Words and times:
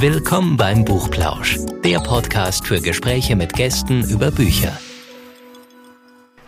Willkommen 0.00 0.56
beim 0.56 0.82
Buchplausch, 0.82 1.58
der 1.84 1.98
Podcast 1.98 2.66
für 2.66 2.80
Gespräche 2.80 3.36
mit 3.36 3.52
Gästen 3.52 4.02
über 4.08 4.30
Bücher. 4.30 4.72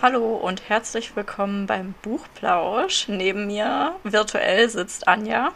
Hallo 0.00 0.36
und 0.36 0.70
herzlich 0.70 1.14
willkommen 1.14 1.66
beim 1.66 1.94
Buchplausch. 2.00 3.08
Neben 3.08 3.48
mir 3.48 3.94
virtuell 4.04 4.70
sitzt 4.70 5.06
Anja. 5.06 5.52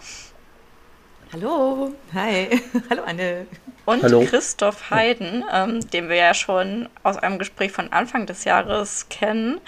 Hallo, 1.32 1.95
hi, 2.13 2.60
hallo 2.90 3.03
Anne. 3.06 3.46
Und 3.87 4.03
Hallo. 4.03 4.24
Christoph 4.28 4.90
Heiden, 4.90 5.44
ähm, 5.54 5.78
den 5.90 6.08
wir 6.08 6.16
ja 6.16 6.35
schon 6.35 6.88
aus 7.04 7.18
einem 7.18 7.38
Gespräch 7.38 7.71
von 7.71 7.92
Anfang 7.92 8.26
des 8.26 8.42
Jahres 8.42 9.08
kennen, 9.10 9.60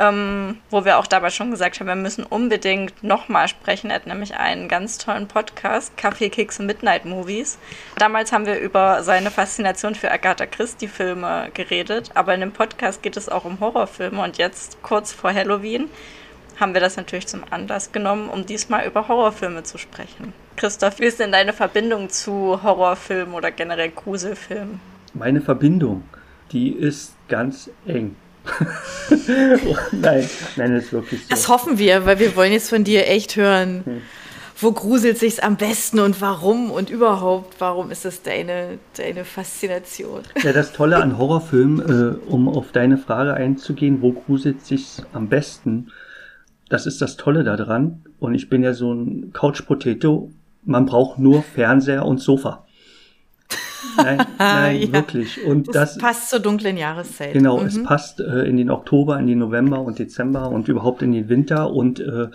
ähm, 0.00 0.58
wo 0.70 0.84
wir 0.84 0.98
auch 0.98 1.06
dabei 1.06 1.30
schon 1.30 1.52
gesagt 1.52 1.78
haben, 1.78 1.86
wir 1.86 1.94
müssen 1.94 2.24
unbedingt 2.24 3.04
nochmal 3.04 3.46
sprechen. 3.46 3.90
Er 3.90 3.96
hat 3.96 4.08
nämlich 4.08 4.34
einen 4.34 4.66
ganz 4.66 4.98
tollen 4.98 5.28
Podcast, 5.28 5.96
Kaffee, 5.96 6.30
Keks 6.30 6.58
und 6.58 6.66
Midnight 6.66 7.04
Movies. 7.04 7.58
Damals 7.96 8.32
haben 8.32 8.44
wir 8.44 8.58
über 8.58 9.04
seine 9.04 9.30
Faszination 9.30 9.94
für 9.94 10.10
Agatha 10.10 10.46
Christie-Filme 10.46 11.50
geredet, 11.54 12.10
aber 12.14 12.34
in 12.34 12.40
dem 12.40 12.52
Podcast 12.52 13.04
geht 13.04 13.16
es 13.16 13.28
auch 13.28 13.44
um 13.44 13.60
Horrorfilme 13.60 14.20
und 14.20 14.36
jetzt 14.36 14.82
kurz 14.82 15.12
vor 15.12 15.32
Halloween 15.32 15.88
haben 16.60 16.74
wir 16.74 16.80
das 16.80 16.96
natürlich 16.96 17.26
zum 17.26 17.42
Anlass 17.50 17.90
genommen, 17.90 18.28
um 18.28 18.46
diesmal 18.46 18.86
über 18.86 19.08
Horrorfilme 19.08 19.62
zu 19.62 19.78
sprechen. 19.78 20.32
Christoph, 20.56 21.00
wie 21.00 21.06
ist 21.06 21.18
denn 21.18 21.32
deine 21.32 21.52
Verbindung 21.52 22.10
zu 22.10 22.62
Horrorfilmen 22.62 23.34
oder 23.34 23.50
generell 23.50 23.90
Gruselfilmen? 23.90 24.80
Meine 25.14 25.40
Verbindung, 25.40 26.04
die 26.52 26.70
ist 26.70 27.14
ganz 27.28 27.70
eng. 27.86 28.14
nein, 29.92 30.28
nein, 30.56 30.74
das 30.74 30.84
ist 30.84 30.92
wirklich 30.92 31.22
so. 31.22 31.26
Das 31.30 31.48
hoffen 31.48 31.78
wir, 31.78 32.06
weil 32.06 32.18
wir 32.18 32.36
wollen 32.36 32.52
jetzt 32.52 32.70
von 32.70 32.84
dir 32.84 33.06
echt 33.06 33.36
hören, 33.36 34.02
wo 34.58 34.72
gruselt 34.72 35.18
sich's 35.18 35.38
am 35.38 35.56
besten 35.56 36.00
und 36.00 36.20
warum 36.20 36.70
und 36.70 36.90
überhaupt, 36.90 37.56
warum 37.60 37.90
ist 37.90 38.04
das 38.04 38.22
deine, 38.22 38.78
deine 38.96 39.24
Faszination? 39.24 40.22
Ja, 40.42 40.52
das 40.52 40.72
Tolle 40.72 40.96
an 40.96 41.16
Horrorfilmen, 41.16 41.80
äh, 41.80 42.30
um 42.30 42.48
auf 42.48 42.72
deine 42.72 42.98
Frage 42.98 43.34
einzugehen, 43.34 44.02
wo 44.02 44.12
gruselt 44.12 44.64
sich's 44.64 45.02
am 45.12 45.28
besten? 45.28 45.88
Das 46.70 46.86
ist 46.86 47.02
das 47.02 47.16
Tolle 47.18 47.44
daran. 47.44 48.02
Und 48.18 48.34
ich 48.34 48.48
bin 48.48 48.62
ja 48.62 48.72
so 48.72 48.92
ein 48.94 49.32
Couch-Potato. 49.34 50.30
Man 50.64 50.86
braucht 50.86 51.18
nur 51.18 51.42
Fernseher 51.42 52.06
und 52.06 52.18
Sofa. 52.20 52.64
Nein, 53.96 54.24
nein, 54.38 54.82
Ja. 54.82 54.92
wirklich. 54.92 55.44
Und 55.44 55.68
Das 55.68 55.94
das, 55.94 55.98
passt 55.98 56.30
zur 56.30 56.38
dunklen 56.38 56.76
Jahreszeit. 56.76 57.32
Genau, 57.32 57.58
Mhm. 57.58 57.66
es 57.66 57.82
passt 57.82 58.20
äh, 58.20 58.44
in 58.44 58.56
den 58.56 58.70
Oktober, 58.70 59.18
in 59.18 59.26
den 59.26 59.38
November 59.38 59.80
und 59.80 59.98
Dezember 59.98 60.48
und 60.50 60.68
überhaupt 60.68 61.02
in 61.02 61.12
den 61.12 61.28
Winter 61.28 61.70
und 61.72 61.98
äh, 62.00 62.28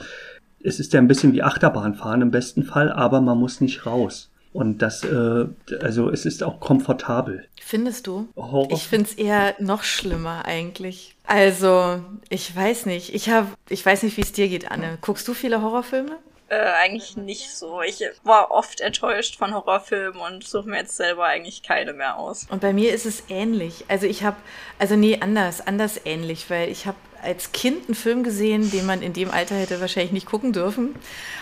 es 0.64 0.80
ist 0.80 0.94
ja 0.94 1.00
ein 1.00 1.08
bisschen 1.08 1.32
wie 1.34 1.44
Achterbahnfahren 1.44 2.22
im 2.24 2.32
besten 2.32 2.64
Fall, 2.64 2.92
aber 2.92 3.22
man 3.22 3.38
muss 3.38 3.62
nicht 3.62 3.86
raus. 3.86 4.32
Und 4.56 4.82
das, 4.82 5.04
äh, 5.04 5.46
also 5.82 6.10
es 6.10 6.26
ist 6.26 6.42
auch 6.42 6.62
komfortabel. 6.62 7.46
Findest 7.62 8.08
du? 8.08 8.30
Horror- 8.38 8.72
Ich 8.72 8.88
finde 8.88 9.10
es 9.10 9.16
eher 9.16 9.54
noch 9.60 9.84
schlimmer 9.84 10.46
eigentlich. 10.46 11.14
Also, 11.28 12.00
ich 12.30 12.56
weiß 12.56 12.86
nicht. 12.86 13.14
Ich 13.14 13.30
habe, 13.30 13.48
ich 13.68 13.86
weiß 13.86 14.04
nicht, 14.04 14.16
wie 14.16 14.22
es 14.22 14.32
dir 14.32 14.48
geht, 14.48 14.72
Anne. 14.72 14.98
Guckst 15.02 15.28
du 15.28 15.34
viele 15.34 15.62
Horrorfilme? 15.62 16.18
Äh, 16.48 16.56
eigentlich 16.84 17.18
nicht 17.18 17.50
so. 17.54 17.82
Ich 17.82 18.02
war 18.24 18.52
oft 18.52 18.80
enttäuscht 18.80 19.38
von 19.38 19.54
Horrorfilmen 19.54 20.22
und 20.22 20.48
suche 20.48 20.70
mir 20.70 20.78
jetzt 20.78 20.96
selber 20.96 21.26
eigentlich 21.26 21.62
keine 21.64 21.92
mehr 21.92 22.18
aus. 22.18 22.46
Und 22.50 22.62
bei 22.62 22.72
mir 22.72 22.94
ist 22.94 23.06
es 23.06 23.24
ähnlich. 23.30 23.84
Also 23.90 24.06
ich 24.06 24.24
habe, 24.24 24.38
also 24.80 24.96
nee, 24.96 25.18
anders, 25.20 25.66
anders 25.68 26.00
ähnlich, 26.06 26.50
weil 26.50 26.70
ich 26.70 26.86
habe 26.86 26.98
als 27.24 27.52
Kind 27.52 27.88
einen 27.88 27.96
Film 27.96 28.24
gesehen, 28.24 28.70
den 28.72 28.86
man 28.86 29.02
in 29.02 29.12
dem 29.14 29.32
Alter 29.32 29.56
hätte 29.56 29.82
wahrscheinlich 29.82 30.12
nicht 30.14 30.28
gucken 30.28 30.54
dürfen. 30.54 30.96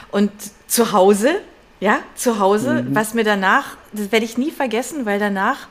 Und 0.09 0.31
zu 0.67 0.93
Hause, 0.93 1.41
ja, 1.79 1.99
zu 2.15 2.39
Hause, 2.39 2.85
was 2.89 3.13
mir 3.13 3.23
danach, 3.23 3.77
das 3.91 4.11
werde 4.11 4.25
ich 4.25 4.37
nie 4.37 4.51
vergessen, 4.51 5.05
weil 5.05 5.19
danach 5.19 5.67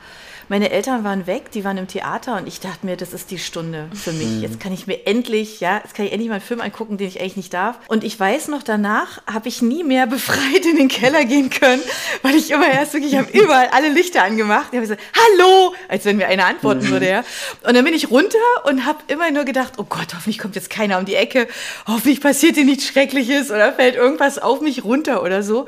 meine 0.49 0.71
Eltern 0.71 1.03
waren 1.03 1.25
weg, 1.25 1.51
die 1.51 1.63
waren 1.63 1.77
im 1.77 1.87
Theater 1.87 2.37
und 2.37 2.47
ich 2.47 2.59
dachte 2.59 2.85
mir, 2.85 2.97
das 2.97 3.13
ist 3.13 3.31
die 3.31 3.39
Stunde 3.39 3.87
für 3.93 4.11
mich. 4.11 4.41
Jetzt 4.41 4.59
kann 4.59 4.73
ich 4.73 4.87
mir 4.87 5.07
endlich, 5.07 5.59
ja, 5.61 5.79
jetzt 5.83 5.95
kann 5.95 6.05
ich 6.05 6.11
endlich 6.11 6.29
mal 6.29 6.35
einen 6.35 6.43
Film 6.43 6.61
angucken, 6.61 6.97
den 6.97 7.07
ich 7.07 7.19
eigentlich 7.19 7.37
nicht 7.37 7.53
darf. 7.53 7.79
Und 7.87 8.03
ich 8.03 8.19
weiß 8.19 8.49
noch, 8.49 8.61
danach 8.61 9.21
habe 9.25 9.47
ich 9.47 9.61
nie 9.61 9.83
mehr 9.83 10.05
befreit 10.07 10.65
in 10.65 10.77
den 10.77 10.89
Keller 10.89 11.25
gehen 11.25 11.49
können, 11.49 11.81
weil 12.21 12.35
ich 12.35 12.51
immer 12.51 12.67
erst 12.67 12.93
wirklich, 12.93 13.13
ich 13.13 13.19
habe 13.19 13.31
überall 13.31 13.69
alle 13.71 13.89
Lichter 13.89 14.23
angemacht. 14.23 14.67
Ich 14.71 14.77
habe 14.77 14.81
gesagt, 14.81 15.01
hallo, 15.15 15.73
als 15.87 16.05
wenn 16.05 16.17
mir 16.17 16.27
einer 16.27 16.45
antworten 16.45 16.89
würde, 16.89 17.09
ja. 17.09 17.23
Und 17.65 17.75
dann 17.75 17.85
bin 17.85 17.93
ich 17.93 18.11
runter 18.11 18.37
und 18.65 18.85
habe 18.85 18.99
immer 19.07 19.31
nur 19.31 19.45
gedacht, 19.45 19.73
oh 19.77 19.85
Gott, 19.85 20.13
hoffentlich 20.13 20.39
kommt 20.39 20.55
jetzt 20.55 20.69
keiner 20.69 20.99
um 20.99 21.05
die 21.05 21.15
Ecke, 21.15 21.47
hoffentlich 21.87 22.21
passiert 22.21 22.57
dir 22.57 22.65
nichts 22.65 22.85
Schreckliches 22.85 23.49
oder 23.49 23.73
fällt 23.73 23.95
irgendwas 23.95 24.39
auf 24.39 24.61
mich 24.61 24.83
runter 24.83 25.23
oder 25.23 25.41
so. 25.41 25.67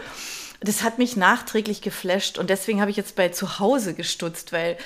Das 0.65 0.81
hat 0.83 0.97
mich 0.97 1.15
nachträglich 1.15 1.81
geflasht 1.81 2.39
und 2.39 2.49
deswegen 2.49 2.81
habe 2.81 2.89
ich 2.89 2.97
jetzt 2.97 3.15
bei 3.15 3.29
zu 3.29 3.59
Hause 3.59 3.93
gestutzt, 3.93 4.51
weil 4.51 4.77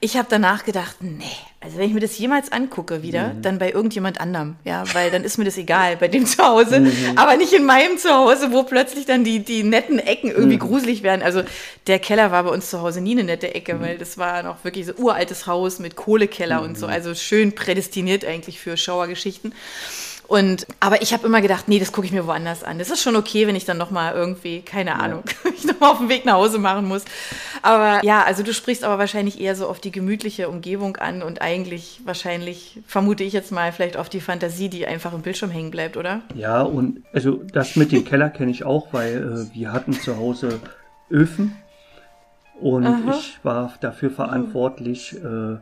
ich 0.00 0.16
habe 0.16 0.26
danach 0.28 0.64
gedacht, 0.64 0.96
nee, 1.00 1.24
also 1.60 1.78
wenn 1.78 1.88
ich 1.88 1.94
mir 1.94 2.00
das 2.00 2.18
jemals 2.18 2.50
angucke 2.50 3.02
wieder, 3.02 3.34
dann 3.40 3.58
bei 3.58 3.70
irgendjemand 3.70 4.20
anderem, 4.20 4.56
ja, 4.64 4.82
weil 4.94 5.10
dann 5.10 5.22
ist 5.22 5.38
mir 5.38 5.44
das 5.44 5.56
egal, 5.56 5.96
bei 5.96 6.08
dem 6.08 6.26
zu 6.26 6.42
Hause, 6.42 6.90
aber 7.14 7.36
nicht 7.36 7.52
in 7.52 7.64
meinem 7.64 7.98
Zuhause, 7.98 8.52
wo 8.52 8.64
plötzlich 8.64 9.06
dann 9.06 9.22
die, 9.22 9.40
die 9.40 9.62
netten 9.62 10.00
Ecken 10.00 10.30
irgendwie 10.30 10.58
gruselig 10.58 11.02
werden. 11.02 11.22
Also 11.22 11.42
der 11.86 12.00
Keller 12.00 12.32
war 12.32 12.42
bei 12.42 12.50
uns 12.50 12.70
zu 12.70 12.80
Hause 12.80 13.00
nie 13.00 13.12
eine 13.12 13.24
nette 13.24 13.54
Ecke, 13.54 13.80
weil 13.80 13.96
das 13.96 14.18
war 14.18 14.42
noch 14.42 14.64
wirklich 14.64 14.86
so 14.86 14.94
uraltes 14.94 15.46
Haus 15.46 15.78
mit 15.78 15.94
Kohlekeller 15.94 16.62
und 16.62 16.76
so, 16.76 16.86
also 16.86 17.14
schön 17.14 17.54
prädestiniert 17.54 18.24
eigentlich 18.24 18.60
für 18.60 18.76
Schauergeschichten. 18.76 19.54
Und 20.28 20.66
aber 20.78 21.00
ich 21.00 21.14
habe 21.14 21.26
immer 21.26 21.40
gedacht, 21.40 21.68
nee, 21.68 21.78
das 21.78 21.90
gucke 21.90 22.06
ich 22.06 22.12
mir 22.12 22.26
woanders 22.26 22.62
an. 22.62 22.78
Das 22.78 22.90
ist 22.90 23.02
schon 23.02 23.16
okay, 23.16 23.46
wenn 23.46 23.56
ich 23.56 23.64
dann 23.64 23.78
noch 23.78 23.90
mal 23.90 24.14
irgendwie, 24.14 24.60
keine 24.60 25.00
Ahnung, 25.00 25.22
ich 25.56 25.64
noch 25.64 25.80
mal 25.80 25.90
auf 25.90 25.98
dem 25.98 26.10
Weg 26.10 26.26
nach 26.26 26.34
Hause 26.34 26.58
machen 26.58 26.84
muss. 26.84 27.06
Aber 27.62 28.04
ja, 28.04 28.22
also 28.22 28.42
du 28.42 28.52
sprichst 28.52 28.84
aber 28.84 28.98
wahrscheinlich 28.98 29.40
eher 29.40 29.56
so 29.56 29.66
auf 29.66 29.80
die 29.80 29.90
gemütliche 29.90 30.50
Umgebung 30.50 30.98
an 30.98 31.22
und 31.22 31.40
eigentlich 31.40 32.02
wahrscheinlich 32.04 32.78
vermute 32.86 33.24
ich 33.24 33.32
jetzt 33.32 33.52
mal 33.52 33.72
vielleicht 33.72 33.96
auf 33.96 34.10
die 34.10 34.20
Fantasie, 34.20 34.68
die 34.68 34.86
einfach 34.86 35.14
im 35.14 35.22
Bildschirm 35.22 35.50
hängen 35.50 35.70
bleibt, 35.70 35.96
oder? 35.96 36.20
Ja, 36.34 36.60
und 36.60 37.02
also 37.14 37.40
das 37.50 37.76
mit 37.76 37.90
dem 37.90 38.04
Keller 38.04 38.28
kenne 38.28 38.50
ich 38.50 38.64
auch, 38.64 38.92
weil 38.92 39.48
äh, 39.50 39.54
wir 39.54 39.72
hatten 39.72 39.94
zu 39.94 40.18
Hause 40.18 40.60
Öfen 41.10 41.56
und 42.60 43.08
ich 43.10 43.38
war 43.42 43.72
dafür 43.80 44.10
verantwortlich, 44.10 45.16
äh, 45.16 45.56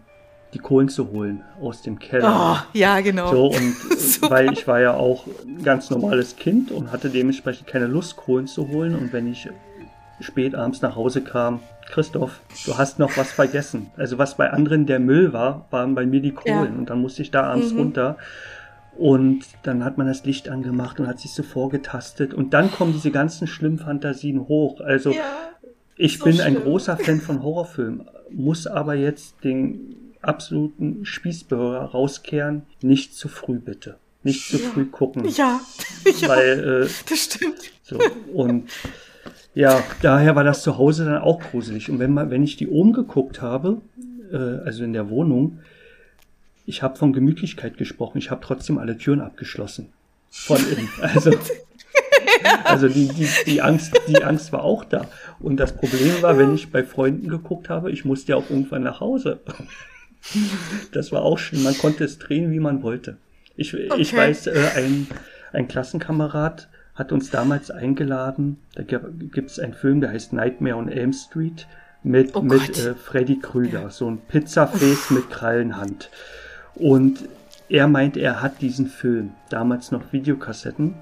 die 0.55 0.59
Kohlen 0.59 0.89
zu 0.89 1.11
holen 1.11 1.43
aus 1.61 1.83
dem 1.83 1.99
Keller. 1.99 2.63
Oh, 2.73 2.79
ja, 2.79 3.01
genau. 3.01 3.31
So, 3.31 3.47
und 3.47 3.57
äh, 4.23 4.31
weil 4.31 4.53
ich 4.53 4.67
war 4.67 4.81
ja 4.81 4.95
auch 4.95 5.27
ein 5.45 5.63
ganz 5.63 5.91
normales 5.91 6.37
Kind 6.37 6.71
und 6.71 6.93
hatte 6.93 7.11
dementsprechend 7.11 7.67
keine 7.67 7.87
Lust, 7.87 8.17
Kohlen 8.17 8.47
zu 8.47 8.69
holen. 8.69 8.95
Und 8.95 9.13
wenn 9.13 9.31
ich 9.31 9.49
spät 10.21 10.55
abends 10.55 10.83
nach 10.83 10.97
Hause 10.97 11.23
kam, 11.23 11.61
Christoph, 11.87 12.41
du 12.65 12.77
hast 12.79 12.99
noch 12.99 13.17
was 13.17 13.31
vergessen. 13.31 13.91
Also 13.97 14.19
was 14.19 14.37
bei 14.37 14.51
anderen 14.51 14.87
der 14.87 14.99
Müll 14.99 15.33
war, 15.33 15.67
waren 15.71 15.95
bei 15.95 16.07
mir 16.07 16.21
die 16.21 16.33
Kohlen. 16.33 16.73
Ja. 16.73 16.79
Und 16.79 16.91
dann 16.91 17.01
musste 17.01 17.23
ich 17.23 17.31
da 17.31 17.45
abends 17.45 17.75
runter. 17.75 18.17
Und 18.97 19.45
dann 19.63 19.85
hat 19.85 19.99
man 19.99 20.07
das 20.07 20.25
Licht 20.25 20.49
angemacht 20.49 20.99
und 20.99 21.07
hat 21.07 21.21
sich 21.21 21.33
so 21.33 21.43
vorgetastet. 21.43 22.33
Und 22.33 22.55
dann 22.55 22.71
kommen 22.71 22.93
diese 22.93 23.11
ganzen 23.11 23.47
schlimmen 23.47 23.79
Fantasien 23.79 24.49
hoch. 24.49 24.81
Also 24.81 25.15
ich 25.97 26.19
so 26.19 26.25
bin 26.25 26.41
ein 26.41 26.53
schlimm. 26.53 26.65
großer 26.65 26.97
Fan 26.97 27.21
von 27.21 27.43
Horrorfilmen, 27.43 28.09
muss 28.31 28.67
aber 28.67 28.95
jetzt 28.95 29.45
den 29.45 30.06
absoluten 30.27 31.05
Spießbürger 31.05 31.81
rauskehren. 31.81 32.63
Nicht 32.83 33.15
zu 33.15 33.29
früh, 33.29 33.59
bitte. 33.59 33.97
Nicht 34.23 34.49
zu 34.49 34.59
früh 34.59 34.87
gucken. 34.87 35.25
Ja, 35.29 35.61
ja 36.21 36.29
Weil, 36.29 36.85
äh, 36.85 36.89
das 37.09 37.19
stimmt. 37.25 37.71
so, 37.83 37.99
und 38.33 38.69
ja, 39.55 39.83
daher 40.03 40.37
war 40.37 40.45
das 40.45 40.63
zu 40.63 40.77
Hause 40.77 41.05
dann 41.05 41.23
auch 41.23 41.41
gruselig. 41.41 41.91
Und 41.91 41.99
wenn, 41.99 42.13
man, 42.13 42.31
wenn 42.31 42.43
ich 42.43 42.57
die 42.57 42.69
oben 42.69 42.93
geguckt 42.93 43.41
habe, 43.41 43.81
äh, 44.33 44.37
also 44.37 44.85
in 44.85 44.93
der 44.93 45.09
Wohnung, 45.09 45.61
ich 46.67 46.83
habe 46.83 46.97
von 46.97 47.13
Gemütlichkeit 47.13 47.79
gesprochen. 47.79 48.19
Ich 48.19 48.31
habe 48.31 48.41
trotzdem 48.45 48.79
alle 48.79 48.99
Türen 48.99 49.21
abgeschlossen. 49.21 49.93
Von 50.31 50.59
innen. 50.59 50.89
Also, 51.01 51.31
also 52.65 52.89
die, 52.89 53.09
die, 53.09 53.29
die, 53.47 53.63
Angst, 53.63 53.99
die 54.09 54.23
Angst 54.23 54.53
war 54.53 54.63
auch 54.63 54.85
da. 54.85 55.09
Und 55.39 55.59
das 55.59 55.75
Problem 55.75 56.21
war, 56.21 56.37
wenn 56.37 56.55
ich 56.55 56.71
bei 56.71 56.85
Freunden 56.85 57.29
geguckt 57.29 57.69
habe, 57.69 57.91
ich 57.91 58.05
musste 58.05 58.33
ja 58.33 58.37
auch 58.37 58.51
irgendwann 58.51 58.83
nach 58.83 59.01
Hause. 59.01 59.41
Das 60.93 61.13
war 61.13 61.23
auch 61.23 61.39
schön. 61.39 61.63
Man 61.63 61.77
konnte 61.79 62.05
es 62.05 62.19
drehen, 62.19 62.51
wie 62.53 62.61
man 62.61 62.83
wollte. 62.83 63.17
Ich, 63.57 63.73
ich 63.75 63.91
Okay. 63.91 64.17
weiß, 64.17 64.47
äh, 64.49 64.69
ein, 64.77 65.07
ein 65.53 65.69
Klassenkamerad 65.69 66.69
hat 66.95 67.13
uns 67.13 67.31
damals 67.31 67.71
eingeladen. 67.71 68.59
Da 68.75 68.83
gibt 68.83 69.51
es 69.51 69.59
einen 69.59 69.75
Film, 69.75 70.01
der 70.01 70.11
heißt 70.11 70.33
Nightmare 70.33 70.77
on 70.77 70.89
Elm 70.89 71.13
Street 71.13 71.67
mit, 72.03 72.35
Oh 72.35 72.41
mit 72.43 72.79
äh, 72.79 72.95
Freddy 72.95 73.39
Krüger. 73.39 73.91
So 73.91 74.11
ein 74.11 74.19
Pizzaface 74.29 75.11
mit 75.11 75.29
Krallenhand. 75.31 76.11
Und 76.75 77.29
er 77.69 77.89
meint, 77.89 78.17
er 78.17 78.43
hat 78.43 78.61
diesen 78.63 78.87
Film, 78.87 79.33
damals 79.51 79.91
noch 79.91 80.13
Videokassetten. 80.13 80.95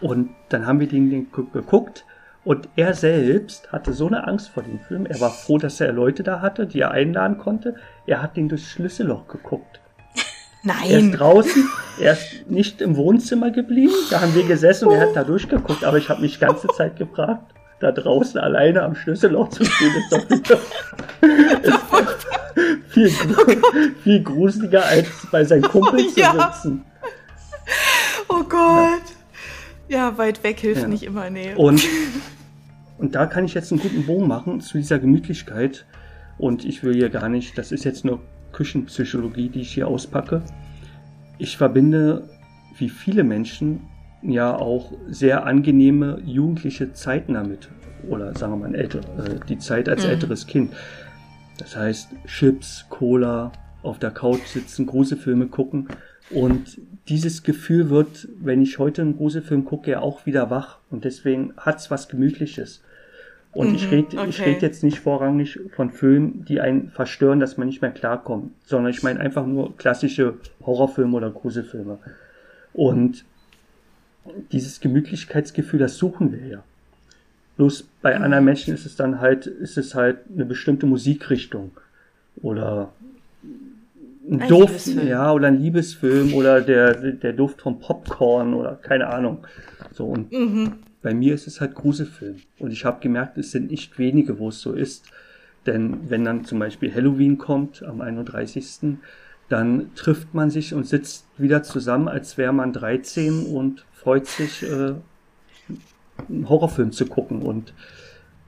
Und 0.00 0.30
dann 0.48 0.66
haben 0.66 0.80
wir 0.80 0.88
den, 0.88 1.10
den 1.10 1.30
gu- 1.30 1.46
geguckt. 1.52 2.04
Und 2.44 2.68
er 2.74 2.94
selbst 2.94 3.70
hatte 3.70 3.92
so 3.92 4.08
eine 4.08 4.26
Angst 4.26 4.48
vor 4.48 4.64
dem 4.64 4.80
Film. 4.80 5.06
Er 5.06 5.20
war 5.20 5.30
froh, 5.30 5.58
dass 5.58 5.80
er 5.80 5.92
Leute 5.92 6.24
da 6.24 6.40
hatte, 6.40 6.66
die 6.66 6.80
er 6.80 6.90
einladen 6.90 7.38
konnte. 7.38 7.76
Er 8.06 8.22
hat 8.22 8.36
den 8.36 8.48
durchs 8.48 8.68
Schlüsselloch 8.70 9.28
geguckt. 9.28 9.80
Er 10.64 10.84
ist 10.84 10.92
Nein. 10.92 11.12
draußen, 11.12 11.68
er 12.00 12.12
ist 12.12 12.48
nicht 12.48 12.80
im 12.80 12.94
Wohnzimmer 12.94 13.50
geblieben. 13.50 13.94
Da 14.10 14.20
haben 14.20 14.32
wir 14.32 14.44
gesessen 14.44 14.86
und 14.86 14.94
er 14.94 15.08
hat 15.08 15.16
da 15.16 15.24
durchgeguckt. 15.24 15.82
Aber 15.82 15.98
ich 15.98 16.08
habe 16.08 16.20
mich 16.20 16.34
die 16.34 16.38
ganze 16.38 16.68
Zeit 16.68 16.94
gefragt, 16.96 17.52
da 17.80 17.90
draußen 17.90 18.38
alleine 18.38 18.82
am 18.82 18.94
Schlüsselloch 18.94 19.48
zu 19.48 19.64
stehen, 19.64 19.92
ist 19.96 20.12
doch 20.12 20.30
wieder 20.30 20.58
viel, 22.90 23.10
viel 24.04 24.22
gruseliger, 24.22 24.84
als 24.84 25.08
bei 25.32 25.44
seinen 25.44 25.62
Kumpeln 25.62 26.06
oh, 26.06 26.20
ja. 26.20 26.52
zu 26.52 26.60
sitzen. 26.60 26.84
Oh 28.28 28.44
Gott. 28.44 29.02
Ja, 29.88 29.98
ja 29.98 30.18
weit 30.18 30.44
weg 30.44 30.60
hilft 30.60 30.82
ja. 30.82 30.88
nicht 30.88 31.02
immer, 31.02 31.28
nee. 31.28 31.54
Und, 31.56 31.82
und 32.98 33.16
da 33.16 33.26
kann 33.26 33.44
ich 33.44 33.54
jetzt 33.54 33.72
einen 33.72 33.80
guten 33.80 34.06
Bogen 34.06 34.28
machen 34.28 34.60
zu 34.60 34.78
dieser 34.78 35.00
Gemütlichkeit. 35.00 35.84
Und 36.42 36.64
ich 36.64 36.82
will 36.82 36.92
hier 36.92 37.08
gar 37.08 37.28
nicht, 37.28 37.56
das 37.56 37.70
ist 37.70 37.84
jetzt 37.84 38.04
nur 38.04 38.18
Küchenpsychologie, 38.50 39.48
die 39.48 39.60
ich 39.60 39.74
hier 39.74 39.86
auspacke. 39.86 40.42
Ich 41.38 41.56
verbinde, 41.56 42.28
wie 42.78 42.88
viele 42.88 43.22
Menschen, 43.22 43.82
ja 44.22 44.52
auch 44.52 44.92
sehr 45.06 45.46
angenehme 45.46 46.20
jugendliche 46.26 46.92
Zeiten 46.94 47.34
damit. 47.34 47.68
Oder 48.08 48.36
sagen 48.36 48.54
wir 48.54 48.68
mal, 48.68 48.74
älter, 48.74 48.98
äh, 49.24 49.38
die 49.48 49.58
Zeit 49.58 49.88
als 49.88 50.02
mhm. 50.02 50.10
älteres 50.10 50.48
Kind. 50.48 50.72
Das 51.58 51.76
heißt, 51.76 52.10
Chips, 52.26 52.86
Cola, 52.88 53.52
auf 53.84 54.00
der 54.00 54.10
Couch 54.10 54.44
sitzen, 54.46 54.86
Gruselfilme 54.86 55.46
gucken. 55.46 55.86
Und 56.30 56.80
dieses 57.06 57.44
Gefühl 57.44 57.88
wird, 57.88 58.26
wenn 58.40 58.62
ich 58.62 58.80
heute 58.80 59.02
einen 59.02 59.16
Gruselfilm 59.16 59.64
gucke, 59.64 59.92
ja 59.92 60.00
auch 60.00 60.26
wieder 60.26 60.50
wach. 60.50 60.80
Und 60.90 61.04
deswegen 61.04 61.52
hat's 61.56 61.88
was 61.92 62.08
Gemütliches. 62.08 62.82
Und 63.52 63.70
mhm, 63.70 63.74
ich 63.74 63.90
rede 63.90 64.18
okay. 64.18 64.28
ich 64.28 64.40
red 64.40 64.62
jetzt 64.62 64.82
nicht 64.82 65.00
vorrangig 65.00 65.60
von 65.74 65.90
Filmen, 65.90 66.44
die 66.46 66.60
einen 66.60 66.90
verstören, 66.90 67.38
dass 67.38 67.58
man 67.58 67.66
nicht 67.66 67.82
mehr 67.82 67.90
klarkommt, 67.90 68.52
sondern 68.64 68.90
ich 68.90 69.02
meine 69.02 69.20
einfach 69.20 69.46
nur 69.46 69.76
klassische 69.76 70.34
Horrorfilme 70.64 71.16
oder 71.16 71.30
Gruselfilme. 71.30 71.98
Und 72.72 73.24
dieses 74.52 74.80
Gemütlichkeitsgefühl, 74.80 75.80
das 75.80 75.96
suchen 75.96 76.32
wir 76.32 76.46
ja. 76.46 76.64
Bloß 77.56 77.88
bei 78.00 78.16
mhm. 78.16 78.24
anderen 78.24 78.44
Menschen 78.46 78.72
ist 78.72 78.86
es 78.86 78.96
dann 78.96 79.20
halt, 79.20 79.46
ist 79.46 79.76
es 79.76 79.94
halt 79.94 80.20
eine 80.32 80.46
bestimmte 80.46 80.86
Musikrichtung 80.86 81.72
oder 82.40 82.92
ein, 84.28 84.40
ein 84.40 84.48
Duft, 84.48 84.86
ja, 84.86 85.32
oder 85.32 85.48
ein 85.48 85.60
Liebesfilm 85.60 86.32
oder 86.32 86.62
der, 86.62 86.94
der 86.94 87.32
Duft 87.34 87.60
vom 87.60 87.80
Popcorn 87.80 88.54
oder 88.54 88.76
keine 88.76 89.08
Ahnung. 89.08 89.46
So 89.92 90.06
und 90.06 90.32
mhm. 90.32 90.72
Bei 91.02 91.14
mir 91.14 91.34
ist 91.34 91.46
es 91.46 91.60
halt 91.60 91.74
Gruselfilm. 91.74 92.36
Und 92.58 92.72
ich 92.72 92.84
habe 92.84 93.00
gemerkt, 93.00 93.36
es 93.38 93.50
sind 93.50 93.70
nicht 93.70 93.98
wenige, 93.98 94.38
wo 94.38 94.48
es 94.48 94.60
so 94.60 94.72
ist. 94.72 95.06
Denn 95.66 96.10
wenn 96.10 96.24
dann 96.24 96.44
zum 96.44 96.58
Beispiel 96.58 96.92
Halloween 96.94 97.38
kommt 97.38 97.82
am 97.82 98.00
31., 98.00 98.98
dann 99.48 99.94
trifft 99.94 100.32
man 100.34 100.50
sich 100.50 100.72
und 100.74 100.86
sitzt 100.86 101.26
wieder 101.36 101.62
zusammen, 101.62 102.08
als 102.08 102.38
wäre 102.38 102.52
man 102.52 102.72
13 102.72 103.46
und 103.46 103.84
freut 103.92 104.26
sich, 104.26 104.62
äh, 104.62 104.94
einen 106.28 106.48
Horrorfilm 106.48 106.92
zu 106.92 107.06
gucken 107.06 107.42
und 107.42 107.74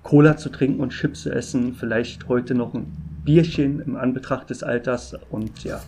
Cola 0.02 0.36
zu 0.36 0.50
trinken 0.50 0.80
und 0.80 0.90
Chips 0.90 1.22
zu 1.22 1.30
essen, 1.30 1.74
vielleicht 1.74 2.28
heute 2.28 2.54
noch 2.54 2.74
ein 2.74 2.86
Bierchen 3.24 3.80
im 3.80 3.96
Anbetracht 3.96 4.50
des 4.50 4.62
Alters 4.62 5.16
und 5.30 5.64
ja. 5.64 5.82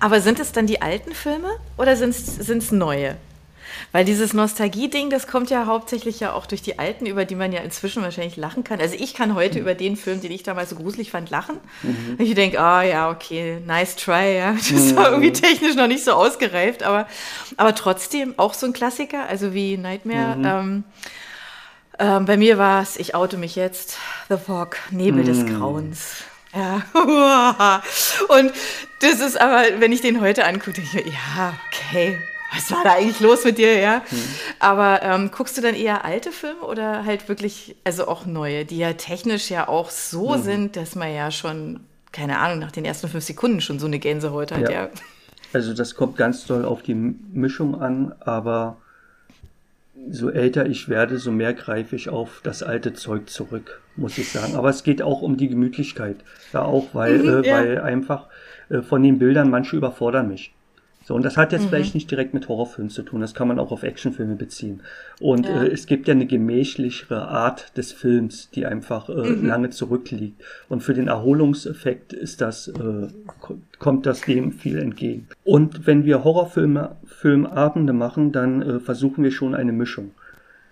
Aber 0.00 0.20
sind 0.20 0.40
es 0.40 0.52
dann 0.52 0.66
die 0.66 0.82
alten 0.82 1.12
Filme 1.12 1.48
oder 1.76 1.96
sind 1.96 2.10
es 2.10 2.72
neue? 2.72 3.16
Weil 3.92 4.04
dieses 4.04 4.32
Nostalgie-Ding, 4.32 5.10
das 5.10 5.26
kommt 5.26 5.50
ja 5.50 5.66
hauptsächlich 5.66 6.20
ja 6.20 6.32
auch 6.32 6.46
durch 6.46 6.62
die 6.62 6.78
alten, 6.78 7.06
über 7.06 7.24
die 7.24 7.34
man 7.34 7.52
ja 7.52 7.60
inzwischen 7.60 8.02
wahrscheinlich 8.02 8.36
lachen 8.36 8.64
kann. 8.64 8.80
Also 8.80 8.96
ich 8.98 9.14
kann 9.14 9.34
heute 9.34 9.56
mhm. 9.56 9.62
über 9.62 9.74
den 9.74 9.96
Film, 9.96 10.20
den 10.20 10.32
ich 10.32 10.42
damals 10.42 10.70
so 10.70 10.76
gruselig 10.76 11.10
fand, 11.10 11.30
lachen. 11.30 11.58
Mhm. 11.82 12.16
Ich 12.18 12.34
denke, 12.34 12.60
ah 12.60 12.82
ja, 12.82 13.10
okay, 13.10 13.58
nice 13.64 13.96
try, 13.96 14.36
ja. 14.36 14.52
Das 14.52 14.70
mhm. 14.70 14.96
war 14.96 15.10
irgendwie 15.10 15.32
technisch 15.32 15.76
noch 15.76 15.88
nicht 15.88 16.04
so 16.04 16.12
ausgereift, 16.12 16.82
aber, 16.82 17.06
aber 17.56 17.74
trotzdem 17.74 18.34
auch 18.36 18.54
so 18.54 18.66
ein 18.66 18.72
Klassiker, 18.72 19.26
also 19.28 19.54
wie 19.54 19.76
Nightmare. 19.76 20.36
Mhm. 20.36 20.44
Ähm, 20.44 20.84
ähm, 21.98 22.24
bei 22.26 22.36
mir 22.36 22.58
war 22.58 22.82
es, 22.82 22.96
ich 22.96 23.14
oute 23.14 23.38
mich 23.38 23.56
jetzt, 23.56 23.98
The 24.28 24.36
Fog, 24.36 24.76
Nebel 24.90 25.24
des 25.24 25.38
mhm. 25.38 25.58
Grauens. 25.58 26.24
Ja. 26.54 26.82
Und 28.28 28.52
das 29.00 29.20
ist 29.20 29.40
aber, 29.40 29.64
wenn 29.78 29.92
ich 29.92 30.00
den 30.00 30.20
heute 30.20 30.44
angucke, 30.44 30.72
denke 30.72 31.00
ich, 31.00 31.14
ja, 31.14 31.54
okay, 31.68 32.18
was 32.54 32.70
war 32.70 32.84
da 32.84 32.92
eigentlich 32.94 33.20
los 33.20 33.44
mit 33.44 33.58
dir, 33.58 33.78
ja? 33.78 34.02
Mhm. 34.10 34.16
Aber 34.58 35.02
ähm, 35.02 35.30
guckst 35.30 35.56
du 35.56 35.62
dann 35.62 35.74
eher 35.74 36.04
alte 36.04 36.32
Filme 36.32 36.60
oder 36.60 37.04
halt 37.04 37.28
wirklich, 37.28 37.76
also 37.84 38.08
auch 38.08 38.26
neue, 38.26 38.64
die 38.64 38.78
ja 38.78 38.92
technisch 38.92 39.50
ja 39.50 39.68
auch 39.68 39.90
so 39.90 40.36
mhm. 40.36 40.42
sind, 40.42 40.76
dass 40.76 40.94
man 40.94 41.12
ja 41.12 41.30
schon, 41.30 41.80
keine 42.12 42.38
Ahnung, 42.38 42.58
nach 42.58 42.72
den 42.72 42.84
ersten 42.84 43.08
fünf 43.08 43.24
Sekunden 43.24 43.60
schon 43.60 43.78
so 43.78 43.86
eine 43.86 43.98
Gänsehaut 43.98 44.52
hat, 44.52 44.62
ja. 44.62 44.70
ja. 44.70 44.88
Also 45.52 45.74
das 45.74 45.94
kommt 45.94 46.16
ganz 46.16 46.46
doll 46.46 46.64
auf 46.64 46.82
die 46.82 46.94
Mischung 46.94 47.80
an, 47.80 48.14
aber 48.20 48.76
so 50.10 50.30
älter 50.30 50.66
ich 50.66 50.88
werde, 50.88 51.18
so 51.18 51.32
mehr 51.32 51.54
greife 51.54 51.96
ich 51.96 52.08
auf 52.08 52.40
das 52.42 52.62
alte 52.62 52.94
Zeug 52.94 53.28
zurück, 53.28 53.80
muss 53.96 54.18
ich 54.18 54.30
sagen. 54.30 54.54
Aber 54.56 54.68
es 54.68 54.82
geht 54.82 55.02
auch 55.02 55.22
um 55.22 55.36
die 55.36 55.48
Gemütlichkeit. 55.48 56.16
Ja, 56.52 56.62
auch 56.62 56.88
weil, 56.92 57.18
mhm, 57.18 57.44
äh, 57.44 57.48
ja. 57.48 57.56
weil 57.56 57.80
einfach 57.80 58.26
äh, 58.68 58.82
von 58.82 59.02
den 59.02 59.18
Bildern 59.18 59.50
manche 59.50 59.76
überfordern 59.76 60.28
mich. 60.28 60.52
So, 61.06 61.14
und 61.14 61.24
das 61.24 61.36
hat 61.36 61.52
jetzt 61.52 61.66
mhm. 61.66 61.68
vielleicht 61.68 61.94
nicht 61.94 62.10
direkt 62.10 62.34
mit 62.34 62.48
Horrorfilmen 62.48 62.90
zu 62.90 63.04
tun, 63.04 63.20
das 63.20 63.32
kann 63.32 63.46
man 63.46 63.60
auch 63.60 63.70
auf 63.70 63.84
Actionfilme 63.84 64.34
beziehen. 64.34 64.80
Und 65.20 65.46
ja. 65.46 65.62
äh, 65.62 65.68
es 65.68 65.86
gibt 65.86 66.08
ja 66.08 66.14
eine 66.14 66.26
gemächlichere 66.26 67.28
Art 67.28 67.76
des 67.76 67.92
Films, 67.92 68.50
die 68.50 68.66
einfach 68.66 69.08
äh, 69.08 69.12
mhm. 69.12 69.46
lange 69.46 69.70
zurückliegt. 69.70 70.42
Und 70.68 70.82
für 70.82 70.94
den 70.94 71.06
Erholungseffekt 71.06 72.12
ist 72.12 72.40
das, 72.40 72.66
äh, 72.66 73.06
kommt 73.78 74.04
das 74.04 74.22
dem 74.22 74.50
viel 74.50 74.78
entgegen. 74.78 75.28
Und 75.44 75.86
wenn 75.86 76.04
wir 76.04 76.24
Horrorfilme, 76.24 76.96
Filmabende 77.04 77.92
machen, 77.92 78.32
dann 78.32 78.62
äh, 78.62 78.80
versuchen 78.80 79.22
wir 79.22 79.30
schon 79.30 79.54
eine 79.54 79.72
Mischung. 79.72 80.10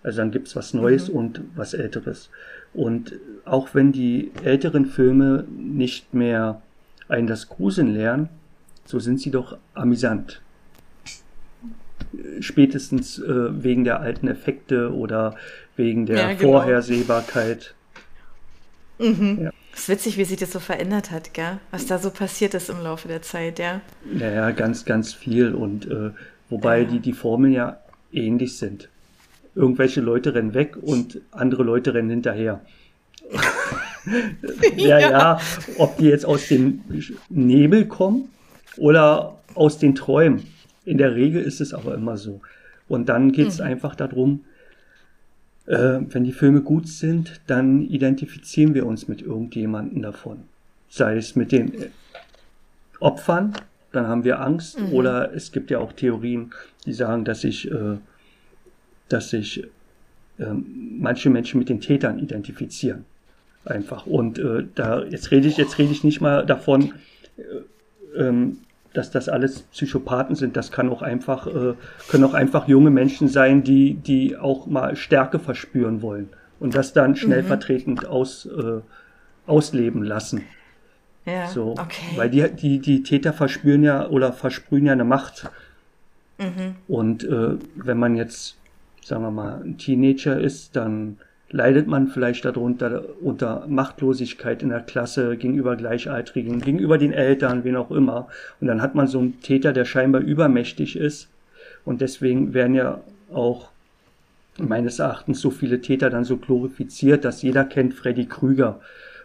Also 0.03 0.19
dann 0.19 0.33
gibt's 0.33 0.57
was 0.57 0.75
Neues 0.75 1.09
mhm. 1.11 1.15
und 1.15 1.41
was 1.55 1.75
Älteres. 1.75 2.29
Und 2.73 3.13
auch 3.45 3.69
wenn 3.73 3.93
die 3.93 4.33
älteren 4.43 4.87
Filme 4.87 5.45
nicht 5.57 6.13
mehr 6.13 6.61
einen 7.07 7.29
das 7.29 7.49
Gruseln 7.49 7.95
lernen, 7.95 8.29
so 8.85 8.99
sind 8.99 9.21
sie 9.21 9.31
doch 9.31 9.57
amüsant. 9.75 10.41
Spätestens 12.41 13.19
äh, 13.19 13.63
wegen 13.65 13.85
der 13.85 14.01
alten 14.01 14.29
Effekte 14.29 14.93
oder 14.93 15.37
wegen 15.77 16.07
der 16.07 16.17
ja, 16.17 16.33
genau. 16.35 16.53
Vorhersehbarkeit. 16.53 17.75
Mhm. 18.99 19.39
Ja. 19.43 19.51
Es 19.73 19.81
ist 19.81 19.89
witzig, 19.89 20.19
wie 20.19 20.25
sich 20.25 20.39
das 20.39 20.53
so 20.53 20.61
verändert 20.61 21.11
hat, 21.11 21.35
gell? 21.35 21.59
Was 21.73 21.87
da 21.87 21.99
so 21.99 22.11
passiert 22.11 22.55
ist 22.55 22.71
im 22.71 22.81
Laufe 22.81 23.09
der 23.09 23.23
Zeit, 23.23 23.59
ja. 23.59 23.81
Naja, 24.05 24.53
ganz, 24.53 24.85
ganz 24.85 25.13
viel. 25.13 25.53
Und 25.53 25.91
äh, 25.91 26.11
wobei 26.49 26.83
ja. 26.83 26.85
die, 26.85 27.01
die 27.01 27.13
Formeln 27.13 27.53
ja 27.53 27.79
ähnlich 28.13 28.57
sind. 28.57 28.89
Irgendwelche 29.57 30.01
Leute 30.01 30.35
rennen 30.35 30.55
weg 30.55 30.77
und 30.81 31.21
andere 31.33 31.65
Leute 31.65 31.95
rennen 31.95 32.11
hinterher. 32.11 32.61
ja, 34.77 34.99
ja, 34.99 35.11
ja, 35.11 35.41
ob 35.79 35.97
die 35.97 36.07
jetzt 36.07 36.27
aus 36.27 36.47
dem 36.49 36.83
Nebel 37.29 37.87
kommen 37.87 38.29
oder 38.77 39.39
aus 39.55 39.79
den 39.79 39.95
Träumen. 39.95 40.45
In 40.85 40.99
der 40.99 41.15
Regel 41.15 41.43
ist 41.43 41.61
es 41.61 41.73
aber 41.73 41.95
immer 41.95 42.17
so. 42.17 42.41
Und 42.89 43.09
dann 43.09 43.33
geht 43.33 43.49
es 43.49 43.59
mhm. 43.59 43.67
einfach 43.67 43.95
darum, 43.95 44.45
äh, 45.67 46.01
wenn 46.09 46.25
die 46.25 46.33
Filme 46.33 46.61
gut 46.61 46.89
sind, 46.89 47.41
dann 47.47 47.83
identifizieren 47.83 48.75
wir 48.75 48.87
uns 48.87 49.09
mit 49.09 49.23
irgendjemanden 49.23 50.03
davon. 50.03 50.45
Sei 50.89 51.17
es 51.17 51.37
mit 51.37 51.53
den 51.53 51.75
äh, 51.75 51.89
Opfern, 53.01 53.55
dann 53.93 54.07
haben 54.07 54.25
wir 54.25 54.41
Angst, 54.41 54.79
mhm. 54.79 54.93
oder 54.93 55.33
es 55.35 55.53
gibt 55.53 55.71
ja 55.71 55.79
auch 55.79 55.93
Theorien, 55.93 56.53
die 56.85 56.93
sagen, 56.93 57.25
dass 57.25 57.41
sich, 57.41 57.71
äh, 57.71 57.97
dass 59.09 59.31
sich 59.31 59.65
äh, 60.39 60.47
manche 60.53 61.31
Menschen 61.31 61.59
mit 61.59 61.69
den 61.69 61.81
Tätern 61.81 62.19
identifizieren. 62.19 63.05
Einfach. 63.65 64.05
Und 64.07 64.39
äh, 64.39 64.67
da 64.75 65.03
jetzt 65.05 65.31
rede 65.31 65.49
ich, 65.49 65.57
jetzt 65.57 65.79
rede 65.79 65.93
ich 65.93 66.05
nicht 66.05 66.21
mal 66.21 66.45
davon, 66.45 66.93
äh, 67.39 67.43
ähm, 68.19 68.59
dass 68.95 69.11
das 69.11 69.29
alles 69.29 69.63
Psychopathen 69.63 70.37
sind. 70.37 70.57
Das 70.57 70.71
kann 70.71 70.89
auch 70.89 71.03
einfach, 71.03 71.47
äh, 71.47 71.75
können 72.09 72.25
auch 72.25 72.35
einfach 72.35 72.69
junge 72.69 72.91
Menschen 72.91 73.29
sein, 73.29 73.63
die, 73.63 73.95
die 73.95 74.37
auch 74.37 74.67
mal 74.67 74.97
Stärke 74.97 75.39
verspüren 75.39 76.01
wollen 76.01 76.29
und 76.61 76.75
das 76.75 76.93
dann 76.93 77.17
schnellvertretend 77.17 78.03
mhm. 78.03 78.09
aus, 78.09 78.47
äh, 78.47 78.81
ausleben 79.47 80.03
lassen. 80.03 80.43
Ja, 81.27 81.49
so, 81.49 81.73
okay. 81.73 82.17
Weil 82.17 82.31
die, 82.31 82.49
die, 82.51 82.79
die 82.79 83.03
Täter 83.03 83.33
verspüren 83.33 83.83
ja 83.83 84.07
oder 84.09 84.33
versprühen 84.33 84.87
ja 84.87 84.93
eine 84.93 85.05
Macht. 85.05 85.51
Mhm. 86.39 86.77
Und 86.87 87.25
äh, 87.25 87.57
wenn 87.75 87.99
man 87.99 88.15
jetzt, 88.15 88.57
sagen 89.03 89.23
wir 89.23 89.31
mal, 89.31 89.63
ein 89.65 89.79
Teenager 89.79 90.39
ist, 90.39 90.77
dann 90.77 91.19
leidet 91.51 91.87
man 91.87 92.09
vielleicht 92.09 92.45
darunter 92.45 93.05
unter 93.21 93.65
Machtlosigkeit 93.69 94.63
in 94.63 94.71
der 94.71 94.81
Klasse 94.81 95.37
gegenüber 95.37 95.77
Gleichaltrigen, 95.77 96.61
gegenüber 96.61 96.99
den 96.99 97.13
Eltern, 97.13 97.65
wen 97.65 97.77
auch 97.77 97.91
immer. 97.91 98.29
Und 98.61 98.67
dann 98.67 98.83
hat 98.83 98.95
man 98.95 99.07
so 99.07 99.21
einen 99.21 99.41
Täter, 99.41 99.73
der 99.73 99.85
scheinbar 99.85 100.23
übermächtig 100.23 100.97
ist. 100.97 101.29
Und 101.85 102.01
deswegen 102.01 102.55
werden 102.55 102.75
ja 102.75 103.01
auch 103.33 103.69
meines 104.59 104.99
Erachtens 104.99 105.41
so 105.41 105.51
viele 105.51 105.81
Täter 105.81 106.11
dann 106.11 106.25
so 106.25 106.37
glorifiziert, 106.37 107.25
dass 107.25 107.43
jeder 107.43 107.65
kennt 107.65 107.95
Freddy 107.95 108.27
Krüger 108.27 108.81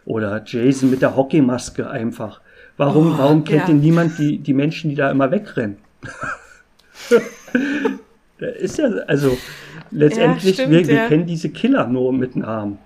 oder 0.06 0.42
Jason 0.46 0.90
mit 0.90 1.02
der 1.02 1.16
Hockeymaske 1.16 1.90
einfach. 1.90 2.42
Warum, 2.78 3.14
oh, 3.14 3.18
warum 3.18 3.44
kennt 3.44 3.62
ja. 3.62 3.68
denn 3.68 3.80
niemand 3.80 4.18
die, 4.18 4.38
die 4.38 4.54
Menschen, 4.54 4.90
die 4.90 4.96
da 4.96 5.12
immer 5.12 5.32
wegrennen? 5.32 5.78
ist 8.40 8.78
ja, 8.78 8.86
also, 9.08 9.38
letztendlich, 9.92 10.44
ja, 10.46 10.54
stimmt, 10.54 10.72
wir, 10.72 10.88
wir 10.88 10.96
ja. 10.96 11.08
kennen 11.08 11.26
diese 11.26 11.50
Killer 11.50 11.88
nur 11.88 12.14
mit 12.14 12.36
Namen. 12.36 12.80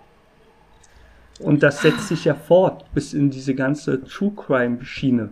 Und 1.40 1.64
das 1.64 1.82
setzt 1.82 2.08
sich 2.08 2.26
ja 2.26 2.36
fort 2.36 2.86
bis 2.94 3.14
in 3.14 3.30
diese 3.30 3.56
ganze 3.56 4.04
True 4.06 4.32
Crime 4.36 4.84
Schiene. 4.86 5.30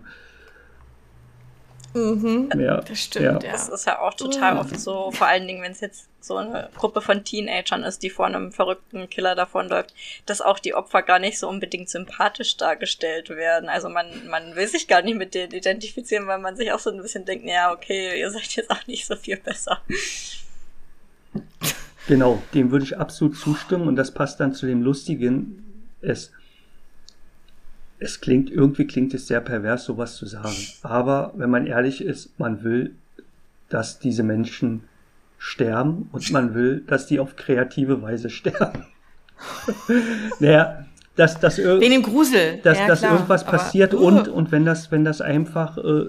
Ja, 1.93 2.77
Das 2.81 3.03
stimmt, 3.03 3.43
ja. 3.43 3.51
Das 3.51 3.67
ist 3.67 3.85
ja 3.85 3.99
auch 3.99 4.13
total 4.13 4.57
oft 4.57 4.79
so, 4.79 5.11
vor 5.11 5.27
allen 5.27 5.45
Dingen, 5.45 5.61
wenn 5.61 5.73
es 5.73 5.81
jetzt 5.81 6.07
so 6.21 6.37
eine 6.37 6.69
Gruppe 6.75 7.01
von 7.01 7.25
Teenagern 7.25 7.83
ist, 7.83 8.01
die 8.01 8.09
vor 8.09 8.27
einem 8.27 8.53
verrückten 8.53 9.09
Killer 9.09 9.35
davonläuft, 9.35 9.93
dass 10.25 10.41
auch 10.41 10.59
die 10.59 10.73
Opfer 10.73 11.01
gar 11.01 11.19
nicht 11.19 11.37
so 11.37 11.49
unbedingt 11.49 11.89
sympathisch 11.89 12.55
dargestellt 12.55 13.29
werden. 13.29 13.67
Also 13.67 13.89
man, 13.89 14.07
man 14.29 14.55
will 14.55 14.67
sich 14.67 14.87
gar 14.87 15.01
nicht 15.01 15.17
mit 15.17 15.33
denen 15.33 15.51
identifizieren, 15.51 16.27
weil 16.27 16.39
man 16.39 16.55
sich 16.55 16.71
auch 16.71 16.79
so 16.79 16.91
ein 16.91 17.01
bisschen 17.01 17.25
denkt, 17.25 17.45
ja, 17.45 17.73
okay, 17.73 18.17
ihr 18.17 18.31
seid 18.31 18.55
jetzt 18.55 18.71
auch 18.71 18.87
nicht 18.87 19.05
so 19.05 19.15
viel 19.17 19.37
besser. 19.37 19.81
Genau, 22.07 22.41
dem 22.53 22.71
würde 22.71 22.83
ich 22.85 22.97
absolut 22.97 23.37
zustimmen 23.37 23.87
und 23.87 23.95
das 23.95 24.11
passt 24.11 24.39
dann 24.39 24.53
zu 24.53 24.65
dem 24.65 24.81
Lustigen. 24.81 25.63
Es, 26.01 26.31
es 27.99 28.19
klingt, 28.21 28.49
irgendwie 28.49 28.85
klingt 28.87 29.13
es 29.13 29.27
sehr 29.27 29.39
pervers, 29.41 29.85
sowas 29.85 30.15
zu 30.15 30.25
sagen. 30.25 30.55
Aber 30.81 31.31
wenn 31.35 31.49
man 31.49 31.67
ehrlich 31.67 32.01
ist, 32.03 32.37
man 32.39 32.63
will, 32.63 32.95
dass 33.69 33.99
diese 33.99 34.23
Menschen 34.23 34.83
sterben 35.37 36.09
und 36.11 36.29
man 36.31 36.53
will, 36.53 36.83
dass 36.87 37.07
die 37.07 37.19
auf 37.19 37.35
kreative 37.35 38.01
Weise 38.01 38.29
sterben. 38.31 38.85
naja, 40.39 40.85
dass, 41.15 41.39
dass, 41.39 41.57
ir 41.59 41.79
Wegen 41.79 41.91
dem 41.91 42.03
Grusel. 42.03 42.59
dass, 42.63 42.77
ja, 42.79 42.87
dass 42.87 42.99
klar, 42.99 43.13
irgendwas 43.13 43.43
aber- 43.43 43.57
passiert 43.57 43.93
Uh. 43.93 43.99
und, 44.07 44.27
und 44.27 44.51
wenn 44.51 44.65
das, 44.65 44.91
wenn 44.91 45.05
das 45.05 45.21
einfach, 45.21 45.77
äh, 45.77 46.05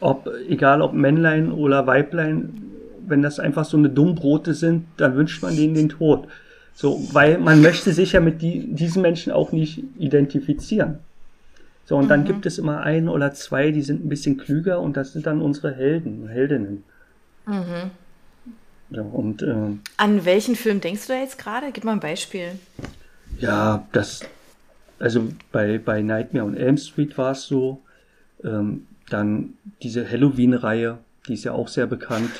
ob, 0.00 0.28
egal 0.48 0.82
ob 0.82 0.92
Männlein 0.92 1.52
oder 1.52 1.86
Weiblein, 1.86 2.62
wenn 3.06 3.22
das 3.22 3.38
einfach 3.38 3.64
so 3.64 3.76
eine 3.76 3.90
Dummbrote 3.90 4.54
sind, 4.54 4.86
dann 4.96 5.16
wünscht 5.16 5.42
man 5.42 5.56
denen 5.56 5.74
den 5.74 5.88
Tod. 5.88 6.28
So, 6.74 7.00
weil 7.12 7.38
man 7.38 7.60
möchte 7.60 7.92
sich 7.92 8.12
ja 8.12 8.20
mit 8.20 8.42
die, 8.42 8.72
diesen 8.74 9.02
Menschen 9.02 9.32
auch 9.32 9.52
nicht 9.52 9.82
identifizieren. 9.98 10.98
So, 11.84 11.96
und 11.96 12.04
Mhm. 12.04 12.08
dann 12.08 12.24
gibt 12.24 12.46
es 12.46 12.58
immer 12.58 12.80
einen 12.82 13.08
oder 13.08 13.32
zwei, 13.34 13.70
die 13.72 13.82
sind 13.82 14.04
ein 14.04 14.08
bisschen 14.08 14.36
klüger 14.38 14.80
und 14.80 14.96
das 14.96 15.12
sind 15.12 15.26
dann 15.26 15.42
unsere 15.42 15.74
Helden, 15.74 16.28
Heldinnen. 16.28 16.84
Mhm. 17.46 17.90
Ja, 18.90 19.02
und 19.02 19.42
äh, 19.42 19.54
An 19.96 20.24
welchen 20.24 20.56
Film 20.56 20.80
denkst 20.80 21.06
du 21.06 21.12
da 21.12 21.20
jetzt 21.20 21.38
gerade? 21.38 21.66
Gib 21.72 21.84
mal 21.84 21.92
ein 21.92 22.00
Beispiel. 22.00 22.52
Ja, 23.38 23.86
das, 23.92 24.22
also 24.98 25.28
bei, 25.52 25.78
bei 25.78 26.02
Nightmare 26.02 26.44
on 26.46 26.56
Elm 26.56 26.76
Street 26.76 27.16
war 27.18 27.32
es 27.32 27.44
so. 27.44 27.82
Ähm, 28.42 28.86
dann 29.10 29.54
diese 29.82 30.08
Halloween-Reihe, 30.08 30.98
die 31.28 31.34
ist 31.34 31.44
ja 31.44 31.52
auch 31.52 31.68
sehr 31.68 31.86
bekannt. 31.86 32.30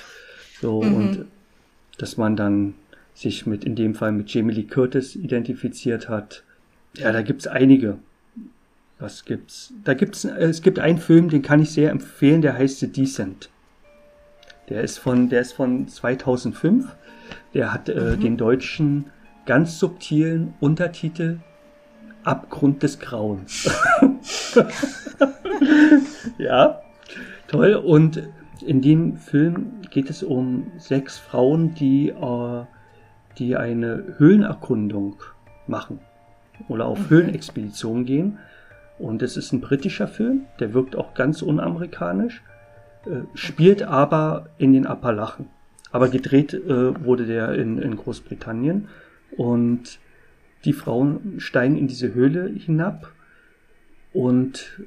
So, 0.61 0.81
und 0.81 1.26
dass 1.99 2.17
man 2.17 2.37
dann 2.37 2.75
sich 3.14 3.47
mit, 3.47 3.64
in 3.64 3.76
dem 3.76 3.95
Fall 3.95 4.12
mit 4.12 4.33
Jamie 4.33 4.55
Lee 4.55 4.64
Curtis 4.64 5.17
identifiziert 5.17 6.09
hat. 6.09 6.45
Ja, 6.97 7.12
da 7.12 7.23
gibt's 7.23 7.47
einige. 7.47 7.99
Was 8.99 9.25
gibt's? 9.25 9.73
Da 9.85 9.95
gibt's, 9.95 10.25
es 10.25 10.62
gibt 10.62 10.79
einen 10.79 10.99
Film, 10.99 11.31
den 11.31 11.43
kann 11.43 11.61
ich 11.61 11.71
sehr 11.71 11.90
empfehlen, 11.90 12.43
der 12.43 12.55
heißt 12.55 12.81
The 12.81 12.93
Descent. 12.93 13.49
Der 14.69 14.83
ist 14.83 14.99
von, 14.99 15.29
der 15.29 15.40
ist 15.40 15.52
von 15.52 15.88
2005. 15.88 16.87
Der 17.55 17.73
hat 17.73 17.88
äh, 17.88 18.17
den 18.17 18.37
deutschen 18.37 19.07
ganz 19.47 19.79
subtilen 19.79 20.55
Untertitel 20.61 21.38
Abgrund 22.23 22.83
des 22.83 22.99
Grauens. 22.99 23.71
ja, 26.38 26.83
toll. 27.49 27.75
Und 27.75 28.23
in 28.62 28.83
dem 28.83 29.17
Film 29.17 29.81
geht 29.90 30.11
es 30.11 30.23
um 30.23 30.73
sechs 30.79 31.19
Frauen, 31.19 31.75
die, 31.75 32.11
äh, 32.11 32.64
die 33.38 33.57
eine 33.57 34.14
Höhlenerkundung 34.19 35.17
machen 35.67 36.00
oder 36.69 36.87
auf 36.87 37.11
Höhlenexpedition 37.11 38.05
gehen. 38.05 38.38
Und 38.99 39.23
es 39.23 39.37
ist 39.37 39.52
ein 39.52 39.61
britischer 39.61 40.09
Film, 40.09 40.47
der 40.59 40.75
wirkt 40.75 40.95
auch 40.95 41.14
ganz 41.14 41.43
unamerikanisch, 41.43 42.43
äh, 43.07 43.23
spielt 43.35 43.83
aber 43.83 44.50
in 44.59 44.73
den 44.73 44.87
Appalachen. 44.87 45.47
Aber 45.93 46.09
gedreht 46.09 46.55
äh, 46.55 47.05
wurde 47.05 47.26
der 47.26 47.55
in, 47.55 47.79
in 47.79 47.97
Großbritannien. 47.97 48.88
Und 49.37 49.99
die 50.64 50.73
Frauen 50.73 51.40
steigen 51.40 51.76
in 51.76 51.88
diese 51.88 52.12
Höhle 52.14 52.49
hinab 52.49 53.12
und 54.12 54.81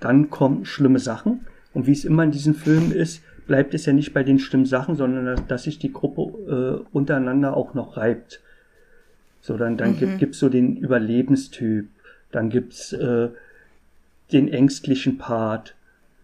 dann 0.00 0.30
kommen 0.30 0.64
schlimme 0.64 0.98
Sachen. 0.98 1.46
Und 1.76 1.86
wie 1.86 1.92
es 1.92 2.06
immer 2.06 2.24
in 2.24 2.30
diesen 2.30 2.54
Filmen 2.54 2.90
ist, 2.90 3.22
bleibt 3.46 3.74
es 3.74 3.84
ja 3.84 3.92
nicht 3.92 4.14
bei 4.14 4.22
den 4.22 4.38
schlimmen 4.38 4.64
Sachen, 4.64 4.96
sondern 4.96 5.46
dass, 5.46 5.64
sich 5.64 5.78
die 5.78 5.92
Gruppe 5.92 6.82
äh, 6.82 6.96
untereinander 6.96 7.54
auch 7.54 7.74
noch 7.74 7.98
reibt. 7.98 8.40
So, 9.42 9.58
dann, 9.58 9.76
dann 9.76 9.98
gibt 9.98 10.18
gibt's 10.18 10.38
so 10.38 10.48
den 10.48 10.78
Überlebenstyp, 10.78 11.86
dann 12.32 12.48
gibt's 12.48 12.94
äh, 12.94 13.28
den 14.32 14.48
ängstlichen 14.48 15.18
Part, 15.18 15.74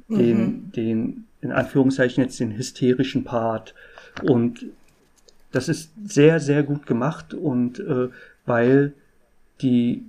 den, 0.09 0.73
den, 0.73 1.27
in 1.43 1.53
Anführungszeichen 1.53 2.25
jetzt 2.25 2.41
den 2.41 2.57
hysterischen 2.57 3.23
Part. 3.23 3.75
Und 4.23 4.65
das 5.51 5.69
ist 5.69 5.93
sehr, 6.03 6.41
sehr 6.41 6.63
gut 6.63 6.87
gemacht 6.87 7.35
und 7.35 7.79
äh, 7.79 8.09
weil 8.47 8.95
die, 9.61 10.03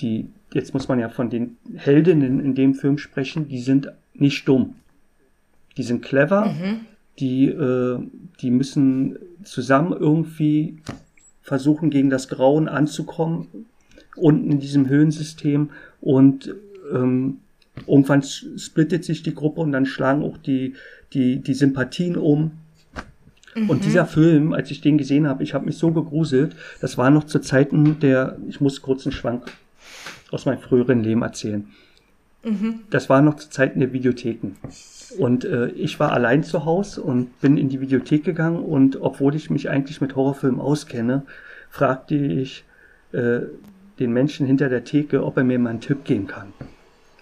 die, 0.00 0.28
jetzt 0.56 0.72
muss 0.72 0.88
man 0.88 0.98
ja 0.98 1.10
von 1.10 1.28
den 1.28 1.58
Heldinnen 1.74 2.40
in 2.40 2.54
dem 2.54 2.74
Film 2.74 2.96
sprechen, 2.96 3.46
die 3.46 3.60
sind 3.60 3.92
nicht 4.14 4.48
dumm. 4.48 4.74
Die 5.76 5.82
sind 5.82 6.02
clever, 6.02 6.54
die, 7.18 7.48
äh, 7.48 7.98
die 8.40 8.50
müssen 8.50 9.18
zusammen 9.44 9.92
irgendwie 9.92 10.78
versuchen, 11.42 11.90
gegen 11.90 12.08
das 12.08 12.28
Grauen 12.28 12.68
anzukommen, 12.68 13.66
unten 14.16 14.50
in 14.50 14.58
diesem 14.58 14.88
Höhensystem 14.88 15.70
und 16.00 16.54
ähm, 16.90 17.40
irgendwann 17.86 18.22
splittet 18.22 19.04
sich 19.04 19.22
die 19.22 19.34
Gruppe 19.34 19.60
und 19.60 19.72
dann 19.72 19.84
schlagen 19.84 20.22
auch 20.22 20.38
die, 20.38 20.72
die, 21.12 21.40
die 21.40 21.54
Sympathien 21.54 22.16
um. 22.16 22.52
Und 23.68 23.86
dieser 23.86 24.04
Film, 24.04 24.52
als 24.52 24.70
ich 24.70 24.82
den 24.82 24.98
gesehen 24.98 25.26
habe, 25.26 25.42
ich 25.42 25.54
habe 25.54 25.64
mich 25.64 25.78
so 25.78 25.90
gegruselt, 25.90 26.54
das 26.82 26.98
war 26.98 27.10
noch 27.10 27.24
zu 27.24 27.38
Zeiten 27.38 28.00
der, 28.00 28.38
ich 28.48 28.60
muss 28.60 28.82
kurz 28.82 29.06
einen 29.06 29.12
Schwank 29.12 29.50
aus 30.30 30.46
meinem 30.46 30.60
früheren 30.60 31.02
Leben 31.02 31.22
erzählen. 31.22 31.68
Das 32.90 33.08
war 33.08 33.22
noch 33.22 33.34
zu 33.36 33.50
Zeiten 33.50 33.80
der 33.80 33.92
Videotheken. 33.92 34.56
Und 35.18 35.44
äh, 35.44 35.68
ich 35.68 35.98
war 35.98 36.12
allein 36.12 36.44
zu 36.44 36.64
Hause 36.64 37.02
und 37.02 37.40
bin 37.40 37.56
in 37.56 37.68
die 37.68 37.80
Videothek 37.80 38.24
gegangen 38.24 38.58
und 38.60 39.00
obwohl 39.00 39.34
ich 39.34 39.50
mich 39.50 39.68
eigentlich 39.68 40.00
mit 40.00 40.14
Horrorfilmen 40.14 40.60
auskenne, 40.60 41.22
fragte 41.70 42.14
ich 42.14 42.64
äh, 43.12 43.40
den 43.98 44.12
Menschen 44.12 44.46
hinter 44.46 44.68
der 44.68 44.84
Theke, 44.84 45.24
ob 45.24 45.36
er 45.36 45.44
mir 45.44 45.58
mal 45.58 45.70
einen 45.70 45.80
Tipp 45.80 46.04
geben 46.04 46.26
kann. 46.26 46.52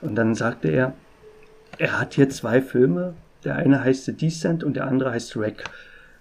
Und 0.01 0.17
dann 0.17 0.35
sagte 0.35 0.69
er, 0.69 0.93
er 1.79 2.01
hat 2.01 2.15
hier 2.15 2.29
zwei 2.29 2.61
Filme. 2.61 3.15
Der 3.45 3.57
eine 3.57 3.83
heißt 3.83 4.05
The 4.05 4.13
Descent 4.13 4.65
und 4.65 4.75
der 4.75 4.87
andere 4.87 5.13
heißt 5.13 5.37
Wreck. 5.37 5.65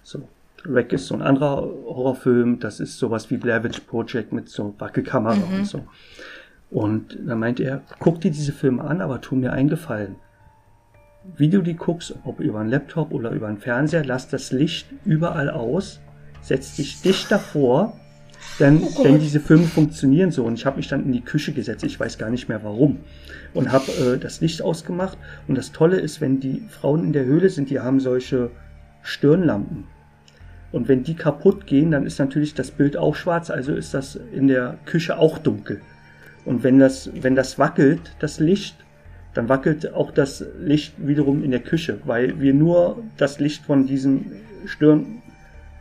So, 0.02 0.28
Wreck 0.64 0.92
ist 0.92 1.06
so 1.06 1.14
ein 1.14 1.22
anderer 1.22 1.62
Horrorfilm. 1.62 2.60
Das 2.60 2.80
ist 2.80 2.98
sowas 2.98 3.30
wie 3.30 3.36
Blair 3.36 3.62
Witch 3.64 3.80
Project 3.80 4.32
mit 4.32 4.48
so 4.48 4.74
Wackelkamera 4.78 5.36
und 5.56 5.66
so. 5.66 5.86
Und 6.74 7.16
dann 7.24 7.38
meinte 7.38 7.62
er, 7.62 7.82
guck 8.00 8.20
dir 8.20 8.32
diese 8.32 8.50
Filme 8.50 8.82
an, 8.82 9.00
aber 9.00 9.20
tu 9.20 9.36
mir 9.36 9.52
einen 9.52 9.68
Gefallen. 9.68 10.16
Wie 11.36 11.48
du 11.48 11.62
die 11.62 11.76
guckst, 11.76 12.16
ob 12.24 12.40
über 12.40 12.58
einen 12.58 12.68
Laptop 12.68 13.12
oder 13.12 13.30
über 13.30 13.46
einen 13.46 13.58
Fernseher, 13.58 14.04
lass 14.04 14.26
das 14.26 14.50
Licht 14.50 14.88
überall 15.04 15.50
aus, 15.50 16.00
setz 16.42 16.74
dich 16.74 17.00
dicht 17.00 17.30
davor, 17.30 17.96
denn, 18.58 18.82
denn 19.04 19.20
diese 19.20 19.38
Filme 19.38 19.66
funktionieren 19.66 20.32
so. 20.32 20.44
Und 20.44 20.54
ich 20.54 20.66
habe 20.66 20.78
mich 20.78 20.88
dann 20.88 21.04
in 21.04 21.12
die 21.12 21.20
Küche 21.20 21.52
gesetzt, 21.52 21.84
ich 21.84 21.98
weiß 21.98 22.18
gar 22.18 22.28
nicht 22.28 22.48
mehr 22.48 22.64
warum, 22.64 22.98
und 23.54 23.70
habe 23.70 23.92
äh, 23.92 24.18
das 24.18 24.40
Licht 24.40 24.60
ausgemacht. 24.60 25.16
Und 25.46 25.56
das 25.56 25.70
Tolle 25.70 26.00
ist, 26.00 26.20
wenn 26.20 26.40
die 26.40 26.64
Frauen 26.68 27.04
in 27.04 27.12
der 27.12 27.24
Höhle 27.24 27.50
sind, 27.50 27.70
die 27.70 27.78
haben 27.78 28.00
solche 28.00 28.50
Stirnlampen. 29.02 29.84
Und 30.72 30.88
wenn 30.88 31.04
die 31.04 31.14
kaputt 31.14 31.68
gehen, 31.68 31.92
dann 31.92 32.04
ist 32.04 32.18
natürlich 32.18 32.52
das 32.52 32.72
Bild 32.72 32.96
auch 32.96 33.14
schwarz, 33.14 33.48
also 33.48 33.76
ist 33.76 33.94
das 33.94 34.18
in 34.32 34.48
der 34.48 34.76
Küche 34.86 35.18
auch 35.18 35.38
dunkel. 35.38 35.80
Und 36.44 36.62
wenn 36.62 36.78
das, 36.78 37.10
wenn 37.22 37.34
das 37.34 37.58
wackelt, 37.58 38.00
das 38.18 38.38
Licht, 38.40 38.76
dann 39.32 39.48
wackelt 39.48 39.92
auch 39.94 40.10
das 40.10 40.44
Licht 40.60 40.94
wiederum 40.98 41.42
in 41.42 41.50
der 41.50 41.60
Küche, 41.60 41.98
weil 42.04 42.40
wir 42.40 42.54
nur 42.54 43.02
das 43.16 43.40
Licht 43.40 43.64
von 43.64 43.86
diesen 43.86 44.32
Stirn, 44.66 45.22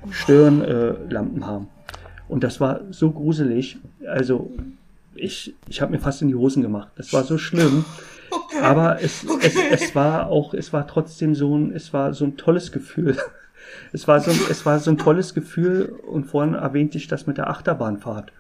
Stirnlampen 0.09 1.41
äh, 1.41 1.45
haben. 1.45 1.67
Und 2.27 2.43
das 2.43 2.59
war 2.59 2.81
so 2.91 3.11
gruselig. 3.11 3.77
Also 4.07 4.51
ich, 5.15 5.53
ich 5.69 5.81
habe 5.81 5.91
mir 5.91 5.99
fast 5.99 6.21
in 6.21 6.29
die 6.29 6.35
Hosen 6.35 6.63
gemacht. 6.63 6.89
Das 6.95 7.13
war 7.13 7.23
so 7.23 7.37
schlimm. 7.37 7.85
Aber 8.61 9.01
es, 9.01 9.23
es, 9.41 9.55
es 9.71 9.95
war 9.95 10.27
auch, 10.27 10.53
es 10.53 10.73
war 10.73 10.87
trotzdem 10.87 11.35
so 11.35 11.55
ein, 11.55 11.71
es 11.75 11.93
war 11.93 12.13
so 12.13 12.25
ein 12.25 12.37
tolles 12.37 12.71
Gefühl. 12.71 13.17
Es 13.91 14.07
war 14.07 14.19
so, 14.19 14.31
ein- 14.31 14.39
es 14.49 14.65
war 14.65 14.79
so 14.79 14.89
ein 14.91 14.97
tolles 14.97 15.33
Gefühl 15.33 15.93
und 16.07 16.25
vorhin 16.25 16.53
erwähnte 16.55 16.97
ich 16.97 17.07
das 17.07 17.27
mit 17.27 17.37
der 17.37 17.49
Achterbahnfahrt. 17.49 18.31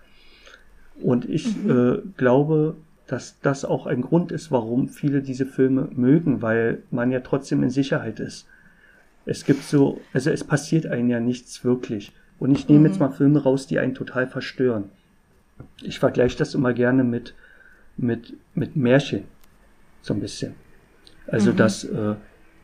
Und 1.03 1.29
ich 1.29 1.47
äh, 1.67 1.97
glaube, 2.15 2.75
dass 3.07 3.39
das 3.41 3.65
auch 3.65 3.85
ein 3.85 4.01
Grund 4.01 4.31
ist, 4.31 4.51
warum 4.51 4.87
viele 4.87 5.21
diese 5.21 5.45
Filme 5.45 5.89
mögen, 5.93 6.41
weil 6.41 6.81
man 6.91 7.11
ja 7.11 7.19
trotzdem 7.19 7.61
in 7.61 7.69
Sicherheit 7.69 8.19
ist. 8.19 8.47
Es 9.25 9.45
gibt 9.45 9.63
so, 9.63 9.99
also 10.13 10.31
es 10.31 10.43
passiert 10.43 10.85
einem 10.85 11.09
ja 11.09 11.19
nichts 11.19 11.63
wirklich. 11.65 12.13
Und 12.39 12.51
ich 12.51 12.67
nehme 12.67 12.81
mhm. 12.81 12.85
jetzt 12.87 12.99
mal 12.99 13.11
Filme 13.11 13.43
raus, 13.43 13.67
die 13.67 13.79
einen 13.79 13.95
total 13.95 14.27
verstören. 14.27 14.85
Ich 15.81 15.99
vergleiche 15.99 16.37
das 16.37 16.55
immer 16.55 16.73
gerne 16.73 17.03
mit, 17.03 17.35
mit, 17.97 18.33
mit 18.55 18.75
Märchen. 18.75 19.25
So 20.01 20.13
ein 20.13 20.19
bisschen. 20.19 20.55
Also, 21.27 21.51
mhm. 21.51 21.57
dass, 21.57 21.83
äh, 21.83 22.15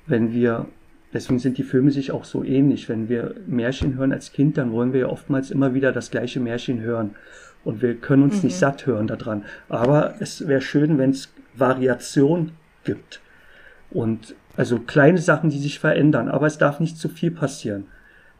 wenn 0.07 0.33
wir, 0.33 0.65
deswegen 1.13 1.39
sind 1.39 1.57
die 1.57 1.63
Filme 1.63 1.91
sich 1.91 2.11
auch 2.11 2.25
so 2.25 2.43
ähnlich. 2.43 2.89
Wenn 2.89 3.09
wir 3.09 3.35
Märchen 3.47 3.95
hören 3.95 4.11
als 4.11 4.31
Kind, 4.31 4.57
dann 4.57 4.71
wollen 4.71 4.93
wir 4.93 5.01
ja 5.01 5.07
oftmals 5.07 5.51
immer 5.51 5.73
wieder 5.73 5.91
das 5.91 6.09
gleiche 6.09 6.39
Märchen 6.39 6.81
hören. 6.81 7.11
Und 7.63 7.81
wir 7.81 7.95
können 7.95 8.23
uns 8.23 8.37
mhm. 8.37 8.45
nicht 8.45 8.57
satt 8.57 8.85
hören 8.85 9.07
daran. 9.07 9.43
Aber 9.67 10.15
es 10.19 10.47
wäre 10.47 10.61
schön, 10.61 10.97
wenn 10.97 11.11
es 11.11 11.29
Variation 11.55 12.51
gibt. 12.83 13.21
Und 13.91 14.35
also 14.55 14.79
kleine 14.79 15.19
Sachen, 15.19 15.49
die 15.49 15.59
sich 15.59 15.79
verändern. 15.79 16.29
Aber 16.29 16.47
es 16.47 16.57
darf 16.57 16.79
nicht 16.79 16.97
zu 16.97 17.09
viel 17.09 17.31
passieren. 17.31 17.85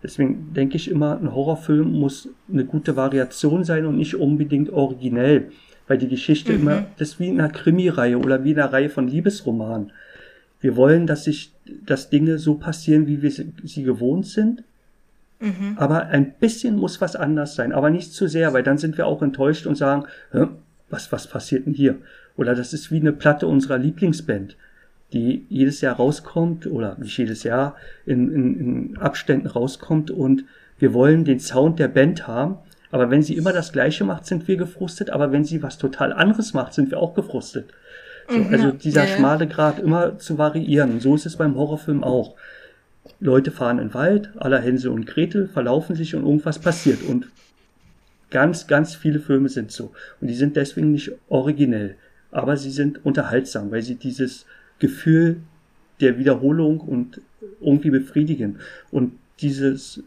Deswegen 0.02 0.54
denke 0.54 0.78
ich 0.78 0.90
immer, 0.90 1.20
ein 1.20 1.34
Horrorfilm 1.34 1.92
muss 1.92 2.30
eine 2.52 2.66
gute 2.66 2.96
Variation 2.96 3.64
sein 3.64 3.86
und 3.86 3.98
nicht 3.98 4.16
unbedingt 4.16 4.70
originell, 4.70 5.52
weil 5.88 5.98
die 5.98 6.08
Geschichte 6.08 6.54
mhm. 6.54 6.60
immer, 6.60 6.86
das 6.98 7.10
ist 7.10 7.20
wie 7.20 7.28
in 7.28 7.40
einer 7.40 7.50
Krimireihe 7.50 8.18
oder 8.18 8.44
wie 8.44 8.52
in 8.52 8.60
einer 8.60 8.72
Reihe 8.72 8.90
von 8.90 9.08
Liebesromanen. 9.08 9.92
Wir 10.62 10.76
wollen, 10.76 11.08
dass 11.08 11.26
sich, 11.26 11.54
dass 11.86 12.10
Dinge 12.10 12.38
so 12.38 12.56
passieren, 12.56 13.08
wie 13.08 13.22
wir 13.22 13.32
sie 13.32 13.84
gewohnt 13.84 14.26
sind. 14.26 14.64
Mhm. 15.40 15.76
Aber 15.78 16.08
ein 16.08 16.34
bisschen 16.34 16.76
muss 16.76 17.00
was 17.02 17.16
anders 17.16 17.56
sein, 17.56 17.72
aber 17.72 17.90
nicht 17.90 18.14
zu 18.14 18.28
sehr, 18.28 18.54
weil 18.54 18.64
dann 18.64 18.78
sind 18.78 18.98
wir 18.98 19.08
auch 19.08 19.22
enttäuscht 19.22 19.66
und 19.66 19.76
sagen, 19.76 20.06
was, 20.90 21.12
was 21.12 21.28
passiert 21.28 21.66
denn 21.66 21.74
hier? 21.74 21.96
Oder 22.36 22.56
das 22.56 22.74
ist 22.74 22.92
wie 22.92 23.00
eine 23.00 23.14
Platte 23.14 23.48
unserer 23.48 23.78
Lieblingsband 23.78 24.56
die 25.14 25.46
jedes 25.50 25.82
Jahr 25.82 25.96
rauskommt 25.96 26.68
oder 26.68 26.96
nicht 27.00 27.18
jedes 27.18 27.44
Jahr 27.44 27.76
in, 28.06 28.32
in, 28.32 28.60
in 28.60 28.98
Abständen 28.98 29.48
rauskommt 29.48 30.12
und 30.12 30.46
wir 30.78 30.94
wollen 30.94 31.26
den 31.26 31.40
Sound 31.40 31.80
der 31.80 31.88
Band 31.88 32.28
haben. 32.28 32.58
Aber 32.92 33.12
wenn 33.12 33.22
sie 33.22 33.36
immer 33.36 33.54
das 33.54 33.72
Gleiche 33.72 34.04
macht, 34.04 34.26
sind 34.26 34.48
wir 34.48 34.58
gefrustet. 34.58 35.10
Aber 35.10 35.32
wenn 35.32 35.44
sie 35.44 35.62
was 35.62 35.78
total 35.78 36.14
anderes 36.14 36.54
macht, 36.54 36.74
sind 36.74 36.90
wir 36.90 37.00
auch 37.00 37.14
gefrustet. 37.14 37.72
So, 38.28 38.38
mhm, 38.38 38.54
also 38.54 38.72
dieser 38.72 39.06
ja, 39.06 39.16
schmale 39.16 39.48
Grad 39.48 39.80
immer 39.80 40.18
zu 40.18 40.38
variieren. 40.38 41.00
So 41.00 41.16
ist 41.16 41.26
es 41.26 41.36
beim 41.36 41.56
Horrorfilm 41.56 42.04
auch. 42.04 42.36
Leute 43.20 43.52
fahren 43.52 43.80
in 43.80 43.90
den 43.90 43.94
Wald, 43.94 44.32
aller 44.38 44.60
Hänsel 44.60 44.92
und 44.92 45.06
Gretel 45.06 45.48
verlaufen 45.48 45.96
sich 45.96 46.16
und 46.16 46.24
irgendwas 46.24 46.60
passiert. 46.60 47.04
Und 47.04 47.30
ganz, 48.30 48.68
ganz 48.68 48.96
viele 48.96 49.20
Filme 49.20 49.50
sind 49.50 49.72
so. 49.72 49.92
Und 50.22 50.28
die 50.28 50.36
sind 50.36 50.56
deswegen 50.56 50.92
nicht 50.92 51.12
originell. 51.28 51.96
Aber 52.32 52.58
sie 52.58 52.72
sind 52.72 53.04
unterhaltsam, 53.06 53.72
weil 53.72 53.82
sie 53.82 53.96
dieses 53.96 54.46
Gefühl 54.78 55.38
der 56.00 56.18
Wiederholung 56.18 56.80
und 56.80 57.22
irgendwie 57.60 57.90
befriedigen. 57.90 58.60
Und 58.92 59.14
dieses, 59.40 60.04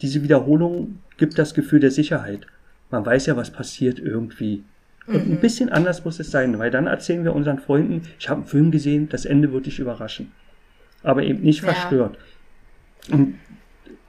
diese 0.00 0.22
Wiederholung 0.22 0.98
gibt 1.16 1.38
das 1.38 1.54
Gefühl 1.54 1.80
der 1.80 1.90
Sicherheit. 1.90 2.46
Man 2.90 3.04
weiß 3.04 3.26
ja, 3.26 3.36
was 3.36 3.50
passiert 3.50 3.98
irgendwie. 3.98 4.62
Und 5.06 5.16
ein 5.16 5.30
mhm. 5.32 5.40
bisschen 5.40 5.68
anders 5.68 6.04
muss 6.04 6.18
es 6.20 6.30
sein, 6.30 6.58
weil 6.58 6.70
dann 6.70 6.86
erzählen 6.86 7.24
wir 7.24 7.34
unseren 7.34 7.58
Freunden, 7.58 8.02
ich 8.18 8.28
habe 8.28 8.40
einen 8.40 8.48
Film 8.48 8.70
gesehen, 8.70 9.08
das 9.10 9.26
Ende 9.26 9.52
wird 9.52 9.66
dich 9.66 9.78
überraschen. 9.78 10.32
Aber 11.02 11.22
eben 11.22 11.42
nicht 11.42 11.62
ja. 11.62 11.72
verstört. 11.72 12.16
Und 13.10 13.34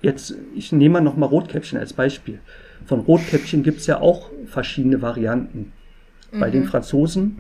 jetzt, 0.02 0.36
ich 0.56 0.72
nehme 0.72 0.94
mal 0.94 1.02
nochmal 1.02 1.30
Rotkäppchen 1.30 1.80
als 1.80 1.94
Beispiel. 1.94 2.40
Von 2.86 3.00
Rotkäppchen 3.02 3.64
gibt 3.64 3.80
es 3.80 3.88
ja 3.88 4.00
auch 4.00 4.30
verschiedene 4.46 5.02
Varianten. 5.02 5.72
Mhm. 6.32 6.40
Bei 6.40 6.50
den 6.50 6.64
mhm. 6.64 6.68
Franzosen 6.68 7.38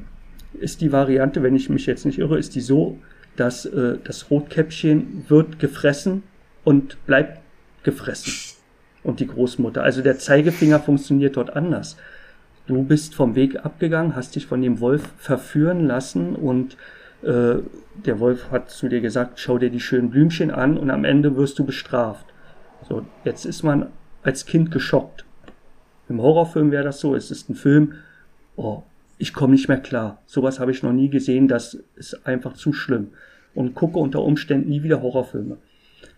ist 0.54 0.82
die 0.82 0.92
Variante, 0.92 1.44
wenn 1.44 1.56
ich 1.56 1.70
mich 1.70 1.86
jetzt 1.86 2.06
nicht 2.06 2.20
irre, 2.20 2.38
ist 2.38 2.56
die 2.56 2.62
so, 2.62 3.00
dass 3.36 3.66
äh, 3.66 3.98
das 4.04 4.32
Rotkäppchen 4.32 5.26
wird 5.28 5.60
gefressen 5.60 6.24
und 6.64 6.98
bleibt 7.06 7.42
gefressen. 7.84 8.34
Und 9.04 9.20
die 9.20 9.28
Großmutter. 9.28 9.84
Also 9.84 10.02
der 10.02 10.18
Zeigefinger 10.18 10.80
funktioniert 10.80 11.38
dort 11.38 11.56
anders. 11.56 11.96
Du 12.66 12.82
bist 12.82 13.14
vom 13.14 13.36
Weg 13.36 13.64
abgegangen, 13.64 14.16
hast 14.16 14.36
dich 14.36 14.48
von 14.48 14.62
dem 14.64 14.80
Wolf 14.80 15.04
verführen 15.20 15.86
lassen 15.86 16.36
und 16.36 16.78
äh, 17.26 17.62
der 18.06 18.20
Wolf 18.20 18.52
hat 18.52 18.70
zu 18.70 18.88
dir 18.88 19.02
gesagt, 19.02 19.40
schau 19.40 19.58
dir 19.58 19.70
die 19.70 19.80
schönen 19.80 20.10
Blümchen 20.10 20.52
an 20.52 20.78
und 20.78 20.90
am 20.92 21.06
Ende 21.06 21.36
wirst 21.36 21.58
du 21.60 21.66
bestraft. 21.66 22.26
So, 22.88 23.06
jetzt 23.24 23.46
ist 23.46 23.64
man 23.64 23.88
als 24.24 24.46
Kind 24.46 24.72
geschockt. 24.72 25.26
Im 26.08 26.22
Horrorfilm 26.22 26.72
wäre 26.72 26.84
das 26.84 27.00
so, 27.00 27.16
es 27.16 27.32
ist 27.32 27.50
ein 27.50 27.56
Film, 27.56 27.94
oh, 28.56 28.84
ich 29.18 29.34
komme 29.34 29.54
nicht 29.54 29.68
mehr 29.68 29.80
klar. 29.80 30.22
Sowas 30.26 30.60
habe 30.60 30.72
ich 30.72 30.84
noch 30.84 30.92
nie 30.92 31.10
gesehen, 31.10 31.48
das 31.48 31.78
ist 31.96 32.28
einfach 32.28 32.54
zu 32.54 32.74
schlimm. 32.74 33.10
Und 33.54 33.74
gucke 33.74 34.00
unter 34.00 34.22
Umständen 34.22 34.70
nie 34.70 34.84
wieder 34.84 35.02
Horrorfilme. 35.02 35.58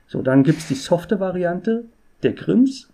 So, 0.07 0.21
dann 0.21 0.43
gibt's 0.43 0.67
die 0.67 0.75
softe 0.75 1.19
Variante 1.19 1.85
der 2.23 2.33
Grimms, 2.33 2.89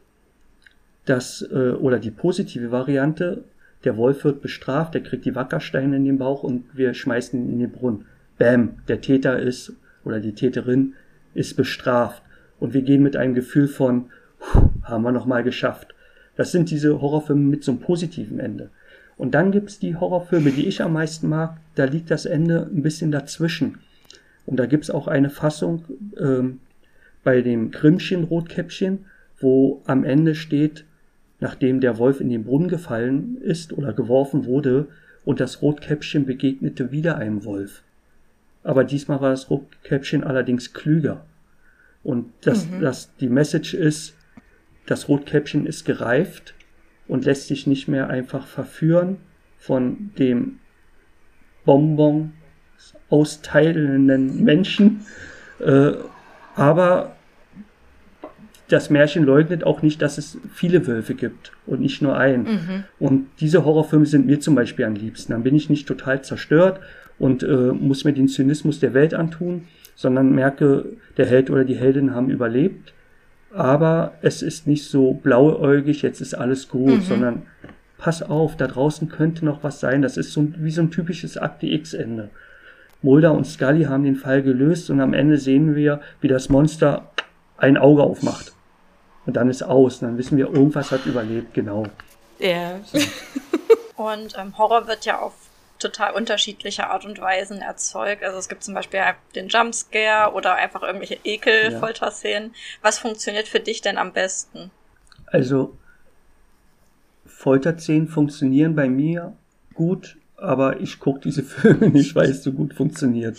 das, 1.05 1.41
äh, 1.51 1.71
oder 1.71 1.99
die 1.99 2.11
positive 2.11 2.71
Variante, 2.71 3.43
der 3.83 3.97
Wolf 3.97 4.23
wird 4.23 4.41
bestraft, 4.41 4.93
der 4.93 5.03
kriegt 5.03 5.25
die 5.25 5.35
Wackersteine 5.35 5.95
in 5.97 6.05
den 6.05 6.17
Bauch 6.17 6.43
und 6.43 6.65
wir 6.73 6.93
schmeißen 6.93 7.39
ihn 7.39 7.53
in 7.53 7.59
den 7.59 7.71
Brunnen. 7.71 8.05
Bam, 8.37 8.75
der 8.87 9.01
Täter 9.01 9.39
ist, 9.39 9.73
oder 10.03 10.19
die 10.19 10.33
Täterin 10.33 10.93
ist 11.33 11.55
bestraft. 11.55 12.21
Und 12.59 12.73
wir 12.73 12.81
gehen 12.81 13.03
mit 13.03 13.15
einem 13.15 13.33
Gefühl 13.33 13.67
von, 13.67 14.05
haben 14.83 15.03
wir 15.03 15.11
noch 15.11 15.25
mal 15.25 15.43
geschafft. 15.43 15.93
Das 16.35 16.51
sind 16.51 16.71
diese 16.71 17.01
Horrorfilme 17.01 17.41
mit 17.41 17.63
so 17.63 17.71
einem 17.71 17.81
positiven 17.81 18.39
Ende. 18.39 18.69
Und 19.17 19.35
dann 19.35 19.51
gibt's 19.51 19.79
die 19.79 19.95
Horrorfilme, 19.95 20.51
die 20.51 20.67
ich 20.67 20.81
am 20.81 20.93
meisten 20.93 21.29
mag. 21.29 21.57
Da 21.75 21.85
liegt 21.85 22.09
das 22.09 22.25
Ende 22.25 22.69
ein 22.73 22.81
bisschen 22.81 23.11
dazwischen. 23.11 23.79
Und 24.45 24.57
da 24.57 24.65
gibt's 24.65 24.89
auch 24.89 25.07
eine 25.07 25.29
Fassung 25.29 25.85
ähm, 26.17 26.59
bei 27.23 27.41
dem 27.41 27.71
Grimmchen 27.71 28.23
Rotkäppchen, 28.23 29.05
wo 29.39 29.81
am 29.85 30.03
Ende 30.03 30.35
steht, 30.35 30.85
nachdem 31.43 31.81
der 31.81 31.97
Wolf 31.97 32.21
in 32.21 32.29
den 32.29 32.45
Brunnen 32.45 32.69
gefallen 32.69 33.37
ist 33.41 33.73
oder 33.73 33.91
geworfen 33.91 34.45
wurde, 34.45 34.87
und 35.25 35.41
das 35.41 35.61
Rotkäppchen 35.61 36.25
begegnete 36.25 36.91
wieder 36.91 37.17
einem 37.17 37.43
Wolf. 37.43 37.83
Aber 38.63 38.85
diesmal 38.85 39.19
war 39.19 39.29
das 39.29 39.49
Rotkäppchen 39.49 40.23
allerdings 40.23 40.73
klüger. 40.73 41.25
Und 42.01 42.31
das, 42.41 42.65
mhm. 42.65 42.79
das, 42.79 43.13
die 43.17 43.27
Message 43.27 43.73
ist, 43.73 44.15
das 44.85 45.09
Rotkäppchen 45.09 45.65
ist 45.65 45.83
gereift 45.83 46.55
und 47.09 47.25
lässt 47.25 47.47
sich 47.47 47.67
nicht 47.67 47.89
mehr 47.89 48.09
einfach 48.09 48.47
verführen 48.47 49.17
von 49.57 50.11
dem 50.17 50.59
Bonbon 51.65 52.31
austeilenden 53.09 54.45
Menschen. 54.45 55.05
Äh, 55.59 55.91
aber 56.55 57.17
das 58.73 58.89
Märchen 58.89 59.23
leugnet 59.23 59.63
auch 59.63 59.81
nicht, 59.81 60.01
dass 60.01 60.17
es 60.17 60.37
viele 60.53 60.85
Wölfe 60.87 61.15
gibt 61.15 61.51
und 61.65 61.81
nicht 61.81 62.01
nur 62.01 62.17
einen. 62.17 62.43
Mhm. 62.43 62.83
Und 62.99 63.27
diese 63.39 63.63
Horrorfilme 63.63 64.05
sind 64.05 64.25
mir 64.25 64.39
zum 64.39 64.55
Beispiel 64.55 64.85
am 64.85 64.95
liebsten. 64.95 65.31
Dann 65.31 65.43
bin 65.43 65.55
ich 65.55 65.69
nicht 65.69 65.87
total 65.87 66.21
zerstört 66.23 66.79
und 67.19 67.43
äh, 67.43 67.71
muss 67.71 68.03
mir 68.03 68.13
den 68.13 68.27
Zynismus 68.27 68.79
der 68.79 68.93
Welt 68.93 69.13
antun, 69.13 69.63
sondern 69.95 70.33
merke, 70.33 70.85
der 71.17 71.27
Held 71.27 71.49
oder 71.49 71.63
die 71.63 71.75
Heldin 71.75 72.13
haben 72.13 72.29
überlebt 72.29 72.93
aber 73.53 74.13
es 74.21 74.41
ist 74.41 74.67
nicht 74.67 74.85
so 74.85 75.13
blauäugig, 75.13 76.01
jetzt 76.01 76.21
ist 76.21 76.33
alles 76.33 76.69
gut, 76.69 76.97
mhm. 76.97 77.01
sondern 77.01 77.41
pass 77.97 78.23
auf, 78.23 78.57
da 78.57 78.67
draußen 78.67 79.09
könnte 79.09 79.45
noch 79.45 79.63
was 79.63 79.79
sein. 79.79 80.01
Das 80.01 80.17
ist 80.17 80.33
so 80.33 80.47
wie 80.57 80.71
so 80.71 80.81
ein 80.81 80.91
typisches 80.91 81.37
Akte 81.37 81.67
X-Ende. 81.67 82.29
Mulder 83.01 83.33
und 83.33 83.45
Scully 83.45 83.83
haben 83.83 84.03
den 84.03 84.15
Fall 84.15 84.41
gelöst 84.41 84.89
und 84.89 85.01
am 85.01 85.13
Ende 85.13 85.37
sehen 85.37 85.75
wir, 85.75 86.01
wie 86.21 86.27
das 86.27 86.49
Monster 86.49 87.11
ein 87.57 87.77
Auge 87.77 88.01
aufmacht. 88.01 88.53
Und 89.25 89.35
dann 89.35 89.49
ist 89.49 89.63
aus. 89.63 90.01
Und 90.01 90.09
dann 90.09 90.17
wissen 90.17 90.37
wir, 90.37 90.47
irgendwas 90.47 90.91
hat 90.91 91.05
überlebt, 91.05 91.53
genau. 91.53 91.85
Ja. 92.39 92.79
und 93.95 94.35
ähm, 94.37 94.57
Horror 94.57 94.87
wird 94.87 95.05
ja 95.05 95.19
auf 95.19 95.33
total 95.79 96.13
unterschiedliche 96.13 96.89
Art 96.89 97.05
und 97.05 97.19
Weisen 97.19 97.61
erzeugt. 97.61 98.23
Also 98.23 98.37
es 98.37 98.49
gibt 98.49 98.63
zum 98.63 98.73
Beispiel 98.73 99.01
den 99.35 99.49
Jumpscare 99.49 100.33
oder 100.33 100.55
einfach 100.55 100.81
irgendwelche 100.81 101.17
Ekel-Folterszenen. 101.23 102.49
Ja. 102.49 102.55
Was 102.81 102.99
funktioniert 102.99 103.47
für 103.47 103.59
dich 103.59 103.81
denn 103.81 103.97
am 103.97 104.13
besten? 104.13 104.71
Also 105.27 105.77
Folterszenen 107.25 108.07
funktionieren 108.07 108.75
bei 108.75 108.87
mir 108.87 109.35
gut, 109.73 110.17
aber 110.37 110.79
ich 110.79 110.99
gucke 110.99 111.19
diese 111.19 111.43
Filme 111.43 111.89
nicht, 111.89 112.15
weil 112.15 112.29
es 112.29 112.43
so 112.43 112.53
gut 112.53 112.73
funktioniert. 112.73 113.37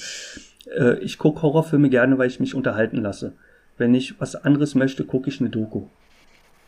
Äh, 0.76 0.98
ich 0.98 1.18
gucke 1.18 1.42
Horrorfilme 1.42 1.88
gerne, 1.88 2.18
weil 2.18 2.28
ich 2.28 2.40
mich 2.40 2.54
unterhalten 2.54 3.00
lasse. 3.02 3.32
Wenn 3.76 3.94
ich 3.94 4.20
was 4.20 4.36
anderes 4.36 4.74
möchte, 4.74 5.04
gucke 5.04 5.28
ich 5.28 5.40
eine 5.40 5.50
Doku. 5.50 5.86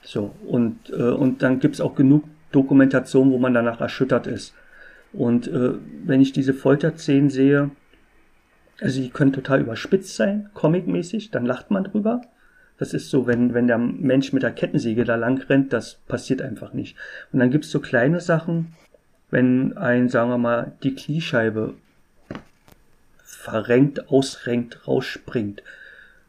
So, 0.03 0.35
und, 0.47 0.91
äh, 0.91 1.11
und 1.11 1.43
dann 1.43 1.61
gibt's 1.61 1.81
auch 1.81 1.95
genug 1.95 2.25
Dokumentation, 2.53 3.31
wo 3.31 3.39
man 3.39 3.55
danach 3.55 3.81
erschüttert 3.81 4.27
ist. 4.27 4.55
Und 5.13 5.49
äh, 5.49 5.73
wenn 6.05 6.21
ich 6.21 6.33
diese 6.33 6.55
Folterszenen 6.55 7.31
sehe, 7.31 7.71
also 8.81 9.01
die 9.01 9.11
können 9.11 9.33
total 9.33 9.61
überspitzt 9.61 10.17
sein, 10.17 10.51
comicmäßig, 10.55 11.31
dann 11.31 11.47
lacht 11.47 11.71
man 11.71 11.85
drüber. 11.85 12.23
Das 12.79 12.93
ist 12.93 13.11
so, 13.11 13.27
wenn, 13.27 13.55
wenn 13.55 13.67
der 13.67 13.79
Mensch 13.79 14.33
mit 14.33 14.43
der 14.43 14.53
Kettensäge 14.53 15.05
da 15.05 15.17
lang 15.17 15.41
rennt, 15.49 15.73
das 15.73 15.95
passiert 16.07 16.43
einfach 16.43 16.73
nicht. 16.75 16.97
Und 17.33 17.39
dann 17.39 17.51
gibt's 17.51 17.71
so 17.71 17.81
kleine 17.81 18.21
Sachen, 18.21 18.75
wenn 19.31 19.77
ein, 19.77 20.09
sagen 20.09 20.31
wir 20.31 20.39
mal, 20.39 20.73
die 20.83 20.95
Kniescheibe 20.95 21.75
verrenkt, 23.25 24.09
ausrenkt, 24.11 24.87
rausspringt. 24.87 25.63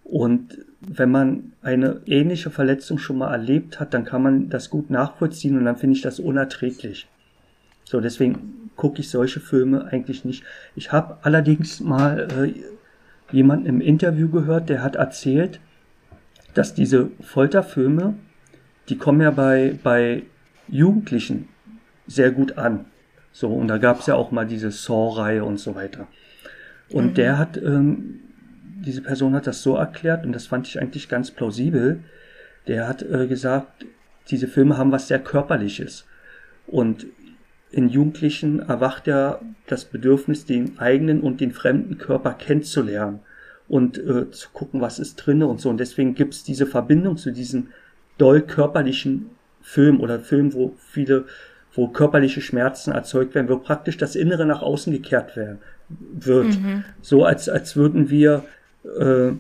Und 0.10 0.60
wenn 0.80 1.12
man 1.12 1.52
eine 1.62 2.02
ähnliche 2.06 2.50
Verletzung 2.50 2.98
schon 2.98 3.18
mal 3.18 3.32
erlebt 3.32 3.80
hat, 3.80 3.94
dann 3.94 4.06
kann 4.06 4.24
man 4.24 4.50
das 4.50 4.70
gut 4.70 4.90
nachvollziehen 4.90 5.58
und 5.58 5.66
dann 5.66 5.76
finde 5.76 5.98
ich 5.98 6.02
das 6.02 6.20
unerträglich. 6.20 7.10
So, 7.84 8.00
deswegen 8.00 8.72
gucke 8.78 9.02
ich 9.02 9.10
solche 9.10 9.42
Filme 9.42 9.86
eigentlich 9.86 10.24
nicht. 10.24 10.44
Ich 10.76 10.94
habe 10.94 11.18
allerdings 11.24 11.82
mal 11.82 12.28
äh, 12.32 13.36
jemanden 13.36 13.66
im 13.66 13.82
Interview 13.82 14.30
gehört, 14.30 14.70
der 14.70 14.82
hat 14.82 14.96
erzählt, 14.96 15.60
dass 16.54 16.74
diese 16.74 17.12
Folterfilme, 17.20 18.14
die 18.88 18.98
kommen 18.98 19.20
ja 19.20 19.32
bei, 19.32 19.78
bei 19.84 20.24
Jugendlichen 20.70 21.50
sehr 22.08 22.32
gut 22.32 22.58
an. 22.58 22.86
So, 23.34 23.50
und 23.50 23.68
da 23.68 23.78
gab 23.78 24.00
es 24.00 24.06
ja 24.06 24.16
auch 24.16 24.32
mal 24.32 24.48
diese 24.48 24.72
Saw-Reihe 24.72 25.44
und 25.44 25.60
so 25.60 25.76
weiter. 25.76 26.08
Und 26.90 27.08
mhm. 27.08 27.14
der 27.16 27.38
hat, 27.38 27.58
ähm, 27.58 28.22
diese 28.86 29.02
Person 29.02 29.34
hat 29.36 29.48
das 29.48 29.62
so 29.62 29.76
erklärt, 29.76 30.26
und 30.26 30.34
das 30.34 30.48
fand 30.48 30.68
ich 30.68 30.80
eigentlich 30.80 31.10
ganz 31.10 31.32
plausibel. 31.32 32.00
Der 32.68 32.88
hat 32.88 33.02
äh, 33.02 33.28
gesagt, 33.28 33.86
diese 34.30 34.48
Filme 34.48 34.78
haben 34.78 34.92
was 34.92 35.08
sehr 35.08 35.20
Körperliches. 35.20 36.06
Und 36.68 37.06
in 37.72 37.90
Jugendlichen 37.90 38.60
erwacht 38.60 39.08
ja 39.08 39.40
das 39.68 39.86
Bedürfnis, 39.86 40.46
den 40.46 40.80
eigenen 40.80 41.22
und 41.22 41.42
den 41.42 41.52
fremden 41.52 41.98
Körper 41.98 42.34
kennenzulernen 42.34 43.20
und 43.68 43.98
äh, 43.98 44.32
zu 44.32 44.50
gucken, 44.54 44.82
was 44.82 45.00
ist 45.00 45.16
drinne 45.16 45.48
und 45.48 45.60
so. 45.60 45.70
Und 45.70 45.80
deswegen 45.80 46.16
gibt's 46.16 46.44
diese 46.44 46.66
Verbindung 46.66 47.18
zu 47.18 47.32
diesem 47.32 47.68
doll 48.18 48.42
körperlichen 48.42 49.30
Film 49.62 50.00
oder 50.00 50.20
Film, 50.20 50.54
wo 50.54 50.74
viele, 50.78 51.26
wo 51.74 51.90
körperliche 51.90 52.42
Schmerzen 52.42 52.92
erzeugt 52.94 53.36
werden, 53.36 53.50
wo 53.50 53.58
praktisch 53.58 53.98
das 53.98 54.16
Innere 54.16 54.46
nach 54.46 54.62
außen 54.62 54.94
gekehrt 54.94 55.36
werden, 55.36 55.60
wird. 55.90 56.60
Mhm. 56.60 56.86
So 57.02 57.26
als, 57.26 57.50
als 57.50 57.76
würden 57.76 58.10
wir 58.10 58.46
äh, 59.00 59.34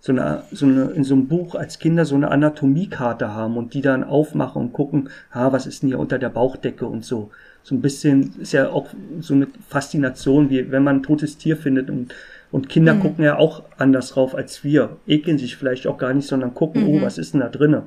so 0.00 0.10
eine, 0.10 0.42
so 0.50 0.66
eine, 0.66 0.90
in 0.90 1.04
so 1.04 1.14
einem 1.14 1.28
Buch 1.28 1.54
als 1.54 1.78
Kinder 1.78 2.04
so 2.04 2.16
eine 2.16 2.32
Anatomiekarte 2.32 3.32
haben 3.34 3.56
und 3.56 3.72
die 3.72 3.82
dann 3.82 4.02
aufmachen 4.02 4.60
und 4.60 4.72
gucken, 4.72 5.10
ha, 5.32 5.52
was 5.52 5.64
ist 5.66 5.82
denn 5.82 5.90
hier 5.90 6.00
unter 6.00 6.18
der 6.18 6.28
Bauchdecke 6.28 6.86
und 6.86 7.04
so. 7.04 7.30
So 7.62 7.76
ein 7.76 7.80
bisschen 7.80 8.34
ist 8.40 8.52
ja 8.52 8.68
auch 8.70 8.88
so 9.20 9.34
eine 9.34 9.46
Faszination, 9.68 10.50
wie 10.50 10.72
wenn 10.72 10.82
man 10.82 10.96
ein 10.96 11.02
totes 11.04 11.38
Tier 11.38 11.56
findet 11.56 11.88
und, 11.88 12.12
und 12.50 12.68
Kinder 12.68 12.94
mhm. 12.94 13.00
gucken 13.00 13.24
ja 13.24 13.36
auch 13.36 13.62
anders 13.78 14.10
drauf 14.10 14.34
als 14.34 14.64
wir, 14.64 14.96
ekeln 15.06 15.38
sich 15.38 15.56
vielleicht 15.56 15.86
auch 15.86 15.98
gar 15.98 16.12
nicht, 16.12 16.26
sondern 16.26 16.52
gucken, 16.52 16.82
oh, 16.82 16.90
mhm. 16.90 16.98
oh, 16.98 17.02
was 17.02 17.16
ist 17.16 17.34
denn 17.34 17.40
da 17.40 17.48
drinne? 17.48 17.84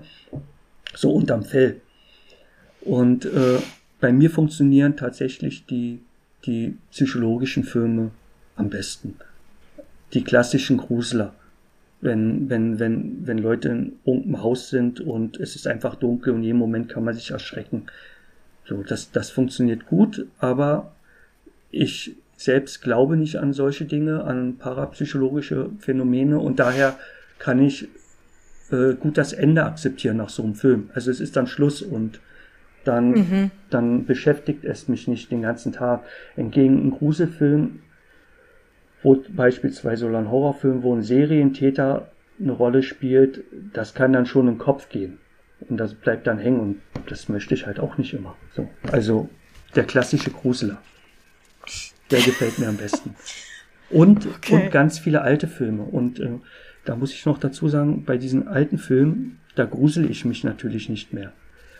So 0.95 1.11
unterm 1.11 1.43
Fell. 1.43 1.81
Und 2.79 3.25
äh, 3.25 3.57
bei 3.99 4.13
mir 4.13 4.29
funktionieren 4.29 4.95
tatsächlich 4.95 5.65
die, 5.65 5.99
die 6.45 6.77
psychologischen 6.91 7.65
Filme 7.65 8.11
am 8.55 8.69
besten. 8.69 9.15
Die 10.15 10.23
klassischen 10.23 10.77
Grusler 10.77 11.33
wenn, 12.05 12.49
wenn, 12.49 12.79
wenn, 12.79 13.27
wenn 13.27 13.37
Leute 13.39 13.69
in 13.69 13.93
irgendeinem 14.05 14.43
Haus 14.43 14.69
sind 14.69 15.01
und 15.01 15.39
es 15.39 15.55
ist 15.55 15.67
einfach 15.67 15.95
dunkel 15.95 16.33
und 16.33 16.43
jeden 16.43 16.59
Moment 16.59 16.87
kann 16.87 17.03
man 17.03 17.13
sich 17.13 17.31
erschrecken. 17.31 17.87
So, 18.65 18.83
das, 18.83 19.11
das 19.11 19.29
funktioniert 19.31 19.87
gut, 19.87 20.27
aber 20.39 20.93
ich 21.71 22.15
selbst 22.37 22.81
glaube 22.81 23.17
nicht 23.17 23.37
an 23.37 23.53
solche 23.53 23.85
Dinge, 23.85 24.23
an 24.23 24.57
parapsychologische 24.57 25.69
Phänomene 25.79 26.39
und 26.39 26.59
daher 26.59 26.97
kann 27.39 27.61
ich 27.61 27.87
äh, 28.71 28.93
gut 28.93 29.17
das 29.17 29.33
Ende 29.33 29.63
akzeptieren 29.63 30.17
nach 30.17 30.29
so 30.29 30.43
einem 30.43 30.55
Film. 30.55 30.89
Also 30.93 31.11
es 31.11 31.19
ist 31.19 31.35
dann 31.35 31.47
Schluss 31.47 31.81
und 31.81 32.19
dann, 32.83 33.11
mhm. 33.11 33.51
dann 33.71 34.05
beschäftigt 34.05 34.63
es 34.63 34.87
mich 34.87 35.07
nicht 35.07 35.31
den 35.31 35.41
ganzen 35.41 35.73
Tag. 35.73 36.03
Entgegen 36.35 36.79
einem 36.79 36.91
Gruselfilm 36.91 37.79
wo 39.05 39.23
beispielsweise 39.29 40.07
oder 40.07 40.17
ein 40.17 40.31
Horrorfilm, 40.31 40.81
wo 40.81 40.95
ein 40.95 41.03
Serientäter 41.03 42.09
eine 42.39 42.51
Rolle 42.51 42.81
spielt, 42.81 43.43
das 43.71 43.93
kann 43.93 44.11
dann 44.11 44.25
schon 44.25 44.47
im 44.47 44.57
Kopf 44.57 44.89
gehen. 44.89 45.19
Und 45.69 45.77
das 45.77 45.93
bleibt 45.93 46.25
dann 46.25 46.39
hängen 46.39 46.59
und 46.59 46.81
das 47.07 47.29
möchte 47.29 47.53
ich 47.53 47.67
halt 47.67 47.79
auch 47.79 47.99
nicht 47.99 48.15
immer. 48.15 48.35
So. 48.55 48.67
Also 48.91 49.29
der 49.75 49.83
klassische 49.83 50.31
Gruseler. 50.31 50.81
Der 52.09 52.19
gefällt 52.19 52.57
mir 52.57 52.67
am 52.67 52.77
besten. 52.77 53.15
Und, 53.91 54.25
okay. 54.25 54.55
und 54.55 54.71
ganz 54.71 54.97
viele 54.97 55.21
alte 55.21 55.47
Filme. 55.47 55.83
Und 55.83 56.19
äh, 56.19 56.39
da 56.83 56.95
muss 56.95 57.13
ich 57.13 57.27
noch 57.27 57.37
dazu 57.37 57.69
sagen, 57.69 58.05
bei 58.05 58.17
diesen 58.17 58.47
alten 58.47 58.79
Filmen, 58.79 59.39
da 59.53 59.65
grusel 59.65 60.09
ich 60.09 60.25
mich 60.25 60.43
natürlich 60.43 60.89
nicht 60.89 61.13
mehr 61.13 61.31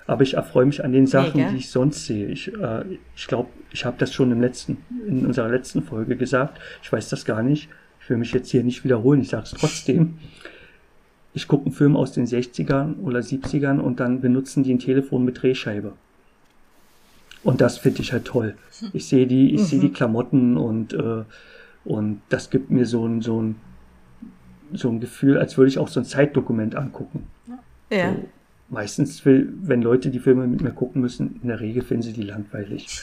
aber 0.08 0.24
ich 0.24 0.36
erfreue 0.36 0.66
mich 0.66 0.84
an 0.84 0.92
den 0.92 1.08
Sachen, 1.08 1.42
nee, 1.42 1.50
die 1.52 1.58
ich 1.58 1.70
sonst 1.70 2.06
sehe. 2.06 2.28
Ich, 2.28 2.54
äh, 2.54 2.84
ich 3.16 3.28
glaube, 3.28 3.50
ich 3.72 3.86
habe 3.86 3.98
das 3.98 4.14
schon 4.14 4.32
im 4.32 4.42
letzten, 4.42 4.78
in 5.08 5.26
unserer 5.26 5.50
letzten 5.50 5.82
Folge 5.82 6.16
gesagt. 6.16 6.60
Ich 6.84 6.92
weiß 6.92 7.10
das 7.10 7.26
gar 7.26 7.42
nicht. 7.42 7.70
Ich 8.02 8.10
will 8.10 8.18
mich 8.18 8.32
jetzt 8.32 8.52
hier 8.52 8.64
nicht 8.64 8.84
wiederholen. 8.84 9.22
Ich 9.22 9.30
sage 9.30 9.44
es 9.44 9.52
trotzdem. 9.52 10.20
Ich 11.34 11.48
gucke 11.48 11.66
einen 11.66 11.74
Film 11.74 11.98
aus 11.98 12.12
den 12.12 12.28
60ern 12.28 13.00
oder 13.02 13.20
70ern 13.20 13.80
und 13.80 14.00
dann 14.00 14.22
benutzen 14.22 14.64
die 14.64 14.74
ein 14.74 14.80
Telefon 14.80 15.26
mit 15.26 15.42
Drehscheibe. 15.42 15.94
Und 17.44 17.62
das 17.62 17.78
finde 17.78 18.02
ich 18.02 18.14
halt 18.14 18.26
toll. 18.26 18.56
Ich 18.94 19.08
sehe 19.08 19.28
die, 19.28 19.54
ich 19.54 19.62
mhm. 19.62 19.66
sehe 19.66 19.80
die 19.80 19.92
Klamotten 19.92 20.58
und 20.58 20.94
äh, 20.94 21.24
und 21.84 22.22
das 22.30 22.50
gibt 22.50 22.72
mir 22.72 22.86
so 22.86 23.06
ein 23.06 23.22
so 23.22 23.42
ein 23.42 23.56
so 24.74 24.90
ein 24.90 25.00
Gefühl, 25.00 25.38
als 25.38 25.58
würde 25.58 25.70
ich 25.70 25.78
auch 25.78 25.88
so 25.88 26.00
ein 26.00 26.06
Zeitdokument 26.06 26.76
angucken. 26.76 27.28
Ja. 27.92 28.14
So, 28.14 28.24
meistens, 28.70 29.24
will, 29.26 29.54
wenn 29.62 29.82
Leute 29.82 30.10
die 30.10 30.20
Filme 30.20 30.48
mit 30.48 30.62
mir 30.62 30.72
gucken 30.72 31.02
müssen, 31.02 31.40
in 31.42 31.50
der 31.50 31.60
Regel 31.60 31.84
finden 31.84 32.04
sie 32.04 32.14
die 32.14 32.24
langweilig. 32.24 33.02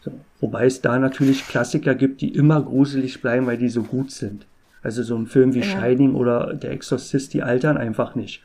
So. 0.00 0.12
Wobei 0.40 0.66
es 0.66 0.80
da 0.80 0.98
natürlich 0.98 1.46
Klassiker 1.46 1.94
gibt, 1.94 2.20
die 2.20 2.34
immer 2.34 2.62
gruselig 2.62 3.20
bleiben, 3.20 3.46
weil 3.46 3.58
die 3.58 3.68
so 3.68 3.82
gut 3.82 4.10
sind. 4.10 4.46
Also 4.82 5.02
so 5.02 5.16
ein 5.16 5.26
Film 5.26 5.54
wie 5.54 5.60
ja. 5.60 5.64
Shining 5.64 6.14
oder 6.14 6.54
Der 6.54 6.72
Exorzist, 6.72 7.34
die 7.34 7.42
altern 7.42 7.76
einfach 7.76 8.14
nicht. 8.14 8.42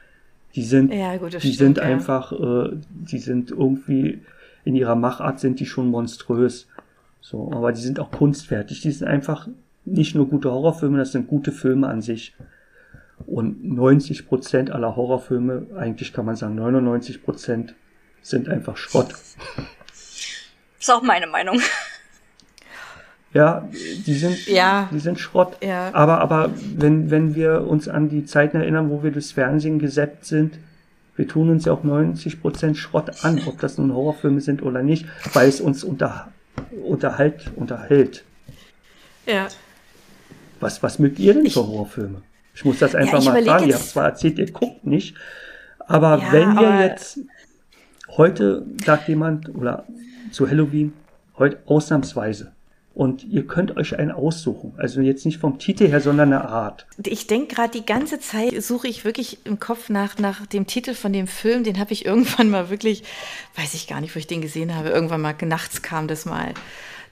Die 0.55 0.63
sind, 0.63 0.93
ja, 0.93 1.17
gut, 1.17 1.33
die 1.33 1.39
stimmt, 1.39 1.55
sind 1.55 1.77
ja. 1.77 1.83
einfach, 1.83 2.31
äh, 2.31 2.77
die 2.89 3.19
sind 3.19 3.51
irgendwie 3.51 4.19
in 4.63 4.75
ihrer 4.75 4.95
Machart 4.95 5.39
sind 5.39 5.59
die 5.59 5.65
schon 5.65 5.89
monströs. 5.89 6.67
So, 7.21 7.51
aber 7.53 7.71
die 7.71 7.81
sind 7.81 7.99
auch 7.99 8.11
kunstfertig. 8.11 8.81
Die 8.81 8.91
sind 8.91 9.07
einfach 9.07 9.47
nicht 9.85 10.13
nur 10.13 10.27
gute 10.27 10.51
Horrorfilme, 10.51 10.97
das 10.97 11.13
sind 11.13 11.27
gute 11.27 11.51
Filme 11.51 11.87
an 11.87 12.01
sich. 12.01 12.35
Und 13.25 13.63
90 13.63 14.27
Prozent 14.27 14.71
aller 14.71 14.95
Horrorfilme, 14.95 15.67
eigentlich 15.77 16.13
kann 16.13 16.25
man 16.25 16.35
sagen 16.35 16.55
99 16.55 17.23
Prozent, 17.23 17.75
sind 18.21 18.47
einfach 18.47 18.77
Schrott. 18.77 19.13
Ist 20.79 20.91
auch 20.91 21.01
meine 21.01 21.27
Meinung. 21.27 21.59
Ja, 23.33 23.67
die 24.05 24.13
sind, 24.13 24.47
ja. 24.47 24.89
die 24.91 24.99
sind 24.99 25.19
Schrott. 25.19 25.57
Ja. 25.61 25.93
Aber, 25.93 26.21
aber 26.21 26.51
wenn, 26.75 27.11
wenn 27.11 27.35
wir 27.35 27.67
uns 27.67 27.87
an 27.87 28.09
die 28.09 28.25
Zeiten 28.25 28.57
erinnern, 28.57 28.89
wo 28.89 29.03
wir 29.03 29.11
durchs 29.11 29.33
Fernsehen 29.33 29.79
gesäppt 29.79 30.25
sind, 30.25 30.57
wir 31.15 31.27
tun 31.27 31.49
uns 31.49 31.65
ja 31.65 31.73
auch 31.73 31.83
90 31.83 32.41
Prozent 32.41 32.77
Schrott 32.77 33.23
an, 33.25 33.41
ob 33.47 33.59
das 33.59 33.77
nun 33.77 33.93
Horrorfilme 33.93 34.39
sind 34.39 34.61
oder 34.61 34.81
nicht, 34.81 35.05
weil 35.33 35.49
es 35.49 35.59
uns 35.59 35.83
unter, 35.83 36.31
unterhalt, 36.85 37.51
unterhält. 37.55 38.23
Ja. 39.25 39.47
Was, 40.59 40.81
was 40.81 40.99
mögt 40.99 41.19
ihr 41.19 41.33
denn 41.33 41.49
für 41.49 41.67
Horrorfilme? 41.67 42.21
Ich 42.57 42.65
muss 42.65 42.79
das 42.79 42.95
einfach 42.95 43.21
ja, 43.21 43.33
mal 43.33 43.43
fragen. 43.43 43.67
Ihr 43.67 43.75
habt 43.75 43.85
zwar 43.85 44.05
erzählt, 44.05 44.39
ihr 44.39 44.51
guckt 44.51 44.83
nicht, 44.83 45.15
aber 45.77 46.17
ja, 46.17 46.31
wenn 46.31 46.55
wir 46.55 46.87
jetzt 46.87 47.19
heute 48.09 48.65
sagt 48.83 49.07
jemand 49.07 49.53
oder 49.53 49.85
zu 50.31 50.49
Halloween, 50.49 50.93
heute 51.37 51.59
ausnahmsweise. 51.67 52.53
Und 52.95 53.23
ihr 53.23 53.45
könnt 53.45 53.77
euch 53.77 53.99
einen 53.99 54.09
aussuchen. 54.09 54.73
Also 54.77 55.01
jetzt 55.01 55.23
nicht 55.23 55.37
vom 55.37 55.59
Titel 55.59 55.87
her, 55.87 56.01
sondern 56.01 56.33
eine 56.33 56.49
Art. 56.49 56.87
Ich 57.05 57.27
denke 57.27 57.53
gerade 57.53 57.77
die 57.77 57.85
ganze 57.85 58.19
Zeit, 58.19 58.59
suche 58.63 58.87
ich 58.87 59.05
wirklich 59.05 59.37
im 59.45 59.59
Kopf 59.59 59.89
nach, 59.89 60.17
nach 60.17 60.47
dem 60.47 60.65
Titel 60.65 60.95
von 60.95 61.13
dem 61.13 61.27
Film. 61.27 61.63
Den 61.63 61.77
habe 61.77 61.93
ich 61.93 62.05
irgendwann 62.07 62.49
mal 62.49 62.71
wirklich, 62.71 63.03
weiß 63.55 63.75
ich 63.75 63.85
gar 63.85 64.01
nicht, 64.01 64.15
wo 64.15 64.17
ich 64.17 64.25
den 64.25 64.41
gesehen 64.41 64.73
habe. 64.73 64.89
Irgendwann 64.89 65.21
mal 65.21 65.35
nachts 65.43 65.83
kam 65.83 66.07
das 66.07 66.25
mal. 66.25 66.55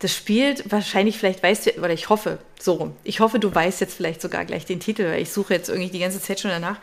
Das 0.05 0.13
spielt 0.13 0.71
wahrscheinlich, 0.71 1.17
vielleicht 1.17 1.41
weißt 1.41 1.65
du, 1.65 1.71
oder 1.79 1.89
ich 1.89 2.09
hoffe, 2.09 2.37
so 2.59 2.73
rum. 2.73 2.95
Ich 3.03 3.21
hoffe, 3.21 3.39
du 3.39 3.55
weißt 3.55 3.81
jetzt 3.81 3.95
vielleicht 3.95 4.21
sogar 4.21 4.45
gleich 4.45 4.63
den 4.63 4.79
Titel, 4.79 5.03
weil 5.05 5.19
ich 5.19 5.31
suche 5.31 5.55
jetzt 5.55 5.67
irgendwie 5.67 5.89
die 5.89 5.97
ganze 5.97 6.21
Zeit 6.21 6.39
schon 6.39 6.51
danach. 6.51 6.77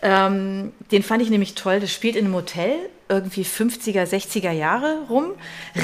Ähm, 0.00 0.72
den 0.90 1.02
fand 1.02 1.20
ich 1.20 1.28
nämlich 1.28 1.56
toll. 1.56 1.78
Das 1.80 1.92
spielt 1.92 2.16
in 2.16 2.24
einem 2.24 2.34
Hotel, 2.34 2.74
irgendwie 3.10 3.42
50er, 3.42 4.04
60er 4.04 4.50
Jahre 4.50 5.00
rum. 5.10 5.32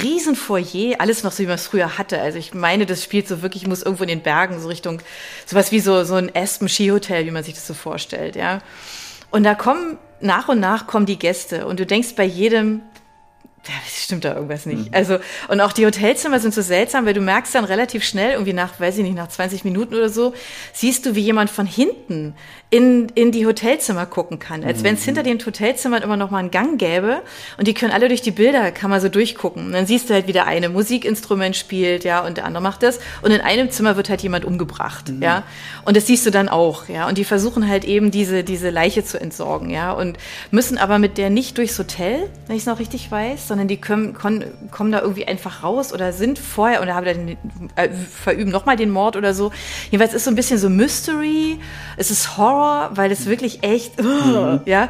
Riesenfoyer, 0.03 0.99
alles 1.03 1.23
noch 1.23 1.33
so, 1.33 1.43
wie 1.43 1.49
man 1.49 1.57
es 1.57 1.67
früher 1.67 1.99
hatte. 1.99 2.19
Also 2.19 2.39
ich 2.39 2.55
meine, 2.55 2.87
das 2.87 3.05
spielt 3.05 3.29
so 3.29 3.43
wirklich, 3.43 3.67
muss 3.67 3.83
irgendwo 3.83 4.05
in 4.05 4.09
den 4.09 4.23
Bergen, 4.23 4.59
so 4.59 4.69
Richtung, 4.69 5.03
sowas 5.45 5.73
wie 5.73 5.81
so, 5.81 6.05
so 6.05 6.15
ein 6.15 6.35
Aspen-Skihotel, 6.35 7.27
wie 7.27 7.31
man 7.31 7.45
sich 7.45 7.53
das 7.53 7.67
so 7.67 7.75
vorstellt, 7.75 8.37
ja. 8.37 8.63
Und 9.31 9.43
da 9.43 9.55
kommen, 9.55 9.99
nach 10.23 10.49
und 10.49 10.61
nach 10.61 10.87
kommen 10.87 11.05
die 11.05 11.19
Gäste 11.19 11.67
und 11.67 11.79
du 11.79 11.85
denkst 11.85 12.15
bei 12.17 12.25
jedem, 12.25 12.81
ja, 13.69 13.75
stimmt 13.87 14.25
da 14.25 14.35
irgendwas 14.35 14.65
nicht. 14.65 14.87
Mhm. 14.87 14.95
Also, 14.95 15.19
und 15.49 15.61
auch 15.61 15.73
die 15.73 15.85
Hotelzimmer 15.85 16.41
sind 16.41 16.55
so 16.55 16.63
seltsam, 16.63 17.05
weil 17.05 17.15
du 17.15 17.21
merkst 17.21 17.55
dann 17.55 17.65
relativ 17.65 18.05
schnell, 18.05 18.33
irgendwie 18.33 18.55
nach, 18.55 18.81
weiß 18.81 18.97
ich 18.97 19.03
nicht, 19.03 19.15
nach 19.15 19.29
20 19.29 19.65
Minuten 19.65 19.95
oder 19.95 20.09
so, 20.09 20.33
siehst 20.73 21.05
du, 21.05 21.15
wie 21.15 21.21
jemand 21.21 21.51
von 21.51 21.67
hinten 21.67 22.35
in, 22.71 23.09
in 23.17 23.33
die 23.33 23.47
Hotelzimmer 23.47 24.07
gucken 24.07 24.39
kann. 24.39 24.63
Als 24.65 24.79
mhm. 24.79 24.85
wenn 24.85 24.95
es 24.95 25.05
hinter 25.05 25.25
den 25.25 25.45
Hotelzimmern 25.45 26.03
immer 26.03 26.17
noch 26.17 26.31
mal 26.31 26.39
einen 26.39 26.53
Gang 26.53 26.79
gäbe 26.79 27.21
und 27.59 27.67
die 27.67 27.75
können 27.75 27.93
alle 27.93 28.09
durch 28.09 28.23
die 28.23 28.31
Bilder, 28.31 28.71
kann 28.71 28.91
man 28.91 29.01
so 29.01 29.09
durchgucken. 29.09 29.67
Und 29.67 29.73
dann 29.73 29.87
siehst 29.87 30.09
du 30.09 30.15
halt, 30.15 30.29
wie 30.29 30.33
der 30.33 30.47
eine 30.47 30.69
Musikinstrument 30.69 31.57
spielt, 31.57 32.05
ja, 32.05 32.21
und 32.21 32.37
der 32.37 32.45
andere 32.45 32.63
macht 32.63 32.85
das. 32.85 33.01
Und 33.23 33.33
in 33.33 33.41
einem 33.41 33.71
Zimmer 33.71 33.97
wird 33.97 34.09
halt 34.09 34.23
jemand 34.23 34.45
umgebracht, 34.45 35.09
mhm. 35.09 35.21
ja. 35.21 35.43
Und 35.85 35.97
das 35.97 36.07
siehst 36.07 36.25
du 36.27 36.31
dann 36.31 36.49
auch, 36.49 36.89
ja. 36.89 37.09
Und 37.09 37.19
die 37.19 37.25
versuchen 37.25 37.69
halt 37.69 37.85
eben 37.85 38.13
diese, 38.13 38.45
diese 38.45 38.71
Leiche 38.71 39.05
zu 39.05 39.21
entsorgen, 39.21 39.71
ja. 39.71 39.93
Und 39.93 40.17
müssen 40.53 40.79
aber 40.79 41.01
mit 41.01 41.19
der 41.19 41.29
nicht 41.29 41.59
durchs 41.59 41.77
Hotel, 41.77 42.29
wenn 42.47 42.57
ich 42.57 42.63
es 42.63 42.67
noch 42.67 42.79
richtig 42.79 43.11
weiß, 43.11 43.49
sondern 43.51 43.69
die 43.69 43.79
können, 43.79 44.15
kommen, 44.15 44.45
kommen 44.71 44.91
da 44.91 45.01
irgendwie 45.01 45.29
einfach 45.29 45.63
raus 45.63 45.93
oder 45.93 46.13
sind 46.13 46.39
vorher 46.39 46.81
oder 46.81 46.95
haben 46.95 47.05
dann, 47.05 47.37
äh, 47.77 47.91
verüben 47.91 48.51
nochmal 48.51 48.77
den 48.77 48.91
Mord 48.91 49.17
oder 49.17 49.35
so. 49.35 49.53
Jedenfalls 49.91 50.15
ist 50.15 50.25
so 50.25 50.31
ein 50.31 50.37
bisschen 50.37 50.59
so 50.59 50.71
Mystery, 50.71 51.59
es 51.97 52.11
ist 52.11 52.39
Horror, 52.39 52.61
Horror, 52.61 52.97
weil 52.97 53.13
es 53.13 53.27
wirklich 53.27 53.63
echt, 53.63 54.01
mhm. 54.03 54.61
ja, 54.65 54.89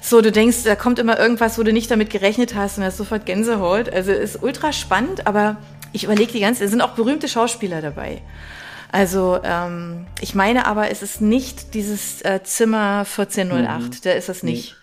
so 0.00 0.20
du 0.20 0.32
denkst, 0.32 0.58
da 0.64 0.76
kommt 0.76 0.98
immer 0.98 1.18
irgendwas, 1.18 1.58
wo 1.58 1.62
du 1.62 1.72
nicht 1.72 1.90
damit 1.90 2.10
gerechnet 2.10 2.54
hast 2.54 2.78
und 2.78 2.84
hast 2.84 2.96
sofort 2.96 3.26
Gänsehaut. 3.26 3.92
Also 3.92 4.12
ist 4.12 4.42
ultra 4.42 4.72
spannend, 4.72 5.26
aber 5.26 5.56
ich 5.92 6.04
überlege 6.04 6.32
die 6.32 6.40
ganze, 6.40 6.64
es 6.64 6.70
sind 6.70 6.80
auch 6.80 6.90
berühmte 6.90 7.28
Schauspieler 7.28 7.80
dabei. 7.80 8.22
Also 8.90 9.38
ähm, 9.42 10.06
ich 10.20 10.34
meine 10.34 10.66
aber, 10.66 10.90
es 10.90 11.02
ist 11.02 11.20
nicht 11.20 11.74
dieses 11.74 12.22
äh, 12.22 12.40
Zimmer 12.42 13.00
1408, 13.00 13.82
mhm. 13.82 13.90
da 14.02 14.12
ist 14.12 14.28
es 14.28 14.42
nicht. 14.42 14.76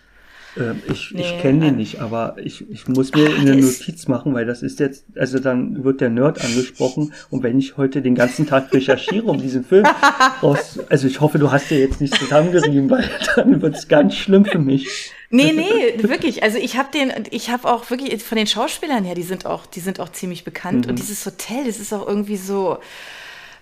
Ähm, 0.58 0.82
ich 0.90 1.12
nee, 1.12 1.20
ich 1.20 1.38
kenne 1.40 1.60
den 1.60 1.74
äh, 1.74 1.76
nicht, 1.76 2.00
aber 2.00 2.36
ich, 2.42 2.68
ich 2.70 2.88
muss 2.88 3.12
mir 3.12 3.28
ach, 3.30 3.40
eine 3.40 3.56
Notiz 3.56 4.08
machen, 4.08 4.34
weil 4.34 4.46
das 4.46 4.62
ist 4.62 4.80
jetzt, 4.80 5.04
also 5.16 5.38
dann 5.38 5.84
wird 5.84 6.00
der 6.00 6.10
Nerd 6.10 6.42
angesprochen 6.42 7.12
und 7.30 7.42
wenn 7.42 7.58
ich 7.58 7.76
heute 7.76 8.02
den 8.02 8.14
ganzen 8.14 8.46
Tag 8.46 8.72
recherchiere 8.72 9.26
um 9.26 9.38
diesen 9.38 9.64
Film, 9.64 9.86
raus, 10.42 10.78
also 10.88 11.06
ich 11.06 11.20
hoffe, 11.20 11.38
du 11.38 11.52
hast 11.52 11.70
dir 11.70 11.78
jetzt 11.78 12.00
nicht 12.00 12.14
zusammengerieben, 12.14 12.88
weil 12.90 13.08
dann 13.36 13.60
wird 13.60 13.76
es 13.76 13.88
ganz 13.88 14.14
schlimm 14.14 14.44
für 14.44 14.58
mich. 14.58 15.12
Nee, 15.30 15.52
nee, 15.52 16.02
wirklich. 16.02 16.42
Also 16.42 16.58
ich 16.58 16.76
habe 16.76 16.90
den, 16.92 17.12
ich 17.30 17.50
habe 17.50 17.68
auch 17.68 17.90
wirklich 17.90 18.22
von 18.22 18.38
den 18.38 18.46
Schauspielern 18.46 19.04
her, 19.04 19.14
die 19.14 19.22
sind 19.22 19.44
auch, 19.44 19.66
die 19.66 19.80
sind 19.80 19.98
auch 20.00 20.10
ziemlich 20.10 20.44
bekannt. 20.44 20.84
Mhm. 20.84 20.90
Und 20.90 20.98
dieses 20.98 21.26
Hotel, 21.26 21.64
das 21.66 21.78
ist 21.78 21.92
auch 21.92 22.06
irgendwie 22.06 22.36
so, 22.36 22.78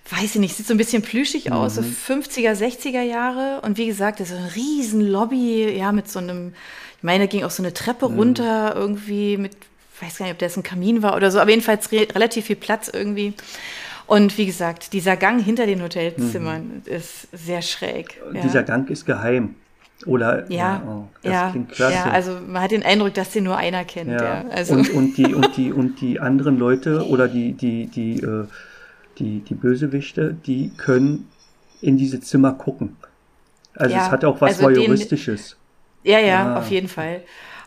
weiß 0.09 0.35
ich 0.35 0.41
nicht, 0.41 0.55
sieht 0.55 0.67
so 0.67 0.73
ein 0.73 0.77
bisschen 0.77 1.01
plüschig 1.01 1.51
aus, 1.51 1.77
mhm. 1.77 1.83
so 1.83 2.13
50er, 2.13 2.53
60er 2.53 3.01
Jahre. 3.01 3.61
Und 3.61 3.77
wie 3.77 3.87
gesagt, 3.87 4.19
das 4.19 4.29
ist 4.29 4.37
ein 4.37 4.51
riesen 4.55 5.01
Lobby, 5.01 5.75
ja, 5.75 5.91
mit 5.91 6.09
so 6.09 6.19
einem 6.19 6.53
meine 7.05 7.27
ging 7.27 7.43
auch 7.43 7.51
so 7.51 7.63
eine 7.63 7.73
Treppe 7.73 8.09
mhm. 8.09 8.17
runter 8.17 8.73
irgendwie 8.75 9.37
mit, 9.37 9.55
weiß 10.01 10.17
gar 10.17 10.25
nicht, 10.25 10.33
ob 10.33 10.39
das 10.39 10.57
ein 10.57 10.63
Kamin 10.63 11.01
war 11.03 11.15
oder 11.15 11.31
so, 11.31 11.39
aber 11.39 11.51
jedenfalls 11.51 11.91
re 11.91 12.07
relativ 12.13 12.45
viel 12.45 12.55
Platz 12.55 12.89
irgendwie. 12.91 13.33
Und 14.07 14.37
wie 14.37 14.45
gesagt, 14.45 14.93
dieser 14.93 15.15
Gang 15.15 15.43
hinter 15.43 15.65
den 15.65 15.81
Hotelzimmern 15.81 16.83
mhm. 16.85 16.91
ist 16.91 17.27
sehr 17.31 17.61
schräg. 17.61 18.21
Ja. 18.33 18.41
Dieser 18.41 18.63
Gang 18.63 18.89
ist 18.89 19.05
geheim. 19.05 19.55
Oder 20.05 20.51
ja, 20.51 20.57
ja, 20.57 20.83
oh, 20.85 21.07
das 21.23 21.31
ja, 21.31 21.49
klingt 21.51 21.71
klasse. 21.71 21.93
Ja, 21.93 22.11
also 22.11 22.37
man 22.45 22.61
hat 22.61 22.71
den 22.71 22.83
Eindruck, 22.83 23.13
dass 23.13 23.31
den 23.31 23.45
nur 23.45 23.57
einer 23.57 23.85
kennt. 23.85 24.11
Ja. 24.11 24.23
ja 24.23 24.45
also. 24.49 24.73
Und, 24.73 24.89
und, 24.89 25.17
die, 25.17 25.33
und, 25.33 25.57
die, 25.57 25.71
und 25.71 26.01
die 26.01 26.19
anderen 26.19 26.59
Leute 26.59 27.07
oder 27.07 27.27
die, 27.27 27.53
die, 27.53 27.87
die, 27.87 28.19
äh, 28.19 28.45
die, 29.17 29.39
die 29.39 29.55
Bösewichte, 29.55 30.35
die 30.45 30.71
können 30.75 31.29
in 31.81 31.97
diese 31.97 32.19
Zimmer 32.19 32.53
gucken. 32.53 32.97
Also 33.75 33.95
es 33.95 34.11
hat 34.11 34.25
auch 34.25 34.41
was 34.41 34.59
also 34.59 34.63
Voyeuristisches. 34.63 35.57
Ja, 36.05 36.19
ja, 36.19 36.27
ja, 36.27 36.57
auf 36.57 36.69
jeden 36.69 36.87
Fall. 36.87 37.21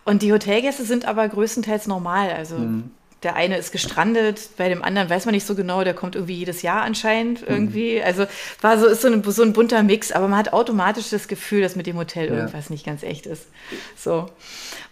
Und 0.04 0.22
die 0.22 0.32
Hotelgäste 0.32 0.84
sind 0.84 1.04
aber 1.04 1.28
größtenteils 1.28 1.86
normal. 1.86 2.30
Also 2.30 2.56
mhm. 2.56 2.90
der 3.24 3.36
eine 3.36 3.58
ist 3.58 3.72
gestrandet, 3.72 4.50
bei 4.56 4.68
dem 4.68 4.82
anderen 4.82 5.10
weiß 5.10 5.26
man 5.26 5.34
nicht 5.34 5.46
so 5.46 5.54
genau, 5.54 5.84
der 5.84 5.92
kommt 5.92 6.14
irgendwie 6.14 6.36
jedes 6.36 6.62
Jahr 6.62 6.82
anscheinend 6.82 7.42
mhm. 7.42 7.48
irgendwie. 7.48 7.96
Mhm. 7.96 8.04
Also 8.04 8.26
war 8.60 8.78
so, 8.78 8.86
ist 8.86 9.02
so, 9.02 9.08
ein, 9.08 9.22
so 9.24 9.42
ein 9.42 9.52
bunter 9.52 9.82
Mix, 9.82 10.12
aber 10.12 10.28
man 10.28 10.38
hat 10.38 10.52
automatisch 10.52 11.10
das 11.10 11.28
Gefühl, 11.28 11.60
dass 11.60 11.76
mit 11.76 11.86
dem 11.86 11.98
Hotel 11.98 12.28
ja. 12.28 12.34
irgendwas 12.36 12.70
nicht 12.70 12.86
ganz 12.86 13.02
echt 13.02 13.26
ist. 13.26 13.48
So. 13.96 14.30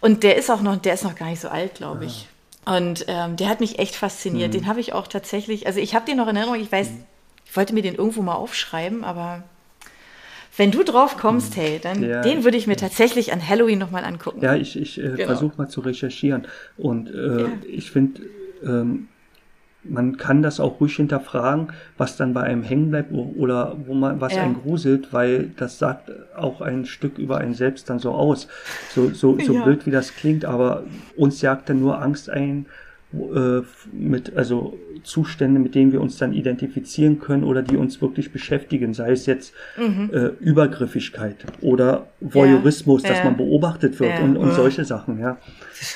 Und 0.01 0.23
der 0.23 0.35
ist 0.35 0.51
auch 0.51 0.61
noch, 0.61 0.75
der 0.75 0.93
ist 0.93 1.03
noch 1.03 1.15
gar 1.15 1.29
nicht 1.29 1.39
so 1.39 1.47
alt, 1.47 1.75
glaube 1.75 2.05
ich. 2.05 2.27
Und 2.65 3.05
ähm, 3.07 3.37
der 3.37 3.47
hat 3.47 3.61
mich 3.61 3.79
echt 3.79 3.95
fasziniert. 3.95 4.49
Mhm. 4.49 4.57
Den 4.57 4.67
habe 4.67 4.81
ich 4.81 4.91
auch 4.91 5.07
tatsächlich, 5.07 5.67
also 5.67 5.79
ich 5.79 5.95
habe 5.95 6.05
den 6.05 6.17
noch 6.17 6.27
in 6.27 6.35
Erinnerung, 6.35 6.61
ich 6.61 6.71
weiß, 6.71 6.89
mhm. 6.89 7.05
ich 7.45 7.55
wollte 7.55 7.73
mir 7.73 7.81
den 7.81 7.95
irgendwo 7.95 8.21
mal 8.21 8.35
aufschreiben, 8.35 9.05
aber 9.05 9.43
wenn 10.57 10.71
du 10.71 10.83
drauf 10.83 11.17
kommst, 11.17 11.55
hm. 11.55 11.61
hey, 11.61 11.79
dann 11.81 12.03
ja, 12.03 12.21
den 12.21 12.43
würde 12.43 12.57
ich 12.57 12.67
mir 12.67 12.75
tatsächlich 12.75 13.31
an 13.31 13.47
Halloween 13.47 13.79
nochmal 13.79 14.03
angucken. 14.03 14.41
Ja, 14.41 14.55
ich, 14.55 14.79
ich 14.79 14.97
äh, 14.97 15.09
genau. 15.09 15.25
versuche 15.25 15.57
mal 15.57 15.69
zu 15.69 15.81
recherchieren. 15.81 16.47
Und 16.77 17.09
äh, 17.13 17.41
ja. 17.41 17.47
ich 17.67 17.91
finde, 17.91 18.23
ähm, 18.63 19.07
man 19.83 20.17
kann 20.17 20.41
das 20.41 20.59
auch 20.59 20.81
ruhig 20.81 20.95
hinterfragen, 20.95 21.69
was 21.97 22.17
dann 22.17 22.33
bei 22.33 22.43
einem 22.43 22.63
hängen 22.63 22.89
bleibt 22.89 23.13
oder 23.13 23.77
wo 23.85 23.93
man 23.93 24.19
was 24.19 24.35
ja. 24.35 24.43
einen 24.43 24.61
gruselt, 24.61 25.13
weil 25.13 25.51
das 25.57 25.79
sagt 25.79 26.11
auch 26.35 26.61
ein 26.61 26.85
Stück 26.85 27.17
über 27.17 27.37
einen 27.37 27.53
selbst 27.53 27.89
dann 27.89 27.99
so 27.99 28.11
aus. 28.11 28.47
So, 28.93 29.09
so, 29.09 29.37
so 29.39 29.63
blöd 29.63 29.85
wie 29.85 29.91
das 29.91 30.15
klingt, 30.15 30.45
aber 30.45 30.83
uns 31.15 31.41
jagt 31.41 31.69
dann 31.69 31.79
nur 31.79 32.01
Angst 32.01 32.29
ein, 32.29 32.65
äh, 33.13 33.61
mit, 33.93 34.35
also 34.35 34.77
Zustände, 35.03 35.59
mit 35.59 35.75
denen 35.75 35.93
wir 35.93 36.01
uns 36.01 36.17
dann 36.17 36.33
identifizieren 36.33 37.19
können 37.19 37.45
oder 37.45 37.61
die 37.61 37.77
uns 37.77 38.01
wirklich 38.01 38.33
beschäftigen, 38.33 38.93
sei 38.93 39.11
es 39.11 39.25
jetzt 39.25 39.53
mhm. 39.77 40.09
äh, 40.13 40.27
Übergriffigkeit 40.41 41.37
oder 41.61 42.07
Voyeurismus, 42.19 43.03
ja. 43.03 43.09
dass 43.09 43.23
man 43.23 43.37
beobachtet 43.37 43.97
wird 44.01 44.11
ja. 44.11 44.25
und, 44.25 44.35
und 44.35 44.51
solche 44.51 44.83
Sachen, 44.83 45.19
ja. 45.19 45.37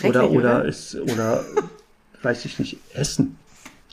Oder, 0.04 0.32
oder, 0.32 0.64
ist, 0.64 0.96
oder, 0.96 1.44
weiß 2.22 2.46
ich 2.46 2.60
nicht, 2.60 2.78
Essen. 2.94 3.38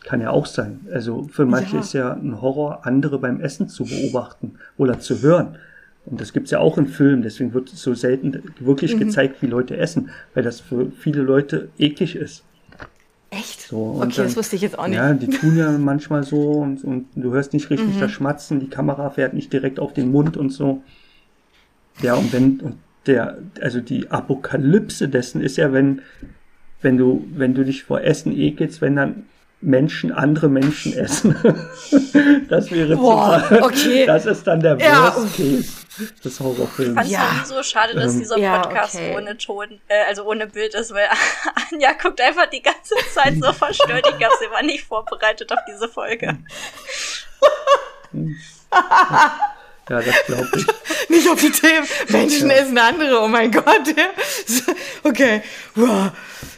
Kann 0.04 0.20
ja 0.20 0.30
auch 0.30 0.46
sein. 0.46 0.86
Also 0.92 1.26
für 1.30 1.44
manche 1.44 1.74
ja. 1.74 1.80
ist 1.80 1.92
ja 1.92 2.12
ein 2.12 2.40
Horror, 2.40 2.86
andere 2.86 3.18
beim 3.18 3.40
Essen 3.40 3.68
zu 3.68 3.84
beobachten 3.84 4.54
oder 4.76 5.00
zu 5.00 5.20
hören. 5.22 5.58
Und 6.06 6.20
das 6.20 6.32
gibt's 6.32 6.52
ja 6.52 6.60
auch 6.60 6.78
in 6.78 6.86
Filmen, 6.86 7.22
deswegen 7.22 7.52
wird 7.52 7.68
so 7.68 7.94
selten 7.94 8.42
wirklich 8.60 8.94
mhm. 8.94 9.00
gezeigt, 9.00 9.42
wie 9.42 9.46
Leute 9.46 9.76
essen, 9.76 10.10
weil 10.34 10.44
das 10.44 10.60
für 10.60 10.90
viele 10.92 11.22
Leute 11.22 11.68
eklig 11.78 12.14
ist. 12.14 12.44
Echt? 13.30 13.60
So, 13.60 13.96
okay, 13.96 14.12
dann, 14.16 14.26
das 14.26 14.36
wusste 14.36 14.56
ich 14.56 14.62
jetzt 14.62 14.78
auch 14.78 14.86
nicht. 14.86 14.96
Ja, 14.96 15.12
die 15.12 15.26
tun 15.38 15.56
ja 15.56 15.70
manchmal 15.72 16.24
so 16.24 16.52
und, 16.52 16.82
und 16.84 17.06
du 17.14 17.32
hörst 17.32 17.52
nicht 17.52 17.68
richtig 17.70 17.96
mhm. 17.96 18.00
das 18.00 18.10
Schmatzen, 18.10 18.60
die 18.60 18.70
Kamera 18.70 19.10
fährt 19.10 19.34
nicht 19.34 19.52
direkt 19.52 19.78
auf 19.78 19.92
den 19.92 20.10
Mund 20.10 20.36
und 20.36 20.50
so. 20.50 20.82
Ja, 22.00 22.14
und 22.14 22.32
wenn, 22.32 22.60
und 22.60 22.74
der, 23.06 23.38
also 23.60 23.80
die 23.80 24.10
Apokalypse 24.10 25.08
dessen 25.08 25.40
ist 25.42 25.56
ja, 25.56 25.72
wenn, 25.72 26.02
wenn 26.80 26.96
du, 26.96 27.26
wenn 27.34 27.54
du 27.54 27.64
dich 27.64 27.84
vor 27.84 28.02
Essen 28.02 28.32
ekelst, 28.32 28.80
wenn 28.80 28.96
dann 28.96 29.24
Menschen 29.60 30.12
andere 30.12 30.48
Menschen 30.48 30.92
essen. 30.96 31.34
das 32.48 32.70
wäre 32.70 32.96
Boah, 32.96 33.44
super. 33.48 33.64
Okay. 33.66 34.06
Das 34.06 34.24
ist 34.24 34.46
dann 34.46 34.60
der 34.60 34.78
ja. 34.78 35.14
Worst 35.14 35.36
Case 35.36 35.87
des 36.24 36.40
Horrorfilms. 36.40 37.06
Ich 37.06 37.16
fand 37.16 37.42
es 37.42 37.50
ja. 37.50 37.56
so 37.56 37.62
schade, 37.62 37.94
dass 37.94 38.12
ähm, 38.12 38.20
dieser 38.20 38.34
Podcast 38.36 38.94
ja, 38.94 39.00
okay. 39.00 39.16
ohne 39.16 39.38
Ton, 39.38 39.80
äh, 39.88 40.04
also 40.06 40.24
ohne 40.24 40.46
Bild 40.46 40.74
ist, 40.74 40.92
weil 40.92 41.08
Anja 41.72 41.92
guckt 41.92 42.20
einfach 42.20 42.46
die 42.46 42.62
ganze 42.62 42.94
Zeit 43.14 43.34
so 43.40 43.52
verstört. 43.52 44.06
Ich 44.08 44.18
glaube, 44.18 44.34
sie 44.40 44.50
war 44.50 44.62
nicht 44.62 44.84
vorbereitet 44.84 45.52
auf 45.52 45.60
diese 45.68 45.88
Folge. 45.88 46.38
Ja, 49.88 50.02
das 50.02 50.26
glaube 50.26 50.48
ich. 50.54 51.08
Nicht 51.08 51.28
auf 51.28 51.40
die 51.40 51.50
Themen. 51.50 51.86
Menschen 52.08 52.50
ja. 52.50 52.56
essen 52.56 52.76
andere, 52.76 53.20
oh 53.20 53.28
mein 53.28 53.50
Gott. 53.50 53.64
Okay. 55.02 55.42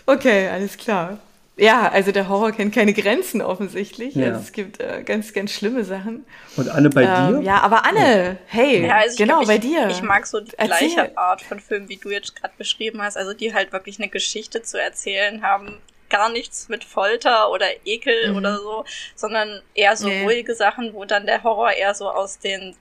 Okay, 0.07 0.49
alles 0.49 0.77
klar. 0.77 1.19
Ja, 1.61 1.91
also 1.91 2.11
der 2.11 2.29
Horror 2.29 2.53
kennt 2.53 2.75
keine 2.75 2.95
Grenzen 2.95 3.43
offensichtlich. 3.43 4.15
Ja. 4.15 4.29
Also 4.29 4.41
es 4.41 4.53
gibt 4.53 4.81
äh, 4.81 5.03
ganz, 5.05 5.35
ganz 5.35 5.53
schlimme 5.53 5.85
Sachen. 5.85 6.25
Und 6.57 6.71
Anne 6.71 6.89
bei 6.89 7.03
ähm, 7.03 7.41
dir? 7.41 7.47
Ja, 7.47 7.61
aber 7.61 7.85
Anne, 7.85 8.39
hey, 8.47 8.87
ja, 8.87 8.97
also 8.97 9.17
genau, 9.17 9.41
glaub, 9.41 9.47
bei 9.49 9.59
dir. 9.59 9.89
Ich 9.89 10.03
mag 10.03 10.27
so 10.27 10.41
die 10.41 10.53
Erzähl. 10.57 10.89
gleiche 10.89 11.19
Art 11.19 11.43
von 11.43 11.61
Filmen, 11.61 11.89
wie 11.91 11.99
du 11.99 12.09
jetzt 12.11 12.35
gerade 12.35 12.55
beschrieben 12.57 13.03
hast, 13.03 13.19
also 13.19 13.35
die 13.35 13.53
halt 13.53 13.73
wirklich 13.73 13.99
eine 13.99 14.09
Geschichte 14.09 14.63
zu 14.63 14.81
erzählen 14.81 15.43
haben, 15.43 15.79
gar 16.09 16.31
nichts 16.31 16.69
mit 16.69 16.83
Folter 16.83 17.51
oder 17.51 17.67
Ekel 17.85 18.31
mhm. 18.31 18.37
oder 18.37 18.57
so, 18.57 18.85
sondern 19.15 19.61
eher 19.75 19.97
so 19.97 20.09
nee. 20.09 20.23
ruhige 20.23 20.55
Sachen, 20.55 20.95
wo 20.95 21.05
dann 21.05 21.27
der 21.27 21.43
Horror 21.45 21.73
eher 21.73 21.95
so 21.95 22.11
aus 22.11 22.39
den 22.39 22.75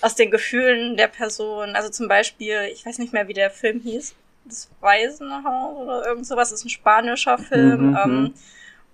aus 0.00 0.14
den 0.14 0.30
Gefühlen 0.30 0.96
der 0.96 1.08
Person, 1.08 1.74
also 1.74 1.88
zum 1.88 2.06
Beispiel, 2.06 2.68
ich 2.72 2.86
weiß 2.86 2.98
nicht 2.98 3.12
mehr, 3.12 3.26
wie 3.26 3.34
der 3.34 3.50
Film 3.50 3.80
hieß, 3.80 4.14
das 4.48 4.70
Waisenhaus 4.80 5.76
oder 5.76 6.06
irgend 6.06 6.26
sowas. 6.26 6.52
Ist 6.52 6.64
ein 6.64 6.70
spanischer 6.70 7.38
Film. 7.38 7.90
Mhm, 7.90 7.96
ähm, 7.96 8.20
mhm. 8.20 8.34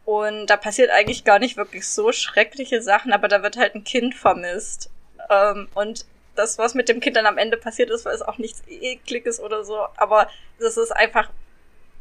und 0.04 0.46
da 0.46 0.56
passiert 0.56 0.90
eigentlich 0.90 1.24
gar 1.24 1.38
nicht 1.38 1.56
wirklich 1.56 1.86
so 1.88 2.12
schreckliche 2.12 2.82
Sachen, 2.82 3.12
aber 3.12 3.28
da 3.28 3.42
wird 3.42 3.56
halt 3.56 3.74
ein 3.74 3.84
Kind 3.84 4.14
vermisst. 4.14 4.90
Ähm, 5.30 5.68
und 5.74 6.06
das, 6.34 6.58
was 6.58 6.74
mit 6.74 6.88
dem 6.88 7.00
Kind 7.00 7.16
dann 7.16 7.26
am 7.26 7.38
Ende 7.38 7.56
passiert 7.56 7.90
ist, 7.90 8.04
war 8.04 8.12
es 8.12 8.22
auch 8.22 8.38
nichts 8.38 8.62
ekliges 8.68 9.40
oder 9.40 9.64
so, 9.64 9.86
aber 9.96 10.28
das 10.58 10.76
ist 10.76 10.90
einfach 10.90 11.30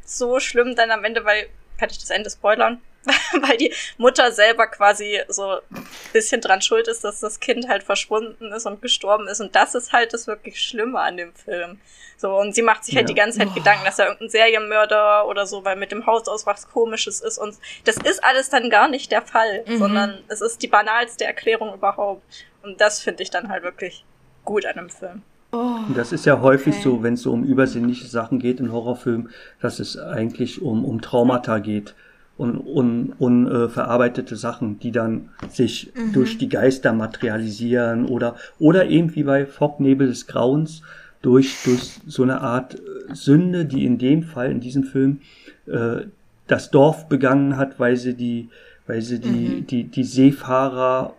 so 0.04 0.40
schlimm 0.40 0.74
dann 0.76 0.90
am 0.90 1.04
Ende, 1.04 1.24
weil, 1.24 1.46
kann 1.78 1.88
ich 1.90 1.98
das 1.98 2.10
Ende 2.10 2.30
spoilern? 2.30 2.80
weil 3.40 3.56
die 3.56 3.72
Mutter 3.98 4.32
selber 4.32 4.66
quasi 4.66 5.20
so 5.28 5.52
ein 5.52 5.86
bisschen 6.12 6.40
dran 6.40 6.62
schuld 6.62 6.88
ist, 6.88 7.04
dass 7.04 7.20
das 7.20 7.40
Kind 7.40 7.68
halt 7.68 7.82
verschwunden 7.82 8.52
ist 8.52 8.66
und 8.66 8.82
gestorben 8.82 9.28
ist. 9.28 9.40
Und 9.40 9.54
das 9.54 9.74
ist 9.74 9.92
halt 9.92 10.12
das 10.12 10.26
wirklich 10.26 10.60
Schlimme 10.60 11.00
an 11.00 11.16
dem 11.16 11.34
Film. 11.34 11.78
So, 12.16 12.38
und 12.38 12.54
sie 12.54 12.62
macht 12.62 12.84
sich 12.84 12.96
halt 12.96 13.08
ja. 13.08 13.14
die 13.14 13.20
ganze 13.20 13.38
Zeit 13.38 13.48
oh. 13.50 13.54
Gedanken, 13.54 13.84
dass 13.84 13.98
er 13.98 14.06
irgendein 14.06 14.30
Serienmörder 14.30 15.26
oder 15.26 15.46
so, 15.46 15.64
weil 15.64 15.76
mit 15.76 15.92
dem 15.92 16.06
Haus 16.06 16.28
aus 16.28 16.46
was 16.46 16.70
komisches 16.70 17.20
ist. 17.20 17.38
Und 17.38 17.56
das 17.84 17.96
ist 17.96 18.22
alles 18.22 18.50
dann 18.50 18.70
gar 18.70 18.88
nicht 18.88 19.10
der 19.10 19.22
Fall, 19.22 19.64
mhm. 19.66 19.78
sondern 19.78 20.18
es 20.28 20.40
ist 20.40 20.62
die 20.62 20.68
banalste 20.68 21.24
Erklärung 21.24 21.74
überhaupt. 21.74 22.22
Und 22.62 22.80
das 22.80 23.00
finde 23.00 23.22
ich 23.22 23.30
dann 23.30 23.48
halt 23.48 23.62
wirklich 23.62 24.04
gut 24.44 24.64
an 24.64 24.76
dem 24.76 24.90
Film. 24.90 25.22
Oh, 25.52 25.78
das 25.94 26.12
ist 26.12 26.26
ja 26.26 26.40
häufig 26.40 26.74
okay. 26.74 26.82
so, 26.82 27.02
wenn 27.02 27.14
es 27.14 27.22
so 27.22 27.32
um 27.32 27.44
übersinnliche 27.44 28.06
Sachen 28.06 28.40
geht 28.40 28.58
in 28.58 28.72
Horrorfilmen, 28.72 29.30
dass 29.60 29.78
es 29.78 29.96
eigentlich 29.96 30.62
um, 30.62 30.84
um 30.84 31.00
Traumata 31.00 31.58
geht 31.58 31.94
und 32.36 32.56
unverarbeitete 32.56 34.34
un, 34.34 34.38
un, 34.38 34.38
äh, 34.38 34.40
Sachen, 34.40 34.78
die 34.80 34.90
dann 34.90 35.28
sich 35.48 35.92
mhm. 35.94 36.12
durch 36.12 36.38
die 36.38 36.48
Geister 36.48 36.92
materialisieren 36.92 38.06
oder, 38.06 38.36
oder 38.58 38.86
eben 38.88 39.14
wie 39.14 39.22
bei 39.22 39.46
Fognebel 39.46 40.08
des 40.08 40.26
Grauens 40.26 40.82
durch, 41.22 41.56
durch 41.64 42.00
so 42.06 42.22
eine 42.22 42.40
Art 42.40 42.74
äh, 42.74 43.14
Sünde, 43.14 43.64
die 43.64 43.84
in 43.84 43.98
dem 43.98 44.24
Fall, 44.24 44.50
in 44.50 44.60
diesem 44.60 44.84
Film, 44.84 45.20
äh, 45.66 46.02
das 46.46 46.70
Dorf 46.70 47.08
begangen 47.08 47.56
hat, 47.56 47.78
weil 47.78 47.96
sie 47.96 48.14
die, 48.14 48.48
weil 48.86 49.00
sie 49.00 49.20
die, 49.20 49.28
mhm. 49.28 49.66
die, 49.66 49.84
die 49.84 50.04
Seefahrer, 50.04 51.14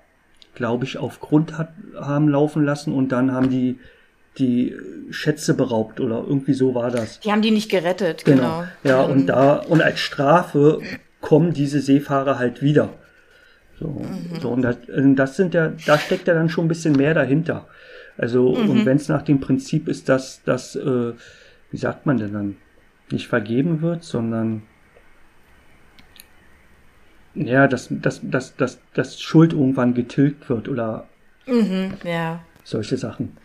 glaube 0.54 0.84
ich, 0.84 0.98
auf 0.98 1.20
Grund 1.22 1.58
hat, 1.58 1.70
haben 2.00 2.28
laufen 2.28 2.64
lassen 2.64 2.94
und 2.94 3.12
dann 3.12 3.32
haben 3.32 3.50
die 3.50 3.80
die 4.38 4.76
Schätze 5.12 5.54
beraubt 5.54 6.00
oder 6.02 6.18
irgendwie 6.28 6.54
so 6.54 6.76
war 6.76 6.92
das. 6.92 7.22
Die 7.22 7.32
haben 7.32 7.42
die 7.42 7.52
nicht 7.52 7.72
gerettet, 7.72 8.26
genau. 8.26 8.64
genau. 8.84 8.98
Ja, 8.98 9.02
und 9.04 9.22
ähm. 9.22 9.28
da, 9.28 9.56
und 9.56 9.82
als 9.82 10.00
Strafe 10.00 10.82
kommen 11.26 11.54
diese 11.54 11.82
Seefahrer 11.82 12.38
halt 12.38 12.62
wieder. 12.62 12.94
So, 13.80 13.88
mhm. 13.88 14.40
so 14.40 14.50
und 14.50 14.62
das, 14.62 14.78
das 14.88 15.36
sind 15.36 15.56
ja, 15.56 15.74
da 15.88 15.98
steckt 15.98 16.28
ja 16.28 16.36
dann 16.36 16.50
schon 16.50 16.66
ein 16.66 16.68
bisschen 16.68 16.96
mehr 16.96 17.16
dahinter. 17.16 17.68
Also, 18.16 18.56
mhm. 18.56 18.70
und 18.70 18.86
wenn 18.86 18.98
es 18.98 19.10
nach 19.10 19.24
dem 19.24 19.40
Prinzip 19.40 19.88
ist, 19.88 20.08
dass 20.08 20.44
das, 20.44 20.76
äh, 20.76 21.14
wie 21.72 21.78
sagt 21.78 22.06
man 22.06 22.18
denn 22.18 22.32
dann, 22.32 22.56
nicht 23.12 23.28
vergeben 23.28 23.82
wird, 23.82 24.04
sondern 24.04 24.62
ja, 27.34 27.68
dass, 27.68 27.88
dass, 27.90 28.22
dass, 28.24 28.56
dass, 28.56 28.80
dass 28.94 29.20
Schuld 29.20 29.54
irgendwann 29.54 29.96
getilgt 29.96 30.48
wird 30.48 30.70
oder 30.70 31.08
mhm, 31.48 31.94
ja. 32.04 32.44
solche 32.64 32.98
Sachen 32.98 33.36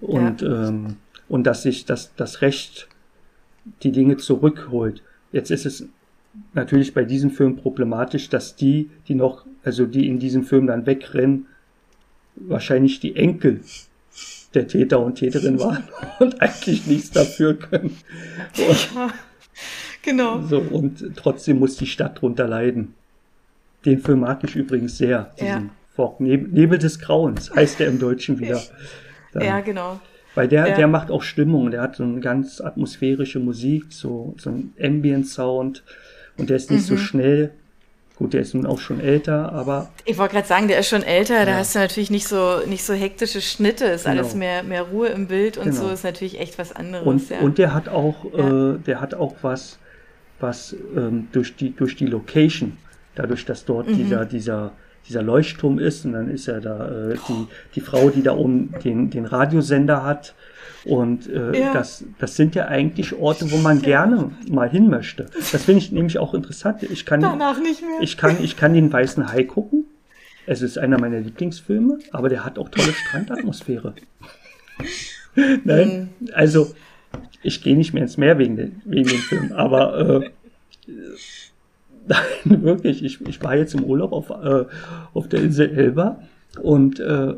und, 0.00 0.40
ja. 0.40 0.68
ähm, 0.68 0.96
und 1.28 1.44
dass 1.44 1.62
sich 1.62 1.84
das, 1.84 2.14
das 2.16 2.40
Recht 2.40 2.88
die 3.82 3.92
Dinge 3.92 4.16
zurückholt. 4.16 5.02
Jetzt 5.32 5.50
ist 5.50 5.66
es 5.66 5.86
natürlich 6.52 6.94
bei 6.94 7.04
diesem 7.04 7.30
Film 7.30 7.56
problematisch, 7.56 8.28
dass 8.28 8.56
die, 8.56 8.90
die 9.08 9.14
noch, 9.14 9.46
also 9.64 9.86
die 9.86 10.06
in 10.08 10.18
diesem 10.18 10.44
Film 10.44 10.66
dann 10.66 10.86
wegrennen, 10.86 11.46
wahrscheinlich 12.36 13.00
die 13.00 13.16
Enkel 13.16 13.60
der 14.54 14.66
Täter 14.66 15.00
und 15.00 15.16
Täterin 15.16 15.58
waren 15.60 15.84
und 16.18 16.40
eigentlich 16.40 16.86
nichts 16.86 17.10
dafür 17.10 17.54
können. 17.54 17.96
Und, 18.56 18.94
ja, 18.94 19.10
genau. 20.02 20.42
So, 20.42 20.58
und 20.58 21.16
trotzdem 21.16 21.58
muss 21.58 21.76
die 21.76 21.86
Stadt 21.86 22.20
drunter 22.20 22.48
leiden. 22.48 22.94
Den 23.84 24.00
Film 24.00 24.20
mag 24.20 24.44
ich 24.44 24.56
übrigens 24.56 24.98
sehr. 24.98 25.32
Diesen 25.40 25.70
ja. 25.96 26.14
Nebel 26.18 26.78
des 26.78 26.98
Grauens 26.98 27.54
heißt 27.54 27.80
er 27.80 27.88
im 27.88 27.98
Deutschen 27.98 28.38
wieder. 28.38 28.60
Dann, 29.32 29.44
ja, 29.44 29.60
genau. 29.60 30.00
Weil 30.34 30.48
der, 30.48 30.68
ja. 30.68 30.76
der 30.76 30.88
macht 30.88 31.10
auch 31.10 31.22
Stimmung, 31.22 31.70
der 31.70 31.82
hat 31.82 31.96
so 31.96 32.04
eine 32.04 32.20
ganz 32.20 32.60
atmosphärische 32.60 33.38
Musik, 33.38 33.86
so, 33.90 34.34
so 34.38 34.50
ein 34.50 34.72
Ambient-Sound 34.80 35.82
und 36.40 36.50
der 36.50 36.56
ist 36.56 36.70
nicht 36.70 36.82
mhm. 36.82 36.96
so 36.96 36.96
schnell. 36.96 37.52
Gut, 38.16 38.34
der 38.34 38.42
ist 38.42 38.54
nun 38.54 38.66
auch 38.66 38.78
schon 38.78 39.00
älter, 39.00 39.50
aber. 39.52 39.88
Ich 40.04 40.18
wollte 40.18 40.34
gerade 40.34 40.46
sagen, 40.46 40.68
der 40.68 40.78
ist 40.78 40.88
schon 40.88 41.02
älter, 41.02 41.38
ja. 41.38 41.44
da 41.46 41.54
hast 41.54 41.74
du 41.74 41.78
natürlich 41.78 42.10
nicht 42.10 42.28
so, 42.28 42.60
nicht 42.66 42.84
so 42.84 42.92
hektische 42.92 43.40
Schnitte, 43.40 43.86
ist 43.86 44.04
genau. 44.04 44.20
alles 44.20 44.34
mehr, 44.34 44.62
mehr 44.62 44.82
Ruhe 44.82 45.08
im 45.08 45.26
Bild 45.26 45.56
und 45.56 45.70
genau. 45.70 45.84
so 45.84 45.88
ist 45.88 46.04
natürlich 46.04 46.38
echt 46.38 46.58
was 46.58 46.76
anderes. 46.76 47.06
Und, 47.06 47.30
ja. 47.30 47.38
und 47.40 47.56
der 47.56 47.72
hat 47.72 47.88
auch, 47.88 48.26
äh, 48.26 48.78
der 48.86 49.00
hat 49.00 49.14
auch 49.14 49.36
was, 49.40 49.78
was 50.38 50.76
ähm, 50.94 51.28
durch 51.32 51.56
die, 51.56 51.74
durch 51.74 51.96
die 51.96 52.04
Location, 52.04 52.76
dadurch, 53.14 53.46
dass 53.46 53.64
dort 53.64 53.88
mhm. 53.88 53.96
dieser, 53.96 54.26
dieser, 54.26 54.72
dieser 55.08 55.22
Leuchtturm 55.22 55.78
ist 55.78 56.04
und 56.04 56.12
dann 56.12 56.30
ist 56.30 56.44
ja 56.44 56.60
da 56.60 57.10
äh, 57.12 57.16
die, 57.26 57.46
die 57.74 57.80
Frau, 57.80 58.10
die 58.10 58.22
da 58.22 58.34
oben 58.36 58.74
den, 58.84 59.08
den 59.08 59.24
Radiosender 59.24 60.04
hat. 60.04 60.34
Und 60.84 61.28
äh, 61.28 61.60
ja. 61.60 61.72
das, 61.72 62.04
das 62.18 62.36
sind 62.36 62.54
ja 62.54 62.66
eigentlich 62.66 63.14
Orte, 63.14 63.50
wo 63.50 63.58
man 63.58 63.82
gerne 63.82 64.30
mal 64.48 64.68
hin 64.68 64.88
möchte. 64.88 65.26
Das 65.52 65.64
finde 65.64 65.80
ich 65.80 65.92
nämlich 65.92 66.18
auch 66.18 66.32
interessant. 66.34 66.82
Ich 66.82 67.04
kann, 67.04 67.20
Danach 67.20 67.60
nicht 67.60 67.82
mehr. 67.82 68.00
Ich 68.00 68.16
kann, 68.16 68.42
ich 68.42 68.56
kann 68.56 68.72
den 68.72 68.92
Weißen 68.92 69.30
Hai 69.30 69.44
gucken. 69.44 69.84
Es 70.46 70.62
ist 70.62 70.78
einer 70.78 70.98
meiner 70.98 71.20
Lieblingsfilme, 71.20 71.98
aber 72.12 72.28
der 72.28 72.44
hat 72.44 72.58
auch 72.58 72.70
tolle 72.70 72.92
Strandatmosphäre. 72.92 73.94
Nein, 75.64 76.10
mhm. 76.18 76.28
also 76.32 76.74
ich 77.42 77.62
gehe 77.62 77.76
nicht 77.76 77.92
mehr 77.92 78.02
ins 78.02 78.16
Meer 78.16 78.38
wegen, 78.38 78.56
den, 78.56 78.82
wegen 78.84 79.08
dem 79.08 79.18
Film, 79.18 79.52
aber 79.52 80.22
äh, 80.22 80.30
Nein, 82.06 82.62
wirklich. 82.62 83.04
Ich, 83.04 83.20
ich 83.26 83.42
war 83.42 83.56
jetzt 83.56 83.74
im 83.74 83.84
Urlaub 83.84 84.12
auf, 84.12 84.30
äh, 84.30 84.64
auf 85.14 85.28
der 85.28 85.42
Insel 85.42 85.70
Elba 85.70 86.22
und 86.60 86.98
äh, 86.98 87.34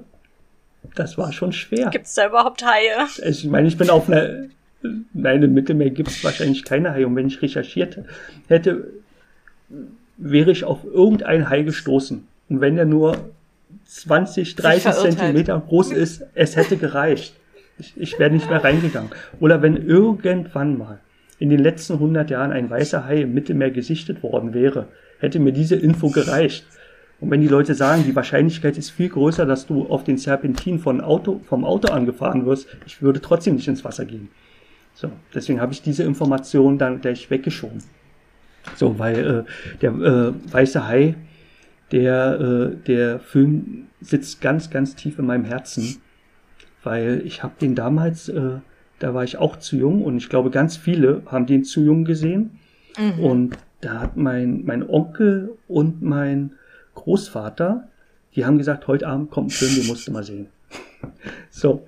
das 0.95 1.18
war 1.18 1.33
schon 1.33 1.53
schwer. 1.53 1.90
Gibt 1.90 2.07
es 2.07 2.14
da 2.14 2.27
überhaupt 2.29 2.64
Haie? 2.64 3.07
Ich 3.29 3.45
meine, 3.45 3.68
ich 3.68 3.77
bin 3.77 3.90
auf 3.90 4.09
einer. 4.09 4.49
Nein, 5.12 5.42
im 5.42 5.55
Mittelmeer 5.55 5.90
gibt 5.90 6.11
es 6.11 6.25
wahrscheinlich 6.25 6.64
keine 6.64 6.92
Haie. 6.92 7.07
Und 7.07 7.14
wenn 7.14 7.29
ich 7.29 7.40
recherchiert 7.40 7.99
hätte, 8.49 8.90
wäre 10.16 10.51
ich 10.51 10.64
auf 10.64 10.85
irgendein 10.85 11.49
Hai 11.49 11.62
gestoßen. 11.62 12.27
Und 12.49 12.61
wenn 12.61 12.77
der 12.77 12.85
nur 12.85 13.16
20, 13.87 14.57
30 14.57 14.92
Zentimeter 14.92 15.62
groß 15.66 15.92
ist, 15.92 16.25
es 16.35 16.57
hätte 16.57 16.77
gereicht. 16.77 17.35
Ich, 17.79 17.95
ich 17.97 18.18
wäre 18.18 18.31
nicht 18.31 18.51
mehr 18.51 18.62
reingegangen. 18.62 19.11
Oder 19.40 19.62
wenn 19.62 19.77
irgendwann 19.77 20.77
mal 20.77 20.99
in 21.38 21.51
den 21.51 21.61
letzten 21.61 21.95
100 21.95 22.31
Jahren 22.31 22.53
ein 22.53 22.71
weißer 22.71 23.05
Hai 23.05 23.23
im 23.23 23.35
Mittelmeer 23.35 23.71
gesichtet 23.71 24.23
worden 24.23 24.55
wäre, 24.55 24.88
hätte 25.18 25.38
mir 25.38 25.53
diese 25.53 25.77
Info 25.77 26.11
gereicht. 26.11 26.64
Und 27.22 27.30
wenn 27.30 27.40
die 27.40 27.48
Leute 27.48 27.74
sagen, 27.74 28.02
die 28.04 28.16
Wahrscheinlichkeit 28.16 28.76
ist 28.76 28.90
viel 28.90 29.08
größer, 29.08 29.46
dass 29.46 29.66
du 29.66 29.87
auf 29.87 30.02
den 30.02 30.18
Serpentin 30.18 30.80
von 30.80 31.00
Auto, 31.00 31.40
vom 31.44 31.64
Auto 31.64 31.92
angefahren 31.92 32.44
wirst, 32.46 32.66
ich 32.85 33.00
würde 33.00 33.20
trotzdem 33.20 33.54
nicht 33.54 33.68
ins 33.68 33.85
Wasser 33.85 34.04
gehen. 34.04 34.28
So, 34.94 35.08
deswegen 35.32 35.61
habe 35.61 35.72
ich 35.72 35.82
diese 35.82 36.02
Information 36.02 36.78
dann 36.78 37.00
gleich 37.00 37.30
weggeschoben. 37.30 37.78
So, 38.74 38.98
weil 38.98 39.46
äh, 39.46 39.78
der 39.80 39.92
äh, 39.92 40.52
weiße 40.52 40.87
Hai, 40.87 41.14
der, 41.92 42.40
äh, 42.40 42.76
der 42.87 43.20
Film 43.20 43.87
sitzt 44.00 44.40
ganz, 44.40 44.70
ganz 44.70 44.96
tief 44.96 45.18
in 45.20 45.26
meinem 45.26 45.44
Herzen, 45.44 45.98
weil 46.82 47.22
ich 47.24 47.44
habe 47.44 47.54
den 47.61 47.76
damals 47.76 48.28
äh, 48.28 48.58
da 49.02 49.14
war 49.14 49.24
ich 49.24 49.37
auch 49.37 49.56
zu 49.56 49.76
jung 49.76 50.02
und 50.02 50.16
ich 50.16 50.28
glaube, 50.28 50.50
ganz 50.50 50.76
viele 50.76 51.22
haben 51.26 51.46
den 51.46 51.64
zu 51.64 51.80
jung 51.80 52.04
gesehen. 52.04 52.58
Mhm. 52.96 53.24
Und 53.24 53.58
da 53.80 54.00
hat 54.00 54.16
mein, 54.16 54.64
mein 54.64 54.88
Onkel 54.88 55.58
und 55.66 56.02
mein 56.02 56.52
Großvater, 56.94 57.88
die 58.35 58.44
haben 58.44 58.59
gesagt, 58.59 58.87
heute 58.87 59.07
Abend 59.07 59.31
kommt 59.31 59.48
ein 59.48 59.50
Film, 59.50 59.74
den 59.74 59.87
musst 59.87 60.07
du 60.07 60.12
mal 60.12 60.24
sehen. 60.24 60.48
So, 61.50 61.87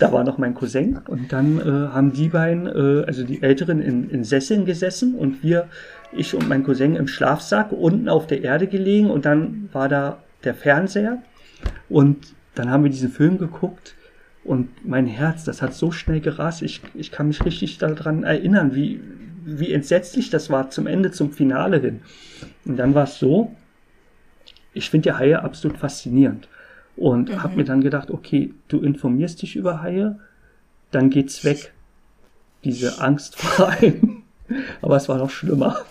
da 0.00 0.12
war 0.12 0.24
noch 0.24 0.38
mein 0.38 0.54
Cousin 0.54 0.98
und 1.06 1.32
dann 1.32 1.60
äh, 1.60 1.62
haben 1.64 2.12
die 2.12 2.28
beiden, 2.28 2.66
äh, 2.66 3.04
also 3.06 3.22
die 3.24 3.42
Älteren, 3.42 3.80
in, 3.80 4.10
in 4.10 4.24
Sesseln 4.24 4.64
gesessen 4.64 5.14
und 5.14 5.42
wir, 5.42 5.68
ich 6.12 6.34
und 6.34 6.48
mein 6.48 6.64
Cousin 6.64 6.96
im 6.96 7.06
Schlafsack 7.06 7.72
unten 7.72 8.08
auf 8.08 8.26
der 8.26 8.42
Erde 8.42 8.66
gelegen 8.66 9.10
und 9.10 9.24
dann 9.24 9.68
war 9.72 9.88
da 9.88 10.18
der 10.44 10.54
Fernseher 10.54 11.22
und 11.88 12.34
dann 12.54 12.70
haben 12.70 12.82
wir 12.82 12.90
diesen 12.90 13.10
Film 13.10 13.38
geguckt 13.38 13.94
und 14.44 14.86
mein 14.86 15.06
Herz, 15.06 15.44
das 15.44 15.62
hat 15.62 15.74
so 15.74 15.90
schnell 15.90 16.20
gerast. 16.20 16.62
Ich, 16.62 16.80
ich 16.94 17.12
kann 17.12 17.28
mich 17.28 17.44
richtig 17.44 17.78
daran 17.78 18.24
erinnern, 18.24 18.74
wie, 18.74 19.00
wie 19.44 19.72
entsetzlich 19.72 20.30
das 20.30 20.48
war 20.48 20.70
zum 20.70 20.86
Ende, 20.86 21.10
zum 21.10 21.32
Finale 21.32 21.78
hin. 21.78 22.00
Und 22.64 22.78
dann 22.78 22.94
war 22.94 23.04
es 23.04 23.18
so, 23.18 23.54
ich 24.78 24.90
finde 24.90 25.10
ja 25.10 25.18
Haie 25.18 25.42
absolut 25.42 25.78
faszinierend. 25.78 26.48
Und 26.96 27.30
mhm. 27.30 27.42
habe 27.42 27.56
mir 27.56 27.64
dann 27.64 27.80
gedacht, 27.80 28.10
okay, 28.10 28.52
du 28.68 28.80
informierst 28.80 29.42
dich 29.42 29.56
über 29.56 29.82
Haie, 29.82 30.18
dann 30.90 31.10
geht's 31.10 31.44
weg. 31.44 31.72
Diese 32.64 33.00
Angst 33.00 33.36
vor 33.36 33.68
allem. 33.68 34.22
Aber 34.82 34.96
es 34.96 35.08
war 35.08 35.18
noch 35.18 35.30
schlimmer. 35.30 35.78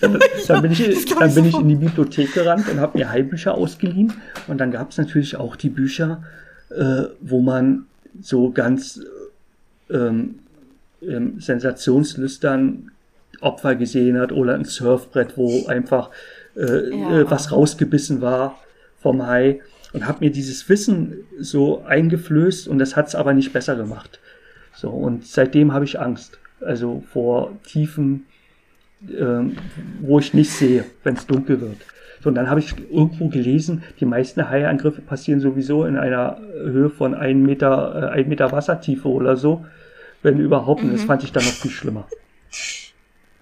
Dann, 0.00 0.18
dann, 0.46 0.62
bin, 0.62 0.70
ich, 0.70 1.04
dann 1.06 1.34
bin 1.34 1.44
ich 1.44 1.54
in 1.54 1.68
die 1.68 1.74
Bibliothek 1.74 2.32
gerannt 2.32 2.68
und 2.70 2.80
habe 2.80 2.96
mir 2.96 3.10
Haibücher 3.10 3.54
ausgeliehen. 3.54 4.14
Und 4.46 4.58
dann 4.58 4.70
gab 4.70 4.92
es 4.92 4.98
natürlich 4.98 5.36
auch 5.36 5.56
die 5.56 5.68
Bücher 5.68 6.22
äh, 6.70 7.04
wo 7.20 7.40
man 7.40 7.86
so 8.20 8.50
ganz 8.50 9.00
ähm, 9.90 10.40
ähm, 11.02 11.40
sensationslüstern 11.40 12.90
Opfer 13.40 13.76
gesehen 13.76 14.18
hat 14.18 14.32
oder 14.32 14.54
ein 14.54 14.64
Surfbrett, 14.64 15.36
wo 15.36 15.66
einfach 15.66 16.10
äh, 16.56 16.96
ja. 16.96 17.20
äh, 17.20 17.30
was 17.30 17.52
rausgebissen 17.52 18.20
war 18.20 18.58
vom 19.00 19.26
Hai 19.26 19.60
und 19.92 20.06
habe 20.06 20.24
mir 20.24 20.30
dieses 20.30 20.68
Wissen 20.68 21.24
so 21.38 21.84
eingeflößt 21.84 22.68
und 22.68 22.78
das 22.78 22.96
hat 22.96 23.08
es 23.08 23.14
aber 23.14 23.32
nicht 23.32 23.52
besser 23.52 23.76
gemacht. 23.76 24.20
So 24.74 24.90
und 24.90 25.26
seitdem 25.26 25.72
habe 25.72 25.84
ich 25.84 26.00
Angst, 26.00 26.38
also 26.60 27.02
vor 27.10 27.52
tiefen 27.64 28.26
äh, 29.06 29.54
wo 30.00 30.18
ich 30.18 30.34
nicht 30.34 30.50
sehe, 30.50 30.84
wenn 31.04 31.14
es 31.14 31.26
dunkel 31.26 31.60
wird. 31.60 31.76
So, 32.20 32.30
und 32.30 32.34
dann 32.34 32.50
habe 32.50 32.60
ich 32.60 32.74
irgendwo 32.90 33.28
gelesen, 33.28 33.84
die 34.00 34.06
meisten 34.06 34.48
Haiangriffe 34.48 35.02
passieren 35.02 35.40
sowieso 35.40 35.84
in 35.84 35.96
einer 35.96 36.38
Höhe 36.52 36.90
von 36.90 37.14
einem 37.14 37.44
Meter, 37.44 38.10
äh, 38.12 38.18
ein 38.18 38.28
Meter 38.28 38.50
Wassertiefe 38.50 39.08
oder 39.08 39.36
so, 39.36 39.64
wenn 40.22 40.38
überhaupt. 40.38 40.82
Mhm. 40.82 40.90
Und 40.90 40.96
das 40.96 41.04
fand 41.04 41.22
ich 41.22 41.32
dann 41.32 41.44
noch 41.44 41.52
viel 41.52 41.70
schlimmer. 41.70 42.08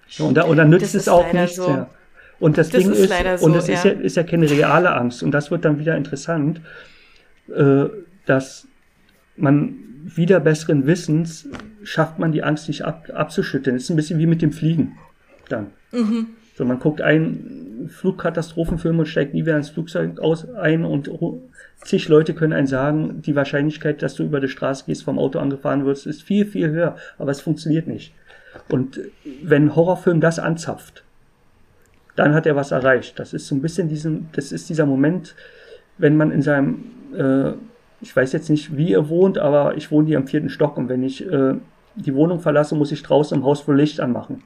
So, 0.07 0.25
und, 0.25 0.35
da, 0.35 0.43
und 0.43 0.57
dann 0.57 0.69
nützt 0.69 0.93
es 0.93 1.09
auch 1.09 1.31
nichts 1.33 1.55
so. 1.55 1.67
mehr. 1.67 1.89
Und 2.39 2.57
das, 2.57 2.69
das 2.69 2.83
Ding 2.83 2.91
ist, 2.91 3.11
ist 3.11 3.43
und 3.43 3.55
es 3.55 3.67
ja. 3.67 3.73
Ist, 3.73 3.83
ja, 3.85 3.91
ist 3.91 4.15
ja 4.17 4.23
keine 4.23 4.49
reale 4.49 4.93
Angst. 4.95 5.23
Und 5.23 5.31
das 5.31 5.49
wird 5.49 5.65
dann 5.65 5.79
wieder 5.79 5.95
interessant, 5.95 6.61
äh, 7.53 7.85
dass 8.25 8.67
man 9.35 9.75
wieder 10.03 10.39
besseren 10.39 10.85
Wissens 10.85 11.49
schafft 11.83 12.19
man 12.19 12.31
die 12.31 12.43
Angst 12.43 12.67
nicht 12.67 12.83
ab, 12.83 13.09
abzuschütteln. 13.13 13.75
Das 13.75 13.83
ist 13.83 13.89
ein 13.89 13.95
bisschen 13.95 14.19
wie 14.19 14.25
mit 14.25 14.41
dem 14.41 14.51
Fliegen 14.51 14.97
dann. 15.49 15.67
Mhm. 15.91 16.27
So, 16.55 16.65
man 16.65 16.79
guckt 16.79 17.01
einen 17.01 17.89
Flugkatastrophenfilm 17.89 18.97
und 18.97 19.05
steigt 19.05 19.33
nie 19.33 19.45
wieder 19.45 19.57
ins 19.57 19.69
Flugzeug 19.69 20.19
aus, 20.19 20.49
ein 20.55 20.85
und 20.85 21.09
zig 21.83 22.09
Leute 22.09 22.33
können 22.33 22.53
einen 22.53 22.67
sagen, 22.67 23.21
die 23.21 23.35
Wahrscheinlichkeit, 23.35 24.01
dass 24.01 24.15
du 24.15 24.23
über 24.23 24.39
die 24.39 24.47
Straße 24.47 24.85
gehst, 24.85 25.03
vom 25.03 25.19
Auto 25.19 25.37
angefahren 25.39 25.85
wirst, 25.85 26.07
ist 26.07 26.23
viel, 26.23 26.45
viel 26.45 26.69
höher. 26.69 26.95
Aber 27.19 27.31
es 27.31 27.41
funktioniert 27.41 27.87
nicht. 27.87 28.13
Und 28.69 28.99
wenn 29.43 29.65
ein 29.65 29.75
Horrorfilm 29.75 30.19
das 30.19 30.39
anzapft, 30.39 31.03
dann 32.17 32.33
hat 32.33 32.45
er 32.45 32.55
was 32.55 32.71
erreicht. 32.71 33.17
Das 33.19 33.33
ist 33.33 33.47
so 33.47 33.55
ein 33.55 33.61
bisschen 33.61 33.87
diesen, 33.87 34.29
das 34.33 34.51
ist 34.51 34.67
dieser 34.69 34.85
Moment, 34.85 35.35
wenn 35.97 36.17
man 36.17 36.31
in 36.31 36.41
seinem, 36.41 36.83
äh, 37.15 37.51
ich 38.01 38.13
weiß 38.13 38.33
jetzt 38.33 38.49
nicht, 38.49 38.75
wie 38.75 38.89
ihr 38.89 39.07
wohnt, 39.07 39.37
aber 39.37 39.77
ich 39.77 39.91
wohne 39.91 40.07
hier 40.07 40.17
im 40.17 40.27
vierten 40.27 40.49
Stock 40.49 40.77
und 40.77 40.89
wenn 40.89 41.03
ich 41.03 41.25
äh, 41.25 41.53
die 41.95 42.15
Wohnung 42.15 42.39
verlasse, 42.39 42.75
muss 42.75 42.91
ich 42.91 43.03
draußen 43.03 43.37
im 43.37 43.45
Haus 43.45 43.67
wohl 43.67 43.77
Licht 43.77 43.99
anmachen. 43.99 44.43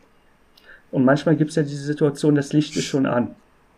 Und 0.92 1.06
manchmal 1.06 1.38
gibt 1.38 1.52
es 1.52 1.56
ja 1.56 1.64
diese 1.64 1.84
Situation, 1.84 2.36
das 2.36 2.52
Licht 2.52 2.76
ist 2.76 2.86
schon 2.86 3.06
an, 3.06 3.36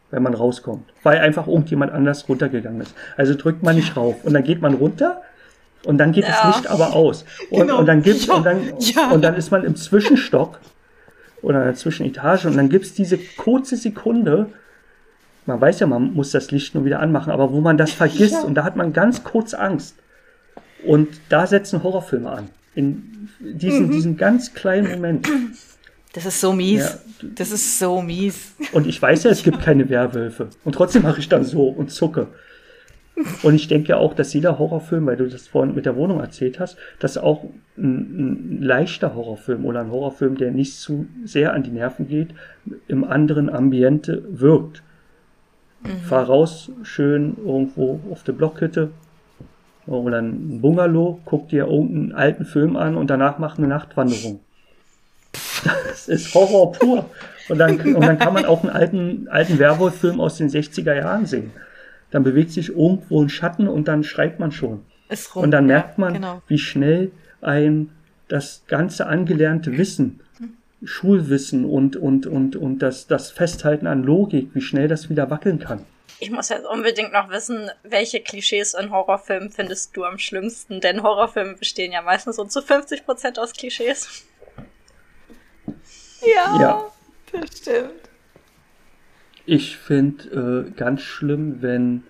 wenn 0.10 0.24
man 0.24 0.34
rauskommt, 0.34 0.92
weil 1.04 1.20
einfach 1.20 1.48
irgendjemand 1.48 1.92
anders 1.92 2.28
runtergegangen 2.28 2.82
ist. 2.82 2.96
Also 3.16 3.36
drückt 3.36 3.62
man 3.62 3.76
nicht 3.76 3.96
rauf 3.96 4.16
und 4.24 4.34
dann 4.34 4.44
geht 4.44 4.62
man 4.62 4.74
runter 4.74 5.22
und 5.86 6.00
dann 6.00 6.12
geht 6.14 6.24
ja. 6.24 6.32
das 6.32 6.56
Licht 6.56 6.68
aber 6.68 6.96
aus. 6.96 7.26
Und, 7.52 7.62
genau. 7.62 7.78
und 7.80 7.86
dann 7.86 8.02
gibt's, 8.02 8.26
ja. 8.26 8.34
und 8.34 8.46
dann, 8.46 8.60
ja. 8.80 9.12
und 9.12 9.24
dann 9.24 9.36
ist 9.36 9.52
man 9.52 9.64
im 9.64 9.76
Zwischenstock 9.76 10.60
oder 11.44 11.60
in 11.60 11.66
der 11.66 11.76
Zwischenetage 11.76 12.48
und 12.48 12.58
dann 12.58 12.70
gibt's 12.70 12.94
diese 12.94 13.18
kurze 13.18 13.76
Sekunde, 13.76 14.48
man 15.46 15.62
weiß 15.62 15.82
ja, 15.82 15.88
man 15.88 16.14
muss 16.14 16.32
das 16.32 16.52
Licht 16.52 16.74
nur 16.74 16.86
wieder 16.86 17.00
anmachen, 17.00 17.32
aber 17.32 17.52
wo 17.52 17.62
man 17.62 17.78
das 17.78 17.92
vergisst 17.92 18.44
und 18.44 18.56
da 18.56 18.64
hat 18.64 18.76
man 18.76 18.94
ganz 18.94 19.24
kurz 19.24 19.54
Angst. 19.54 19.96
Und 20.86 21.10
da 21.30 21.48
setzen 21.48 21.84
Horrorfilme 21.84 22.30
an. 22.30 22.50
In 22.76 23.30
diesen, 23.40 23.88
mhm. 23.88 23.92
diesen 23.92 24.18
ganz 24.18 24.54
kleinen 24.54 24.90
Moment. 24.92 25.28
Das 26.14 26.26
ist 26.26 26.42
so 26.42 26.54
mies. 26.54 27.00
Ja. 27.22 27.28
Das 27.36 27.52
ist 27.52 27.80
so 27.80 28.02
mies. 28.02 28.54
Und 28.72 28.88
ich 28.88 29.02
weiß 29.02 29.24
ja, 29.24 29.32
es 29.32 29.44
gibt 29.44 29.62
keine 29.62 29.90
Werwölfe. 29.90 30.50
Und 30.64 30.74
trotzdem 30.74 31.04
mache 31.04 31.20
ich 31.20 31.30
dann 31.30 31.44
so 31.44 31.68
und 31.68 31.92
zucke. 31.92 32.28
Und 33.44 33.54
ich 33.54 33.68
denke 33.68 33.98
auch, 33.98 34.16
dass 34.16 34.34
jeder 34.34 34.58
Horrorfilm, 34.58 35.06
weil 35.06 35.18
du 35.18 35.28
das 35.28 35.48
vorhin 35.48 35.76
mit 35.76 35.86
der 35.86 35.96
Wohnung 35.96 36.20
erzählt 36.20 36.60
hast, 36.60 36.78
dass 37.00 37.18
auch 37.18 37.44
ein, 37.78 38.58
ein 38.58 38.62
leichter 38.62 39.14
Horrorfilm 39.14 39.66
oder 39.66 39.82
ein 39.82 39.92
Horrorfilm, 39.92 40.38
der 40.38 40.52
nicht 40.52 40.80
zu 40.80 41.06
sehr 41.24 41.54
an 41.54 41.64
die 41.64 41.72
Nerven 41.72 42.08
geht, 42.08 42.30
im 42.88 43.04
anderen 43.04 43.50
Ambiente 43.50 44.24
wirkt. 44.30 44.82
Mhm. 45.84 46.00
Fahr 46.08 46.26
raus, 46.26 46.72
schön 46.82 47.38
irgendwo 47.38 48.00
auf 48.10 48.24
der 48.24 48.34
Blockhütte 48.34 48.90
oder 49.86 50.20
ein 50.20 50.62
Bungalow, 50.62 51.20
guck 51.26 51.50
dir 51.50 51.68
irgendeinen 51.68 52.14
alten 52.14 52.46
Film 52.46 52.76
an 52.76 52.96
und 52.96 53.10
danach 53.10 53.38
mach 53.38 53.58
eine 53.58 53.68
Nachtwanderung. 53.68 54.40
Das 55.64 56.08
ist 56.08 56.34
Horror 56.34 56.72
pur. 56.74 57.06
Und 57.50 57.58
dann, 57.58 57.80
und 57.80 58.02
dann 58.02 58.18
kann 58.18 58.34
man 58.34 58.46
auch 58.46 58.64
einen 58.64 58.72
alten, 58.72 59.28
alten 59.30 59.60
Werwolf-Film 59.60 60.20
aus 60.20 60.38
den 60.38 60.50
60er 60.50 60.96
Jahren 60.96 61.26
sehen. 61.26 61.52
Dann 62.14 62.24
bewegt 62.24 62.52
sich 62.52 62.70
irgendwo 62.70 63.24
ein 63.24 63.30
Schatten 63.30 63.68
und 63.68 63.88
dann 63.88 64.04
schreibt 64.04 64.40
man 64.40 64.52
schon. 64.52 64.86
Rum, 65.34 65.44
und 65.44 65.52
dann 65.52 65.66
merkt 65.66 65.98
man, 65.98 66.14
ja, 66.14 66.20
genau. 66.20 66.42
wie 66.48 66.60
schnell 66.60 67.12
ein 67.42 67.90
das 68.28 68.64
ganze 68.68 69.08
angelernte 69.08 69.76
Wissen, 69.80 70.22
Schulwissen 70.84 71.66
und, 71.66 71.96
und, 71.96 72.28
und, 72.28 72.56
und 72.56 72.80
das, 72.80 73.08
das 73.08 73.32
Festhalten 73.32 73.88
an 73.88 74.04
Logik, 74.04 74.52
wie 74.54 74.62
schnell 74.62 74.88
das 74.88 75.10
wieder 75.10 75.32
wackeln 75.32 75.58
kann. 75.58 75.86
Ich 76.20 76.30
muss 76.30 76.50
jetzt 76.50 76.68
unbedingt 76.68 77.14
noch 77.14 77.32
wissen, 77.32 77.72
welche 77.82 78.22
Klischees 78.22 78.76
in 78.76 78.92
Horrorfilmen 78.92 79.50
findest 79.50 79.98
du 79.98 80.04
am 80.04 80.20
schlimmsten? 80.20 80.82
Denn 80.82 81.02
Horrorfilme 81.02 81.56
bestehen 81.56 81.92
ja 81.92 82.04
meistens 82.04 82.36
so 82.36 82.46
zu 82.46 82.60
50% 82.60 83.40
aus 83.40 83.54
Klischees. 83.54 84.24
Ja, 86.22 86.62
ja. 86.62 86.92
das 87.32 87.58
stimmt. 87.58 88.03
Ich 89.46 89.78
finde 89.78 90.68
äh, 90.68 90.72
ganz 90.72 91.02
schlimm, 91.02 91.62
wenn 91.62 92.04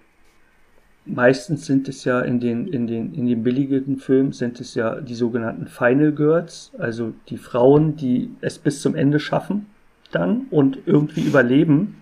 meistens 1.05 1.65
sind 1.65 1.87
es 1.87 2.05
ja 2.05 2.21
in 2.21 2.39
den, 2.39 2.67
in 2.67 2.87
den, 2.87 3.13
in 3.13 3.25
den 3.25 3.43
billigen 3.43 3.97
Filmen 3.97 4.31
sind 4.31 4.59
es 4.59 4.75
ja 4.75 5.01
die 5.01 5.15
sogenannten 5.15 5.67
Final 5.67 6.11
Girls, 6.11 6.71
also 6.77 7.13
die 7.29 7.37
Frauen, 7.37 7.95
die 7.95 8.31
es 8.41 8.59
bis 8.59 8.81
zum 8.81 8.95
Ende 8.95 9.19
schaffen 9.19 9.65
dann 10.11 10.45
und 10.51 10.77
irgendwie 10.85 11.21
überleben. 11.21 11.95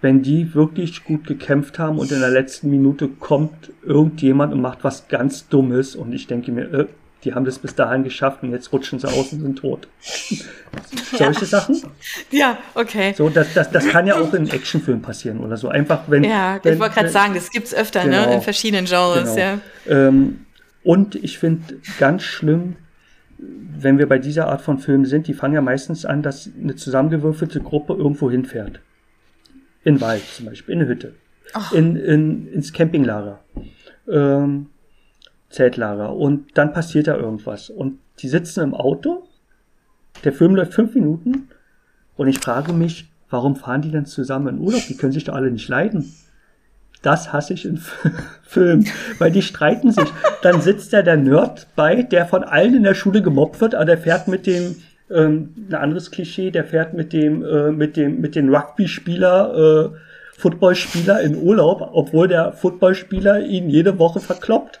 Wenn 0.00 0.22
die 0.22 0.52
wirklich 0.54 1.04
gut 1.04 1.28
gekämpft 1.28 1.78
haben 1.78 1.98
und 1.98 2.10
in 2.10 2.18
der 2.18 2.30
letzten 2.30 2.70
Minute 2.70 3.06
kommt 3.06 3.70
irgendjemand 3.84 4.52
und 4.52 4.60
macht 4.60 4.82
was 4.82 5.06
ganz 5.06 5.48
Dummes 5.48 5.94
und 5.94 6.12
ich 6.12 6.26
denke 6.26 6.50
mir, 6.50 6.74
äh, 6.74 6.86
die 7.24 7.34
haben 7.34 7.44
das 7.44 7.58
bis 7.58 7.74
dahin 7.74 8.02
geschafft 8.04 8.42
und 8.42 8.50
jetzt 8.50 8.72
rutschen 8.72 8.98
sie 8.98 9.06
aus 9.06 9.32
und 9.32 9.40
sind 9.42 9.58
tot. 9.58 9.88
Solche 11.12 11.40
ja. 11.40 11.46
Sachen? 11.46 11.82
Ja, 12.30 12.58
okay. 12.74 13.14
So, 13.16 13.28
das, 13.28 13.54
das, 13.54 13.70
das 13.70 13.88
kann 13.88 14.06
ja 14.06 14.16
auch 14.16 14.34
in 14.34 14.48
Actionfilmen 14.48 15.02
passieren 15.02 15.40
oder 15.40 15.56
so. 15.56 15.68
Einfach, 15.68 16.04
wenn. 16.08 16.24
Ja, 16.24 16.58
wenn, 16.62 16.74
ich 16.74 16.80
wollte 16.80 16.96
gerade 16.96 17.10
sagen, 17.10 17.34
das 17.34 17.50
gibt 17.50 17.66
es 17.66 17.74
öfter, 17.74 18.04
genau, 18.04 18.26
ne? 18.26 18.34
In 18.34 18.42
verschiedenen 18.42 18.86
Genres, 18.86 19.34
genau. 19.34 19.38
ja. 19.38 19.58
Ähm, 19.88 20.46
und 20.82 21.14
ich 21.14 21.38
finde 21.38 21.80
ganz 21.98 22.22
schlimm, 22.22 22.76
wenn 23.38 23.98
wir 23.98 24.08
bei 24.08 24.18
dieser 24.18 24.48
Art 24.48 24.62
von 24.62 24.78
Filmen 24.78 25.04
sind, 25.04 25.26
die 25.28 25.34
fangen 25.34 25.54
ja 25.54 25.60
meistens 25.60 26.04
an, 26.04 26.22
dass 26.22 26.50
eine 26.60 26.74
zusammengewürfelte 26.74 27.60
Gruppe 27.60 27.94
irgendwo 27.94 28.30
hinfährt. 28.30 28.80
In 29.84 30.00
Wald 30.00 30.22
zum 30.32 30.46
Beispiel, 30.46 30.74
in 30.74 30.80
eine 30.80 30.88
Hütte. 30.88 31.14
In, 31.72 31.96
in, 31.96 32.48
ins 32.48 32.72
Campinglager. 32.72 33.40
Ähm, 34.08 34.68
Zeltlager 35.52 36.14
und 36.14 36.56
dann 36.58 36.72
passiert 36.72 37.06
da 37.06 37.16
irgendwas 37.16 37.70
und 37.70 37.98
die 38.18 38.28
sitzen 38.28 38.62
im 38.62 38.74
Auto, 38.74 39.22
der 40.24 40.32
Film 40.32 40.54
läuft 40.54 40.74
fünf 40.74 40.94
Minuten 40.94 41.48
und 42.16 42.28
ich 42.28 42.38
frage 42.38 42.72
mich, 42.72 43.10
warum 43.30 43.56
fahren 43.56 43.82
die 43.82 43.90
denn 43.90 44.06
zusammen 44.06 44.56
in 44.56 44.60
Urlaub? 44.60 44.82
Die 44.88 44.96
können 44.96 45.12
sich 45.12 45.24
doch 45.24 45.34
alle 45.34 45.50
nicht 45.50 45.68
leiden. 45.68 46.12
Das 47.02 47.32
hasse 47.32 47.54
ich 47.54 47.64
in 47.64 47.80
Filmen, 48.42 48.86
weil 49.18 49.32
die 49.32 49.42
streiten 49.42 49.90
sich. 49.90 50.08
Dann 50.42 50.60
sitzt 50.60 50.92
da 50.92 51.02
der 51.02 51.16
Nerd 51.16 51.66
bei, 51.74 52.02
der 52.02 52.26
von 52.26 52.44
allen 52.44 52.76
in 52.76 52.82
der 52.84 52.94
Schule 52.94 53.22
gemobbt 53.22 53.60
wird, 53.60 53.74
aber 53.74 53.86
der 53.86 53.98
fährt 53.98 54.28
mit 54.28 54.46
dem, 54.46 54.76
ähm, 55.10 55.54
ein 55.68 55.74
anderes 55.74 56.10
Klischee, 56.10 56.50
der 56.50 56.64
fährt 56.64 56.94
mit 56.94 57.12
dem, 57.12 57.44
äh, 57.44 57.72
mit 57.72 57.96
dem, 57.96 58.20
mit 58.20 58.36
dem 58.36 58.54
Rugby-Spieler, 58.54 59.90
äh, 59.92 59.98
Footballspieler 60.38 61.20
in 61.20 61.36
Urlaub, 61.36 61.90
obwohl 61.92 62.28
der 62.28 62.52
Footballspieler 62.52 63.40
ihn 63.40 63.68
jede 63.68 63.98
Woche 63.98 64.20
verkloppt. 64.20 64.80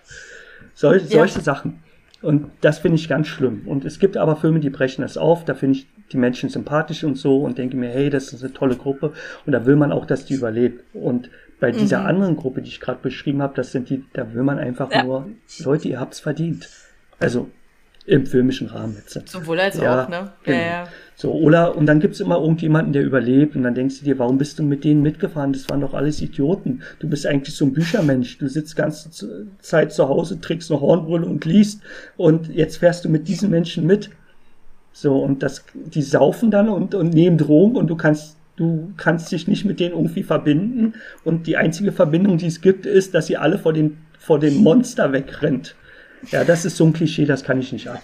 Sol 0.74 1.00
solche 1.00 1.38
ja. 1.38 1.44
Sachen. 1.44 1.80
Und 2.22 2.50
das 2.60 2.78
finde 2.78 2.96
ich 2.96 3.08
ganz 3.08 3.26
schlimm. 3.26 3.62
Und 3.66 3.84
es 3.84 3.98
gibt 3.98 4.16
aber 4.16 4.36
Filme, 4.36 4.60
die 4.60 4.70
brechen 4.70 5.02
das 5.02 5.16
auf. 5.16 5.44
Da 5.44 5.54
finde 5.54 5.78
ich 5.78 5.86
die 6.12 6.16
Menschen 6.16 6.48
sympathisch 6.48 7.02
und 7.02 7.16
so 7.16 7.38
und 7.38 7.58
denke 7.58 7.76
mir, 7.76 7.90
hey, 7.90 8.10
das 8.10 8.32
ist 8.32 8.44
eine 8.44 8.52
tolle 8.52 8.76
Gruppe. 8.76 9.12
Und 9.44 9.52
da 9.52 9.66
will 9.66 9.76
man 9.76 9.90
auch, 9.90 10.06
dass 10.06 10.24
die 10.24 10.34
überlebt. 10.34 10.84
Und 10.94 11.30
bei 11.58 11.72
dieser 11.72 12.00
mhm. 12.00 12.06
anderen 12.06 12.36
Gruppe, 12.36 12.62
die 12.62 12.68
ich 12.68 12.80
gerade 12.80 13.00
beschrieben 13.02 13.42
habe, 13.42 13.54
das 13.56 13.72
sind 13.72 13.90
die, 13.90 14.04
da 14.12 14.32
will 14.34 14.44
man 14.44 14.58
einfach 14.58 14.90
ja. 14.92 15.02
nur, 15.02 15.28
Leute, 15.64 15.88
ihr 15.88 15.98
habt's 15.98 16.20
verdient. 16.20 16.68
Also 17.18 17.50
im 18.06 18.26
filmischen 18.26 18.68
Rahmen 18.68 18.96
jetzt. 18.96 19.28
Sowohl 19.28 19.60
als 19.60 19.78
ja, 19.78 20.04
auch, 20.04 20.08
ne? 20.08 20.32
Genau. 20.44 20.58
Ja, 20.58 20.64
ja. 20.64 20.88
So, 21.14 21.32
oder, 21.32 21.76
und 21.76 21.86
dann 21.86 22.00
gibt's 22.00 22.20
immer 22.20 22.40
irgendjemanden, 22.40 22.92
der 22.92 23.04
überlebt, 23.04 23.54
und 23.54 23.62
dann 23.62 23.74
denkst 23.74 24.00
du 24.00 24.04
dir, 24.04 24.18
warum 24.18 24.38
bist 24.38 24.58
du 24.58 24.64
mit 24.64 24.82
denen 24.82 25.02
mitgefahren? 25.02 25.52
Das 25.52 25.68
waren 25.68 25.80
doch 25.80 25.94
alles 25.94 26.20
Idioten. 26.20 26.82
Du 26.98 27.08
bist 27.08 27.26
eigentlich 27.26 27.54
so 27.54 27.64
ein 27.64 27.72
Büchermensch. 27.72 28.38
Du 28.38 28.48
sitzt 28.48 28.74
ganze 28.74 29.10
Zeit 29.60 29.92
zu 29.92 30.08
Hause, 30.08 30.40
trägst 30.40 30.70
eine 30.70 30.80
Hornbrille 30.80 31.26
und 31.26 31.44
liest, 31.44 31.82
und 32.16 32.48
jetzt 32.48 32.78
fährst 32.78 33.04
du 33.04 33.08
mit 33.08 33.28
diesen 33.28 33.50
Menschen 33.50 33.86
mit. 33.86 34.10
So, 34.92 35.18
und 35.18 35.42
das, 35.42 35.64
die 35.74 36.02
saufen 36.02 36.50
dann 36.50 36.68
und, 36.68 36.94
und 36.94 37.14
nehmen 37.14 37.38
Drogen, 37.38 37.76
und 37.76 37.88
du 37.88 37.96
kannst 37.96 38.36
du 38.56 38.92
kannst 38.98 39.32
dich 39.32 39.48
nicht 39.48 39.64
mit 39.64 39.80
denen 39.80 39.94
irgendwie 39.94 40.22
verbinden 40.22 40.92
und 41.24 41.46
die 41.46 41.56
einzige 41.56 41.90
Verbindung, 41.90 42.36
die 42.36 42.46
es 42.46 42.60
gibt, 42.60 42.84
ist, 42.84 43.14
dass 43.14 43.26
sie 43.26 43.38
alle 43.38 43.58
vor 43.58 43.72
dem, 43.72 43.96
vor 44.18 44.38
dem 44.38 44.56
Monster 44.56 45.12
wegrennt. 45.12 45.74
Ja, 46.30 46.44
das 46.44 46.64
ist 46.64 46.76
so 46.76 46.86
ein 46.86 46.92
Klischee, 46.92 47.24
das 47.24 47.44
kann 47.44 47.60
ich 47.60 47.72
nicht 47.72 47.88
ab. 47.88 48.02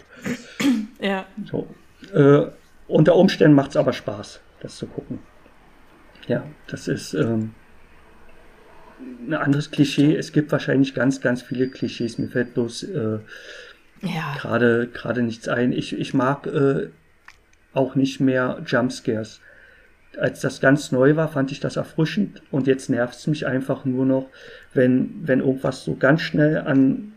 Ja. 1.00 1.26
So. 1.50 1.68
Äh, 2.12 2.46
unter 2.88 3.16
Umständen 3.16 3.54
macht 3.54 3.70
es 3.70 3.76
aber 3.76 3.92
Spaß, 3.92 4.40
das 4.60 4.76
zu 4.76 4.86
gucken. 4.86 5.20
Ja, 6.26 6.44
das 6.66 6.88
ist 6.88 7.14
ähm, 7.14 7.54
ein 9.26 9.34
anderes 9.34 9.70
Klischee. 9.70 10.16
Es 10.16 10.32
gibt 10.32 10.52
wahrscheinlich 10.52 10.94
ganz, 10.94 11.20
ganz 11.20 11.42
viele 11.42 11.68
Klischees. 11.68 12.18
Mir 12.18 12.28
fällt 12.28 12.54
bloß 12.54 12.82
äh, 12.84 13.18
ja. 14.02 14.34
gerade 14.38 14.88
gerade 14.92 15.22
nichts 15.22 15.48
ein. 15.48 15.72
Ich, 15.72 15.98
ich 15.98 16.14
mag 16.14 16.46
äh, 16.46 16.88
auch 17.72 17.94
nicht 17.94 18.20
mehr 18.20 18.62
Jumpscares. 18.66 19.40
Als 20.18 20.40
das 20.40 20.60
ganz 20.60 20.90
neu 20.90 21.16
war, 21.16 21.28
fand 21.28 21.52
ich 21.52 21.60
das 21.60 21.76
erfrischend 21.76 22.42
und 22.50 22.66
jetzt 22.66 22.90
nervt 22.90 23.14
es 23.14 23.26
mich 23.26 23.46
einfach 23.46 23.84
nur 23.84 24.04
noch, 24.04 24.28
wenn, 24.74 25.20
wenn 25.22 25.40
irgendwas 25.40 25.84
so 25.84 25.94
ganz 25.94 26.22
schnell 26.22 26.58
an 26.58 27.12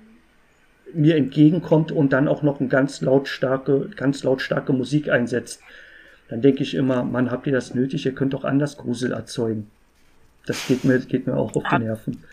mir 0.93 1.15
entgegenkommt 1.15 1.91
und 1.91 2.13
dann 2.13 2.27
auch 2.27 2.41
noch 2.43 2.59
eine 2.59 2.69
ganz 2.69 3.01
lautstarke, 3.01 3.89
ganz 3.95 4.23
lautstarke 4.23 4.73
Musik 4.73 5.09
einsetzt. 5.09 5.61
Dann 6.29 6.41
denke 6.41 6.63
ich 6.63 6.75
immer, 6.75 7.03
Mann, 7.03 7.29
habt 7.29 7.45
ihr 7.47 7.53
das 7.53 7.73
nötig? 7.73 8.05
Ihr 8.05 8.15
könnt 8.15 8.33
doch 8.33 8.43
anders 8.43 8.77
Grusel 8.77 9.11
erzeugen. 9.11 9.69
Das 10.45 10.65
geht 10.67 10.83
mir, 10.83 10.99
geht 10.99 11.27
mir 11.27 11.35
auch 11.35 11.55
auf 11.55 11.63
die 11.69 11.79
Nerven. 11.79 12.23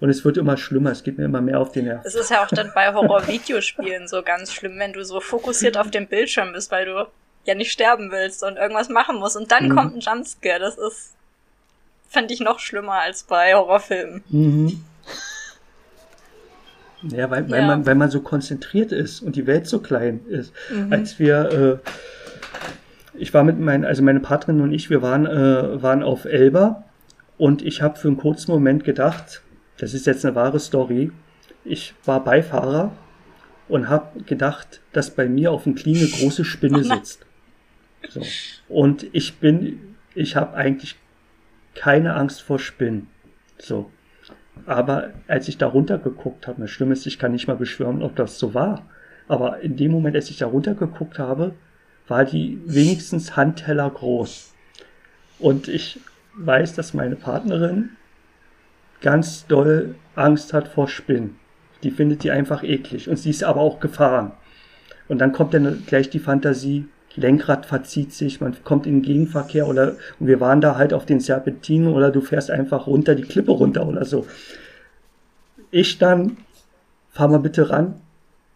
Und 0.00 0.10
es 0.10 0.24
wird 0.24 0.36
immer 0.36 0.56
schlimmer, 0.56 0.90
es 0.90 1.02
geht 1.02 1.18
mir 1.18 1.24
immer 1.24 1.40
mehr 1.40 1.60
auf 1.60 1.72
die 1.72 1.82
Nerven. 1.82 2.02
Es 2.04 2.14
ist 2.14 2.30
ja 2.30 2.44
auch 2.44 2.48
dann 2.48 2.72
bei 2.74 2.92
Horror-Videospielen 2.92 4.08
so 4.08 4.22
ganz 4.22 4.52
schlimm, 4.52 4.78
wenn 4.78 4.92
du 4.92 5.04
so 5.04 5.20
fokussiert 5.20 5.78
auf 5.78 5.90
dem 5.90 6.06
Bildschirm 6.06 6.52
bist, 6.52 6.70
weil 6.70 6.86
du 6.86 7.06
ja 7.44 7.54
nicht 7.54 7.70
sterben 7.70 8.10
willst 8.10 8.42
und 8.42 8.56
irgendwas 8.56 8.88
machen 8.88 9.18
musst 9.18 9.36
und 9.36 9.52
dann 9.52 9.68
mhm. 9.68 9.76
kommt 9.76 9.94
ein 9.94 10.00
Jumpscare. 10.00 10.58
Das 10.58 10.76
ist, 10.78 11.14
fände 12.08 12.34
ich 12.34 12.40
noch 12.40 12.58
schlimmer 12.58 12.94
als 12.94 13.22
bei 13.22 13.54
Horrorfilmen. 13.54 14.24
Mhm. 14.28 14.84
Ja, 17.10 17.30
weil, 17.30 17.50
weil, 17.50 17.60
ja. 17.60 17.66
Man, 17.66 17.86
weil 17.86 17.94
man 17.94 18.10
so 18.10 18.20
konzentriert 18.20 18.92
ist 18.92 19.20
und 19.20 19.36
die 19.36 19.46
Welt 19.46 19.66
so 19.66 19.80
klein 19.80 20.20
ist. 20.28 20.52
Mhm. 20.72 20.92
Als 20.92 21.18
wir, 21.18 21.80
äh, 21.84 23.18
ich 23.18 23.34
war 23.34 23.44
mit 23.44 23.58
meinen, 23.58 23.84
also 23.84 24.02
meine 24.02 24.20
Partnerin 24.20 24.60
und 24.60 24.72
ich, 24.72 24.90
wir 24.90 25.02
waren, 25.02 25.26
äh, 25.26 25.82
waren 25.82 26.02
auf 26.02 26.24
Elba 26.24 26.84
und 27.36 27.62
ich 27.62 27.82
habe 27.82 27.98
für 27.98 28.08
einen 28.08 28.16
kurzen 28.16 28.50
Moment 28.52 28.84
gedacht, 28.84 29.42
das 29.78 29.94
ist 29.94 30.06
jetzt 30.06 30.24
eine 30.24 30.34
wahre 30.34 30.60
Story. 30.60 31.10
Ich 31.64 31.94
war 32.04 32.22
Beifahrer 32.22 32.92
und 33.68 33.88
habe 33.88 34.20
gedacht, 34.20 34.80
dass 34.92 35.10
bei 35.10 35.28
mir 35.28 35.50
auf 35.52 35.64
dem 35.64 35.74
Knie 35.74 35.98
eine 35.98 36.08
große 36.08 36.44
Spinne 36.44 36.84
sitzt. 36.84 37.26
So. 38.08 38.22
Und 38.68 39.06
ich 39.12 39.38
bin, 39.38 39.96
ich 40.14 40.36
habe 40.36 40.54
eigentlich 40.54 40.96
keine 41.74 42.14
Angst 42.14 42.42
vor 42.42 42.58
Spinnen. 42.58 43.08
So. 43.58 43.90
Aber 44.66 45.10
als 45.28 45.48
ich 45.48 45.58
da 45.58 45.66
runtergeguckt 45.66 46.46
habe, 46.46 46.62
das 46.62 46.70
Schlimme 46.70 46.92
ist, 46.92 47.06
ich 47.06 47.18
kann 47.18 47.32
nicht 47.32 47.48
mal 47.48 47.56
beschwören, 47.56 48.02
ob 48.02 48.16
das 48.16 48.38
so 48.38 48.54
war. 48.54 48.86
Aber 49.28 49.60
in 49.60 49.76
dem 49.76 49.92
Moment, 49.92 50.16
als 50.16 50.30
ich 50.30 50.38
da 50.38 50.46
runtergeguckt 50.46 51.18
habe, 51.18 51.54
war 52.08 52.24
die 52.24 52.60
wenigstens 52.66 53.36
Handteller 53.36 53.90
groß. 53.90 54.52
Und 55.38 55.68
ich 55.68 56.00
weiß, 56.36 56.74
dass 56.74 56.94
meine 56.94 57.16
Partnerin 57.16 57.90
ganz 59.00 59.46
doll 59.46 59.94
Angst 60.14 60.52
hat 60.52 60.68
vor 60.68 60.88
Spinnen. 60.88 61.36
Die 61.82 61.90
findet 61.90 62.22
die 62.22 62.30
einfach 62.30 62.62
eklig. 62.62 63.08
Und 63.08 63.16
sie 63.16 63.30
ist 63.30 63.44
aber 63.44 63.60
auch 63.60 63.80
gefahren. 63.80 64.32
Und 65.08 65.18
dann 65.18 65.32
kommt 65.32 65.52
dann 65.54 65.84
gleich 65.86 66.08
die 66.08 66.18
Fantasie, 66.18 66.86
Lenkrad 67.16 67.66
verzieht 67.66 68.12
sich, 68.12 68.40
man 68.40 68.56
kommt 68.64 68.86
in 68.86 68.96
den 68.96 69.02
Gegenverkehr 69.02 69.68
oder 69.68 69.96
und 70.18 70.26
wir 70.26 70.40
waren 70.40 70.60
da 70.60 70.76
halt 70.76 70.92
auf 70.92 71.06
den 71.06 71.20
Serpentinen 71.20 71.92
oder 71.92 72.10
du 72.10 72.20
fährst 72.20 72.50
einfach 72.50 72.86
runter, 72.86 73.14
die 73.14 73.22
Klippe 73.22 73.52
runter 73.52 73.86
oder 73.86 74.04
so. 74.04 74.26
Ich 75.70 75.98
dann, 75.98 76.36
fahr 77.10 77.28
mal 77.28 77.38
bitte 77.38 77.70
ran 77.70 77.94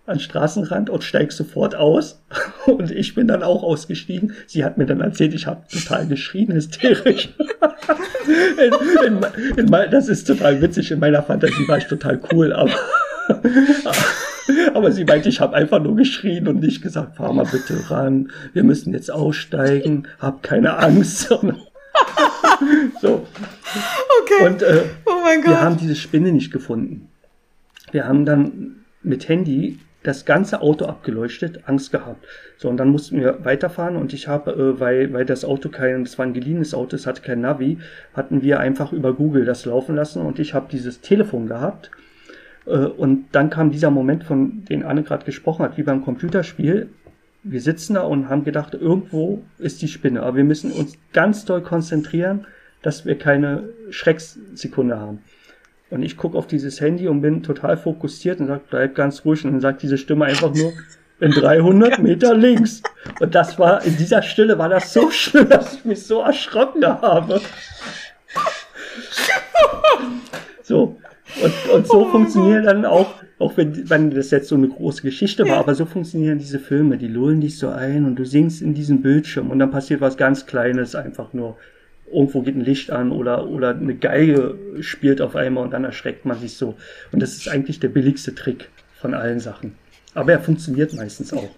an 0.09 0.21
Straßenrand 0.21 0.89
und 0.89 1.05
steig 1.05 1.33
sofort 1.33 1.75
aus. 1.75 2.23
Und 2.67 2.91
ich 2.91 3.15
bin 3.15 3.29
dann 3.29 3.43
auch 3.43 3.63
ausgestiegen. 3.63 4.33
Sie 4.47 4.65
hat 4.65 4.79
mir 4.79 4.87
dann 4.87 5.01
erzählt, 5.01 5.35
ich 5.35 5.47
habe 5.47 5.63
total 5.71 6.07
geschrien, 6.07 6.53
hysterisch. 6.53 7.29
in, 9.07 9.23
in, 9.57 9.59
in, 9.59 9.67
das 9.91 10.09
ist 10.09 10.27
total 10.27 10.61
witzig. 10.63 10.91
In 10.91 10.99
meiner 10.99 11.23
Fantasie 11.23 11.69
war 11.69 11.79
ich 11.79 11.85
total 11.85 12.21
cool, 12.33 12.53
aber 12.53 12.73
aber 14.75 14.93
sie 14.93 15.05
meinte, 15.05 15.29
ich 15.29 15.41
habe 15.41 15.55
einfach 15.55 15.83
nur 15.83 15.97
geschrien 15.97 16.49
und 16.49 16.61
nicht 16.61 16.83
gesagt, 16.83 17.17
fahr 17.17 17.33
mal 17.33 17.47
bitte 17.47 17.91
ran, 17.91 18.31
wir 18.53 18.65
müssen 18.65 18.93
jetzt 18.93 19.11
aussteigen, 19.11 20.09
hab 20.19 20.43
keine 20.43 20.79
Angst. 20.79 21.29
so. 23.01 23.27
Okay. 24.23 24.47
Und 24.47 24.63
äh, 24.63 24.85
oh 25.05 25.25
wir 25.45 25.61
haben 25.61 25.77
diese 25.77 25.97
Spinne 25.97 26.33
nicht 26.33 26.53
gefunden. 26.53 27.09
Wir 27.93 28.07
haben 28.07 28.25
dann 28.25 28.77
mit 29.03 29.29
Handy 29.29 29.79
das 30.03 30.25
ganze 30.25 30.61
Auto 30.61 30.87
abgeleuchtet, 30.87 31.63
Angst 31.67 31.91
gehabt. 31.91 32.25
So, 32.57 32.69
und 32.69 32.77
dann 32.77 32.89
mussten 32.89 33.21
wir 33.21 33.45
weiterfahren 33.45 33.97
und 33.97 34.13
ich 34.13 34.29
habe, 34.29 34.53
äh, 34.53 34.81
weil, 34.81 35.13
weil 35.13 35.25
das 35.25 35.45
Auto 35.45 35.69
kein, 35.69 36.05
das 36.05 36.19
war 36.19 36.27
ein 36.27 36.35
geliehenes 36.35 36.73
Auto, 36.73 36.97
es 36.97 37.07
hatte 37.07 37.23
kein 37.23 37.41
Navi, 37.41 37.79
hatten 38.15 38.43
wir 38.43 38.61
einfach 38.61 38.93
über 38.93 39.13
Google 39.13 39.45
das 39.45 39.65
laufen 39.65 39.97
lassen 39.97 40.23
und 40.23 40.39
ich 40.39 40.55
habe 40.55 40.69
dieses 40.71 41.01
Telefon 41.01 41.47
gehabt 41.47 41.91
und 42.69 43.27
dann 43.33 43.51
kam 43.51 43.71
dieser 43.71 43.91
Moment, 43.91 44.25
von 44.25 44.65
dem 44.65 44.87
Anne 44.87 45.03
gerade 45.03 45.25
gesprochen 45.25 45.65
hat, 45.65 45.77
wie 45.77 45.83
beim 45.83 46.05
Computerspiel. 46.05 46.91
Wir 47.43 47.61
sitzen 47.61 47.95
da 47.95 48.03
und 48.03 48.29
haben 48.29 48.45
gedacht, 48.45 48.75
irgendwo 48.75 49.43
ist 49.59 49.81
die 49.81 49.89
Spinne, 49.89 50.23
aber 50.23 50.37
wir 50.37 50.45
müssen 50.45 50.73
uns 50.73 50.99
ganz 51.13 51.45
doll 51.45 51.63
konzentrieren, 51.63 52.47
dass 52.83 53.07
wir 53.07 53.17
keine 53.17 53.71
Schreckssekunde 53.91 54.99
haben. 54.99 55.21
Und 55.91 56.03
ich 56.03 56.17
gucke 56.17 56.37
auf 56.37 56.47
dieses 56.47 56.81
Handy 56.81 57.09
und 57.09 57.23
bin 57.23 57.43
total 57.43 57.77
fokussiert 57.79 58.41
und 58.41 58.49
sage, 58.49 58.63
bleib 58.69 58.95
ganz 58.95 59.25
ruhig. 59.25 59.45
Und 59.45 59.53
dann 59.53 59.61
sagt 59.61 59.83
diese 59.83 59.97
Stimme 59.97 60.27
einfach 60.27 60.55
nur, 60.55 60.73
in 61.21 61.33
300 61.33 61.99
Meter 61.99 62.35
links. 62.35 62.83
Und 63.21 63.35
das 63.35 63.59
war, 63.59 63.83
in 63.85 63.97
dieser 63.97 64.23
Stille 64.23 64.59
war 64.59 64.69
das 64.69 64.93
so 64.93 65.11
schlimm, 65.11 65.49
dass 65.51 65.75
ich 65.75 65.85
mich 65.85 66.07
so 66.07 66.21
erschrocken 66.21 66.85
habe. 66.85 67.41
So. 70.63 70.99
Und, 71.43 71.75
und 71.75 71.87
so 71.87 72.07
oh 72.07 72.11
funktionieren 72.11 72.65
dann 72.65 72.85
auch, 72.85 73.15
auch 73.39 73.57
wenn, 73.57 73.89
wenn 73.91 74.11
das 74.11 74.31
jetzt 74.31 74.49
so 74.49 74.55
eine 74.55 74.69
große 74.69 75.03
Geschichte 75.03 75.49
war, 75.49 75.59
aber 75.59 75.75
so 75.75 75.87
funktionieren 75.87 76.39
diese 76.39 76.59
Filme. 76.59 76.99
Die 76.99 77.09
lullen 77.09 77.41
dich 77.41 77.59
so 77.59 77.69
ein 77.69 78.05
und 78.05 78.17
du 78.17 78.25
singst 78.25 78.63
in 78.63 78.75
diesem 78.75 79.03
Bildschirm 79.03 79.51
und 79.51 79.59
dann 79.59 79.71
passiert 79.71 80.01
was 80.01 80.17
ganz 80.17 80.47
Kleines 80.47 80.95
einfach 80.95 81.33
nur. 81.33 81.57
Irgendwo 82.11 82.41
geht 82.41 82.57
ein 82.57 82.65
Licht 82.65 82.91
an 82.91 83.13
oder, 83.13 83.47
oder 83.49 83.71
eine 83.71 83.95
Geige 83.95 84.57
spielt 84.81 85.21
auf 85.21 85.37
einmal 85.37 85.65
und 85.65 85.73
dann 85.73 85.85
erschreckt 85.85 86.25
man 86.25 86.39
sich 86.39 86.55
so. 86.55 86.75
Und 87.13 87.21
das 87.21 87.35
ist 87.35 87.49
eigentlich 87.49 87.81
der 87.81 87.89
billigste 87.89 88.35
Trick 88.35 88.71
von 88.99 89.13
allen 89.13 89.41
Sachen. 89.41 89.75
Aber 90.15 90.33
er 90.33 90.41
funktioniert 90.41 90.95
meistens 90.95 91.35
auch. 91.35 91.51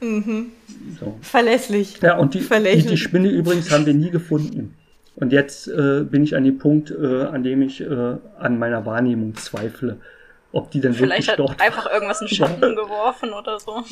Mhm. 0.00 0.52
So. 0.98 1.18
Verlässlich. 1.20 2.00
Ja, 2.02 2.16
und 2.16 2.32
die, 2.32 2.40
die, 2.40 2.86
die 2.86 2.96
Spinne 2.96 3.28
übrigens 3.28 3.70
haben 3.70 3.84
wir 3.84 3.94
nie 3.94 4.10
gefunden. 4.10 4.74
Und 5.16 5.32
jetzt 5.32 5.68
äh, 5.68 6.02
bin 6.02 6.24
ich 6.24 6.34
an 6.34 6.44
dem 6.44 6.58
Punkt, 6.58 6.90
äh, 6.90 7.22
an 7.22 7.42
dem 7.44 7.62
ich 7.62 7.80
äh, 7.80 8.16
an 8.38 8.58
meiner 8.58 8.84
Wahrnehmung 8.84 9.36
zweifle, 9.36 9.98
ob 10.52 10.70
die 10.70 10.80
denn 10.80 10.94
Vielleicht 10.94 11.28
wirklich 11.28 11.36
dort... 11.36 11.50
Vielleicht 11.56 11.76
hat 11.76 11.78
einfach 11.78 11.92
irgendwas 11.92 12.20
in 12.20 12.28
Schatten 12.36 12.74
geworfen 12.74 13.32
oder 13.32 13.58
so. 13.60 13.84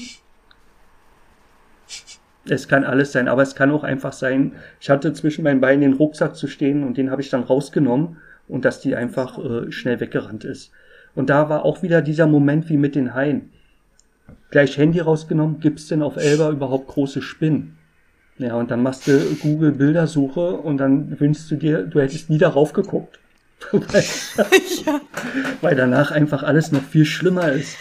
Es 2.48 2.66
kann 2.66 2.82
alles 2.84 3.12
sein, 3.12 3.28
aber 3.28 3.42
es 3.42 3.54
kann 3.54 3.70
auch 3.70 3.84
einfach 3.84 4.12
sein, 4.12 4.56
ich 4.80 4.90
hatte 4.90 5.12
zwischen 5.12 5.44
meinen 5.44 5.60
Beinen 5.60 5.82
den 5.82 5.92
Rucksack 5.92 6.34
zu 6.34 6.48
stehen 6.48 6.82
und 6.82 6.96
den 6.96 7.10
habe 7.10 7.22
ich 7.22 7.30
dann 7.30 7.44
rausgenommen 7.44 8.16
und 8.48 8.64
dass 8.64 8.80
die 8.80 8.96
einfach 8.96 9.38
äh, 9.38 9.70
schnell 9.70 10.00
weggerannt 10.00 10.44
ist. 10.44 10.72
Und 11.14 11.30
da 11.30 11.48
war 11.48 11.64
auch 11.64 11.82
wieder 11.82 12.02
dieser 12.02 12.26
Moment 12.26 12.68
wie 12.68 12.76
mit 12.76 12.96
den 12.96 13.14
Haien. 13.14 13.52
Gleich 14.50 14.76
Handy 14.76 14.98
rausgenommen, 14.98 15.60
gibt's 15.60 15.86
denn 15.86 16.02
auf 16.02 16.16
Elba 16.16 16.50
überhaupt 16.50 16.88
große 16.88 17.22
Spinnen? 17.22 17.78
Ja, 18.42 18.56
und 18.56 18.72
dann 18.72 18.82
machst 18.82 19.06
du 19.06 19.36
Google 19.40 19.70
Bildersuche 19.70 20.40
und 20.40 20.78
dann 20.78 21.20
wünschst 21.20 21.48
du 21.50 21.54
dir, 21.54 21.82
du 21.82 22.00
hättest 22.00 22.28
nie 22.28 22.38
darauf 22.38 22.72
geguckt. 22.72 23.20
weil, 23.70 24.04
ja. 24.84 25.00
weil 25.60 25.76
danach 25.76 26.10
einfach 26.10 26.42
alles 26.42 26.72
noch 26.72 26.82
viel 26.82 27.04
schlimmer 27.04 27.52
ist. 27.52 27.76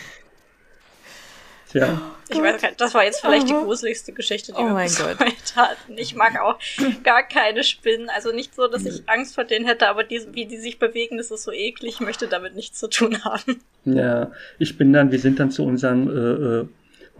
Tja. 1.72 1.99
Ich 2.30 2.39
weiß 2.39 2.62
nicht, 2.62 2.80
das 2.80 2.93
war 2.93 3.03
jetzt 3.03 3.22
vielleicht 3.22 3.49
die 3.49 3.53
gruseligste 3.53 4.14
Geschichte, 4.14 4.51
die 4.51 4.57
oh 4.59 4.66
wir 4.66 4.74
mein 4.74 4.89
Gott. 4.89 5.18
hatten. 5.55 5.97
Ich 5.97 6.16
mag 6.16 6.39
auch 6.39 6.59
gar 7.03 7.24
keine 7.24 7.64
Spinnen. 7.64 8.09
Also 8.09 8.32
nicht 8.32 8.53
so, 8.53 8.68
dass 8.68 8.86
ich 8.86 9.09
Angst 9.09 9.34
vor 9.34 9.43
denen 9.43 9.66
hätte, 9.66 9.88
aber 9.88 10.03
die, 10.03 10.22
wie 10.34 10.45
die 10.45 10.57
sich 10.57 10.78
bewegen, 10.78 11.18
das 11.18 11.32
ist 11.32 11.43
so 11.43 11.51
eklig. 11.51 11.95
Ich 11.95 11.99
möchte 11.99 12.28
damit 12.28 12.55
nichts 12.55 12.80
zu 12.80 12.88
tun 12.88 13.24
haben. 13.26 13.62
Ja, 13.84 14.32
ich 14.59 14.78
bin 14.78 14.93
dann, 14.93 15.12
wir 15.12 15.20
sind 15.20 15.39
dann 15.39 15.49
zu 15.49 15.66
unserem 15.66 16.07
äh, 16.07 16.59
äh 16.62 16.68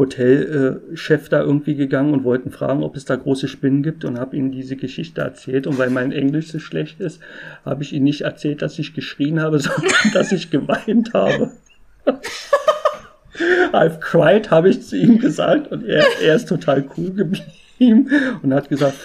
Hotelchef 0.02 1.30
da 1.30 1.42
irgendwie 1.42 1.76
gegangen 1.76 2.14
und 2.14 2.24
wollten 2.24 2.50
fragen, 2.50 2.84
ob 2.84 2.96
es 2.96 3.06
da 3.06 3.16
große 3.16 3.48
Spinnen 3.48 3.84
gibt 3.84 4.04
und 4.04 4.20
habe 4.20 4.36
ihnen 4.36 4.52
diese 4.52 4.76
Geschichte 4.76 5.22
erzählt. 5.22 5.68
Und 5.68 5.78
weil 5.78 5.92
mein 5.92 6.12
Englisch 6.12 6.52
so 6.52 6.58
schlecht 6.60 7.00
ist, 7.00 7.22
habe 7.64 7.84
ich 7.84 7.94
ihnen 7.94 8.06
nicht 8.06 8.22
erzählt, 8.22 8.64
dass 8.64 8.80
ich 8.80 8.94
geschrien 8.94 9.40
habe, 9.40 9.60
sondern 9.60 10.12
dass 10.14 10.32
ich 10.32 10.50
geweint 10.50 11.14
habe. 11.14 11.52
I've 13.72 14.00
cried, 14.00 14.50
habe 14.50 14.70
ich 14.70 14.82
zu 14.82 14.98
ihm 14.98 15.20
gesagt 15.20 15.72
und 15.72 15.86
er, 15.86 16.04
er 16.22 16.36
ist 16.36 16.50
total 16.50 16.84
cool 16.98 17.12
geblieben 17.12 18.10
und 18.42 18.54
hat 18.54 18.70
gesagt, 18.70 18.96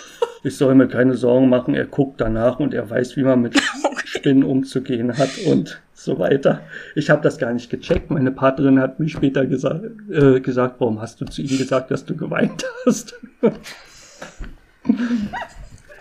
ich 0.46 0.56
soll 0.56 0.76
mir 0.76 0.86
keine 0.86 1.14
Sorgen 1.14 1.48
machen, 1.48 1.74
er 1.74 1.86
guckt 1.86 2.20
danach 2.20 2.60
und 2.60 2.72
er 2.72 2.88
weiß, 2.88 3.16
wie 3.16 3.24
man 3.24 3.42
mit 3.42 3.60
Spinnen 4.04 4.44
umzugehen 4.44 5.18
hat 5.18 5.30
und 5.44 5.82
so 5.92 6.20
weiter. 6.20 6.60
Ich 6.94 7.10
habe 7.10 7.20
das 7.20 7.36
gar 7.38 7.52
nicht 7.52 7.68
gecheckt. 7.68 8.12
Meine 8.12 8.30
Partnerin 8.30 8.78
hat 8.78 9.00
mir 9.00 9.08
später 9.08 9.44
gesa 9.44 9.80
äh, 10.08 10.38
gesagt, 10.38 10.76
warum 10.78 11.00
hast 11.00 11.20
du 11.20 11.24
zu 11.24 11.42
ihm 11.42 11.58
gesagt, 11.58 11.90
dass 11.90 12.04
du 12.04 12.16
geweint 12.16 12.64
hast? 12.86 13.18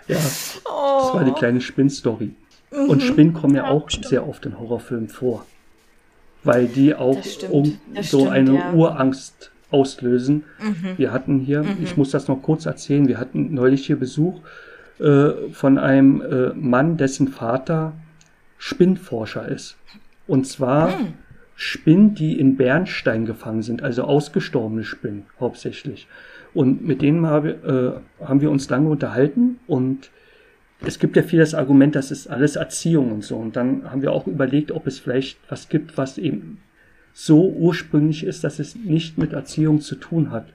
ja, 0.06 0.18
oh. 0.64 1.00
das 1.00 1.14
war 1.14 1.24
die 1.24 1.32
kleine 1.32 1.60
Spinnstory. 1.60 2.36
Mhm. 2.70 2.88
Und 2.88 3.02
Spinnen 3.02 3.32
kommen 3.34 3.56
ja, 3.56 3.64
ja 3.64 3.70
auch 3.70 3.90
stimmt. 3.90 4.06
sehr 4.06 4.28
oft 4.28 4.46
in 4.46 4.60
Horrorfilmen 4.60 5.08
vor. 5.08 5.44
Weil 6.44 6.68
die 6.68 6.94
auch 6.94 7.20
um 7.50 7.76
so 8.00 8.20
stimmt, 8.20 8.30
eine 8.30 8.54
ja. 8.54 8.72
Urangst 8.72 9.50
auslösen. 9.76 10.44
Mhm. 10.58 10.96
Wir 10.96 11.12
hatten 11.12 11.38
hier, 11.38 11.62
mhm. 11.62 11.76
ich 11.82 11.96
muss 11.96 12.10
das 12.10 12.28
noch 12.28 12.42
kurz 12.42 12.66
erzählen, 12.66 13.06
wir 13.08 13.18
hatten 13.18 13.52
neulich 13.52 13.86
hier 13.86 13.96
Besuch 13.96 14.40
äh, 14.98 15.50
von 15.52 15.78
einem 15.78 16.22
äh, 16.22 16.48
Mann, 16.54 16.96
dessen 16.96 17.28
Vater 17.28 17.92
Spinnforscher 18.56 19.46
ist. 19.46 19.76
Und 20.26 20.46
zwar 20.46 20.88
mhm. 20.88 21.12
Spinnen, 21.54 22.14
die 22.14 22.38
in 22.40 22.56
Bernstein 22.56 23.26
gefangen 23.26 23.62
sind, 23.62 23.82
also 23.82 24.04
ausgestorbene 24.04 24.84
Spinnen 24.84 25.26
hauptsächlich. 25.38 26.08
Und 26.54 26.86
mit 26.86 27.02
denen 27.02 27.26
habe, 27.26 28.00
äh, 28.20 28.24
haben 28.24 28.40
wir 28.40 28.50
uns 28.50 28.70
lange 28.70 28.88
unterhalten 28.88 29.58
und 29.66 30.10
es 30.84 30.98
gibt 30.98 31.16
ja 31.16 31.22
viel 31.22 31.38
das 31.38 31.54
Argument, 31.54 31.94
das 31.94 32.10
ist 32.10 32.26
alles 32.26 32.56
Erziehung 32.56 33.12
und 33.12 33.24
so. 33.24 33.36
Und 33.36 33.56
dann 33.56 33.90
haben 33.90 34.02
wir 34.02 34.12
auch 34.12 34.26
überlegt, 34.26 34.72
ob 34.72 34.86
es 34.86 34.98
vielleicht 34.98 35.38
was 35.48 35.68
gibt, 35.68 35.96
was 35.96 36.18
eben 36.18 36.58
so 37.18 37.48
ursprünglich 37.48 38.24
ist, 38.24 38.44
dass 38.44 38.58
es 38.58 38.76
nicht 38.76 39.16
mit 39.16 39.32
Erziehung 39.32 39.80
zu 39.80 39.94
tun 39.94 40.30
hat. 40.30 40.48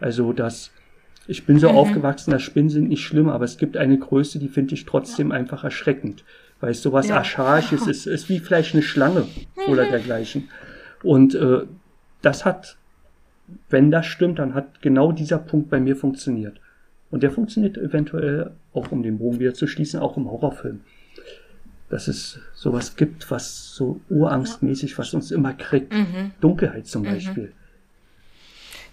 Also, 0.00 0.34
dass 0.34 0.70
ich 1.26 1.46
bin 1.46 1.58
so 1.58 1.70
mhm. 1.70 1.76
aufgewachsen, 1.76 2.30
dass 2.30 2.42
Spinnen 2.42 2.68
sind 2.68 2.90
nicht 2.90 3.02
schlimm, 3.02 3.30
aber 3.30 3.46
es 3.46 3.56
gibt 3.56 3.78
eine 3.78 3.98
Größe, 3.98 4.38
die 4.38 4.48
finde 4.48 4.74
ich 4.74 4.84
trotzdem 4.84 5.30
ja. 5.30 5.36
einfach 5.36 5.64
erschreckend. 5.64 6.22
Weil 6.60 6.72
es 6.72 6.82
sowas 6.82 7.08
ja. 7.08 7.16
Archaisches 7.16 7.86
ist, 7.86 8.06
ist 8.06 8.28
wie 8.28 8.38
vielleicht 8.38 8.74
eine 8.74 8.82
Schlange 8.82 9.26
oder 9.66 9.86
dergleichen. 9.86 10.50
Und 11.02 11.34
äh, 11.34 11.62
das 12.20 12.44
hat, 12.44 12.76
wenn 13.70 13.90
das 13.90 14.04
stimmt, 14.04 14.38
dann 14.40 14.52
hat 14.52 14.82
genau 14.82 15.10
dieser 15.10 15.38
Punkt 15.38 15.70
bei 15.70 15.80
mir 15.80 15.96
funktioniert. 15.96 16.60
Und 17.10 17.22
der 17.22 17.30
funktioniert 17.30 17.78
eventuell, 17.78 18.50
auch 18.74 18.92
um 18.92 19.02
den 19.02 19.16
Bogen 19.16 19.40
wieder 19.40 19.54
zu 19.54 19.66
schließen, 19.66 20.00
auch 20.00 20.18
im 20.18 20.30
Horrorfilm. 20.30 20.80
Dass 21.94 22.08
es 22.08 22.40
sowas 22.54 22.96
gibt, 22.96 23.30
was 23.30 23.72
so 23.72 24.00
urangstmäßig, 24.10 24.98
was 24.98 25.14
uns 25.14 25.30
immer 25.30 25.52
kriegt. 25.52 25.92
Mhm. 25.92 26.32
Dunkelheit 26.40 26.88
zum 26.88 27.02
mhm. 27.02 27.06
Beispiel. 27.06 27.52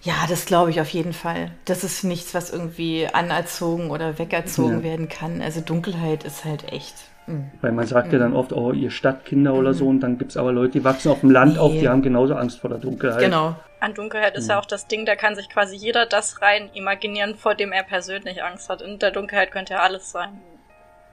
Ja, 0.02 0.14
das 0.28 0.46
glaube 0.46 0.70
ich 0.70 0.80
auf 0.80 0.88
jeden 0.90 1.12
Fall. 1.12 1.50
Das 1.64 1.82
ist 1.82 2.04
nichts, 2.04 2.32
was 2.32 2.52
irgendwie 2.52 3.08
anerzogen 3.12 3.90
oder 3.90 4.20
wegerzogen 4.20 4.78
ja. 4.78 4.82
werden 4.84 5.08
kann. 5.08 5.42
Also 5.42 5.60
Dunkelheit 5.60 6.22
ist 6.22 6.44
halt 6.44 6.70
echt. 6.72 6.94
Mh. 7.26 7.42
Weil 7.60 7.72
man 7.72 7.88
sagt 7.88 8.06
mhm. 8.06 8.12
ja 8.12 8.18
dann 8.20 8.34
oft, 8.34 8.52
oh, 8.52 8.70
ihr 8.70 8.92
Stadtkinder 8.92 9.54
oder 9.54 9.74
so, 9.74 9.88
und 9.88 9.98
dann 9.98 10.16
gibt 10.16 10.30
es 10.30 10.36
aber 10.36 10.52
Leute, 10.52 10.74
die 10.74 10.84
wachsen 10.84 11.10
auf 11.10 11.22
dem 11.22 11.32
Land 11.32 11.54
nee. 11.54 11.58
auf, 11.58 11.72
die 11.72 11.88
haben 11.88 12.02
genauso 12.02 12.36
Angst 12.36 12.60
vor 12.60 12.70
der 12.70 12.78
Dunkelheit. 12.78 13.18
Genau, 13.18 13.56
an 13.80 13.94
Dunkelheit 13.94 14.36
ist 14.36 14.48
ja 14.48 14.60
auch 14.60 14.66
das 14.66 14.86
Ding, 14.86 15.06
da 15.06 15.16
kann 15.16 15.34
sich 15.34 15.48
quasi 15.48 15.74
jeder 15.74 16.06
das 16.06 16.40
rein 16.40 16.70
imaginieren, 16.72 17.34
vor 17.34 17.56
dem 17.56 17.72
er 17.72 17.82
persönlich 17.82 18.44
Angst 18.44 18.68
hat. 18.68 18.80
In 18.80 19.00
der 19.00 19.10
Dunkelheit 19.10 19.50
könnte 19.50 19.72
ja 19.72 19.80
alles 19.80 20.12
sein. 20.12 20.40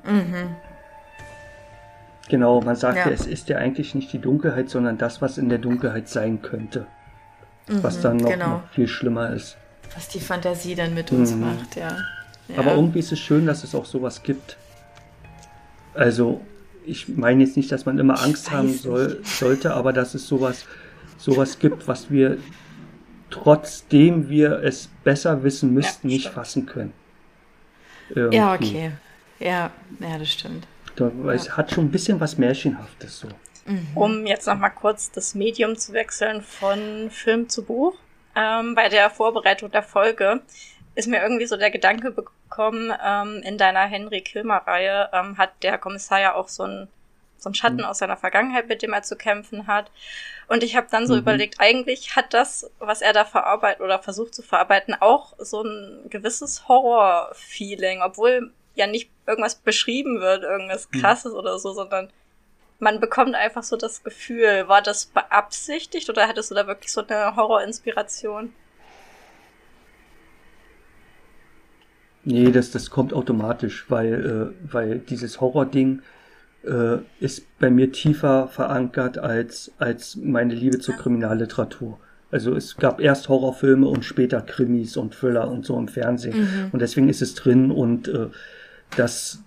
Mhm. 0.03 0.55
Genau, 2.29 2.61
man 2.61 2.75
sagt 2.75 2.97
ja. 2.97 3.07
ja. 3.07 3.11
es 3.11 3.25
ist 3.25 3.49
ja 3.49 3.57
eigentlich 3.57 3.95
nicht 3.95 4.13
die 4.13 4.19
Dunkelheit, 4.19 4.69
sondern 4.69 4.97
das, 4.97 5.21
was 5.21 5.37
in 5.37 5.49
der 5.49 5.57
Dunkelheit 5.57 6.07
sein 6.07 6.41
könnte. 6.41 6.85
Mhm, 7.67 7.83
was 7.83 8.01
dann 8.01 8.17
noch, 8.17 8.29
genau. 8.29 8.49
noch, 8.49 8.69
viel 8.71 8.87
schlimmer 8.87 9.31
ist. 9.31 9.57
Was 9.95 10.07
die 10.07 10.19
Fantasie 10.19 10.75
dann 10.75 10.93
mit 10.93 11.11
uns 11.11 11.33
mhm. 11.33 11.41
macht, 11.41 11.75
ja. 11.75 11.97
ja. 12.47 12.57
Aber 12.57 12.75
irgendwie 12.75 12.99
ist 12.99 13.11
es 13.11 13.19
schön, 13.19 13.45
dass 13.45 13.63
es 13.63 13.75
auch 13.75 13.85
sowas 13.85 14.23
gibt. 14.23 14.57
Also, 15.95 16.41
ich 16.85 17.09
meine 17.09 17.43
jetzt 17.43 17.57
nicht, 17.57 17.71
dass 17.71 17.85
man 17.85 17.97
immer 17.97 18.21
Angst 18.21 18.51
haben 18.51 18.73
soll, 18.73 19.19
sollte, 19.23 19.73
aber 19.73 19.91
dass 19.91 20.13
es 20.13 20.27
sowas 20.27 20.65
sowas 21.19 21.59
gibt, 21.59 21.87
was 21.87 22.09
wir 22.09 22.37
trotzdem 23.29 24.29
wir 24.29 24.63
es 24.63 24.89
besser 25.03 25.43
wissen 25.43 25.73
müssten, 25.73 26.09
ja, 26.09 26.15
nicht 26.15 26.29
fassen 26.29 26.65
können. 26.65 26.93
Irgendwie. 28.09 28.37
Ja, 28.37 28.53
okay. 28.53 28.91
Ja, 29.39 29.71
ja, 29.99 30.17
das 30.17 30.31
stimmt. 30.31 30.65
Da, 30.99 31.11
ja. 31.23 31.31
Es 31.31 31.55
hat 31.55 31.71
schon 31.71 31.85
ein 31.85 31.91
bisschen 31.91 32.19
was 32.19 32.37
Märchenhaftes 32.37 33.19
so. 33.19 33.27
Mhm. 33.65 33.87
Um 33.95 34.25
jetzt 34.25 34.47
nochmal 34.47 34.71
kurz 34.71 35.11
das 35.11 35.35
Medium 35.35 35.77
zu 35.77 35.93
wechseln 35.93 36.41
von 36.41 37.09
Film 37.11 37.49
zu 37.49 37.63
Buch. 37.63 37.95
Ähm, 38.35 38.75
bei 38.75 38.89
der 38.89 39.09
Vorbereitung 39.09 39.71
der 39.71 39.83
Folge 39.83 40.41
ist 40.95 41.07
mir 41.07 41.21
irgendwie 41.21 41.45
so 41.45 41.55
der 41.55 41.71
Gedanke 41.71 42.11
bekommen, 42.11 42.91
ähm, 43.03 43.41
in 43.43 43.57
deiner 43.57 43.81
Henry 43.81 44.21
Kilmer-Reihe 44.21 45.09
ähm, 45.13 45.37
hat 45.37 45.51
der 45.63 45.77
Kommissar 45.77 46.19
ja 46.19 46.35
auch 46.35 46.49
so 46.49 46.63
ein 46.63 46.87
so 47.41 47.53
Schatten 47.53 47.77
mhm. 47.77 47.85
aus 47.85 47.99
seiner 47.99 48.17
Vergangenheit, 48.17 48.67
mit 48.67 48.81
dem 48.81 48.91
er 48.91 49.03
zu 49.03 49.15
kämpfen 49.15 49.67
hat. 49.67 49.91
Und 50.47 50.63
ich 50.63 50.75
habe 50.75 50.87
dann 50.91 51.07
so 51.07 51.13
mhm. 51.13 51.21
überlegt, 51.21 51.55
eigentlich 51.59 52.15
hat 52.15 52.33
das, 52.33 52.69
was 52.79 53.01
er 53.01 53.13
da 53.13 53.23
verarbeitet 53.23 53.81
oder 53.81 53.99
versucht 53.99 54.35
zu 54.35 54.41
verarbeiten, 54.41 54.95
auch 54.99 55.35
so 55.37 55.63
ein 55.63 56.09
gewisses 56.09 56.67
Horror-Feeling, 56.67 58.01
obwohl 58.01 58.51
ja 58.75 58.87
nicht 58.87 59.09
irgendwas 59.27 59.55
beschrieben 59.55 60.19
wird, 60.19 60.43
irgendwas 60.43 60.89
mhm. 60.91 61.01
krasses 61.01 61.33
mhm. 61.33 61.39
oder 61.39 61.59
so, 61.59 61.73
sondern 61.73 62.09
man 62.79 62.99
bekommt 62.99 63.35
einfach 63.35 63.63
so 63.63 63.75
das 63.75 64.03
Gefühl, 64.03 64.67
war 64.67 64.81
das 64.81 65.05
beabsichtigt 65.05 66.09
oder 66.09 66.27
hattest 66.27 66.51
du 66.51 66.55
da 66.55 66.65
wirklich 66.67 66.91
so 66.91 67.05
eine 67.05 67.35
Horror-Inspiration? 67.35 68.53
Nee, 72.23 72.51
das, 72.51 72.71
das 72.71 72.89
kommt 72.89 73.13
automatisch, 73.13 73.85
weil, 73.89 74.53
äh, 74.63 74.71
weil 74.71 74.99
dieses 74.99 75.41
Horror-Ding, 75.41 76.01
äh, 76.63 76.97
ist 77.19 77.57
bei 77.59 77.69
mir 77.69 77.91
tiefer 77.91 78.47
verankert 78.47 79.17
als, 79.17 79.71
als 79.77 80.17
meine 80.17 80.53
Liebe 80.53 80.79
zur 80.79 80.95
Kriminalliteratur. 80.95 81.99
Also 82.31 82.55
es 82.55 82.77
gab 82.77 82.99
erst 83.01 83.29
Horrorfilme 83.29 83.87
und 83.87 84.05
später 84.05 84.41
Krimis 84.41 84.97
und 84.97 85.13
Thriller 85.15 85.49
und 85.49 85.65
so 85.65 85.77
im 85.77 85.87
Fernsehen. 85.87 86.39
Mhm. 86.39 86.69
Und 86.71 86.81
deswegen 86.81 87.09
ist 87.09 87.21
es 87.21 87.33
drin 87.33 87.71
und 87.71 88.07
äh, 88.07 88.27
das, 88.95 89.43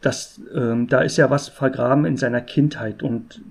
das, 0.00 0.40
ähm, 0.54 0.88
da 0.88 1.00
ist 1.00 1.16
ja 1.16 1.30
was 1.30 1.48
vergraben 1.48 2.04
in 2.04 2.16
seiner 2.16 2.40
Kindheit 2.40 3.02
und 3.02 3.42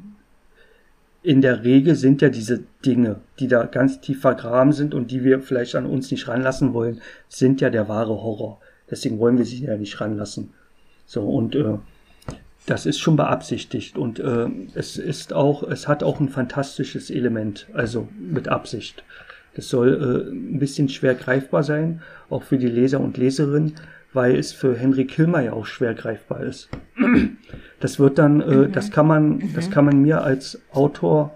in 1.24 1.42
der 1.42 1.64
Regel 1.64 1.96
sind 1.96 2.22
ja 2.22 2.30
diese 2.30 2.64
Dinge, 2.84 3.18
die 3.40 3.48
da 3.48 3.66
ganz 3.66 4.02
tief 4.02 4.22
vergraben 4.22 4.74
sind 4.74 4.94
und 4.94 5.12
die 5.12 5.24
wir 5.24 5.42
vielleicht 5.42 5.76
an 5.76 5.86
uns 5.86 6.10
nicht 6.10 6.28
ranlassen 6.28 6.74
wollen, 6.74 7.02
sind 7.30 7.62
ja 7.62 7.70
der 7.70 7.88
wahre 7.88 8.24
Horror. 8.24 8.60
Deswegen 8.90 9.20
wollen 9.20 9.38
wir 9.38 9.46
sie 9.46 9.64
ja 9.64 9.78
nicht 9.78 10.02
ranlassen. 10.02 10.52
So 11.06 11.22
und 11.30 11.56
äh, 11.56 11.78
das 12.66 12.86
ist 12.86 13.00
schon 13.00 13.16
beabsichtigt 13.16 13.98
und 13.98 14.20
äh, 14.20 14.48
es 14.74 14.98
ist 14.98 15.34
auch, 15.34 15.64
es 15.64 15.88
hat 15.88 16.04
auch 16.04 16.20
ein 16.20 16.30
fantastisches 16.30 17.10
Element, 17.10 17.68
also 17.74 18.08
mit 18.18 18.48
Absicht. 18.48 19.04
Das 19.56 19.68
soll 19.68 19.94
äh, 19.94 20.32
ein 20.32 20.60
bisschen 20.60 20.90
schwer 20.90 21.16
greifbar 21.16 21.64
sein, 21.64 22.02
auch 22.30 22.44
für 22.44 22.58
die 22.58 22.68
Leser 22.68 23.00
und 23.00 23.18
Leserinnen, 23.18 23.76
weil 24.14 24.36
es 24.36 24.52
für 24.52 24.76
Henry 24.76 25.06
Kilmer 25.06 25.42
ja 25.42 25.54
auch 25.54 25.66
schwer 25.66 25.94
greifbar 25.94 26.42
ist. 26.42 26.70
Das 27.80 28.00
wird 28.00 28.20
dann, 28.20 28.42
äh, 28.42 28.56
mhm. 28.56 28.72
das 28.72 28.92
kann 28.92 29.08
man, 29.08 29.38
mhm. 29.38 29.54
das 29.56 29.72
kann 29.72 29.86
man 29.86 30.02
mir 30.02 30.22
als 30.24 30.62
Autor 30.72 31.34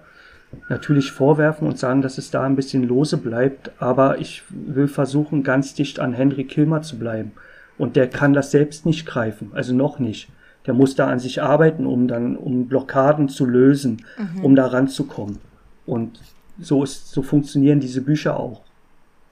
natürlich 0.70 1.12
vorwerfen 1.12 1.68
und 1.68 1.80
sagen, 1.80 2.02
dass 2.02 2.18
es 2.18 2.32
da 2.32 2.44
ein 2.44 2.56
bisschen 2.56 2.84
lose 2.84 3.18
bleibt, 3.18 3.72
aber 3.80 4.20
ich 4.20 4.44
will 4.50 4.88
versuchen, 4.88 5.44
ganz 5.44 5.74
dicht 5.74 6.00
an 6.00 6.14
Henry 6.14 6.44
Kilmer 6.44 6.82
zu 6.82 7.00
bleiben. 7.00 7.32
Und 7.78 7.96
der 7.96 8.08
kann 8.10 8.34
das 8.34 8.52
selbst 8.52 8.86
nicht 8.86 9.06
greifen, 9.06 9.52
also 9.54 9.74
noch 9.74 10.00
nicht 10.00 10.30
der 10.66 10.74
muss 10.74 10.96
da 10.96 11.08
an 11.08 11.20
sich 11.20 11.42
arbeiten, 11.42 11.86
um 11.86 12.08
dann, 12.08 12.36
um 12.36 12.68
Blockaden 12.68 13.30
zu 13.30 13.46
lösen, 13.46 14.04
mhm. 14.18 14.44
um 14.44 14.56
da 14.56 14.68
ranzukommen. 14.68 15.38
Und 15.86 16.20
so 16.60 16.84
ist, 16.84 17.12
so 17.12 17.22
funktionieren 17.22 17.80
diese 17.80 18.02
Bücher 18.02 18.40
auch. 18.40 18.62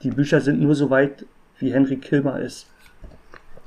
Die 0.02 0.10
Bücher 0.10 0.40
sind 0.40 0.60
nur 0.60 0.74
so 0.74 0.90
weit, 0.90 1.26
wie 1.58 1.72
Henry 1.72 1.96
Kilmer 1.96 2.40
ist. 2.40 2.66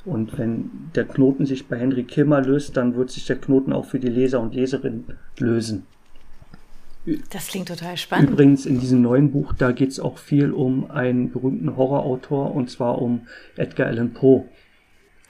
Und 0.07 0.37
wenn 0.37 0.71
der 0.95 1.03
Knoten 1.03 1.45
sich 1.45 1.67
bei 1.67 1.77
Henry 1.77 2.03
Kilmer 2.03 2.41
löst, 2.41 2.77
dann 2.77 2.95
wird 2.95 3.11
sich 3.11 3.25
der 3.25 3.35
Knoten 3.35 3.73
auch 3.73 3.85
für 3.85 3.99
die 3.99 4.07
Leser 4.07 4.39
und 4.39 4.55
Leserinnen 4.55 5.03
lösen. 5.37 5.83
Das 7.29 7.47
klingt 7.47 7.67
total 7.67 7.97
spannend. 7.97 8.31
Übrigens, 8.31 8.65
in 8.65 8.79
diesem 8.79 9.01
neuen 9.01 9.31
Buch, 9.31 9.51
da 9.51 9.73
geht 9.73 9.89
es 9.89 9.99
auch 9.99 10.17
viel 10.17 10.51
um 10.51 10.89
einen 10.89 11.31
berühmten 11.31 11.75
Horrorautor, 11.75 12.55
und 12.55 12.69
zwar 12.69 13.01
um 13.01 13.27
Edgar 13.57 13.87
Allan 13.87 14.13
Poe. 14.13 14.45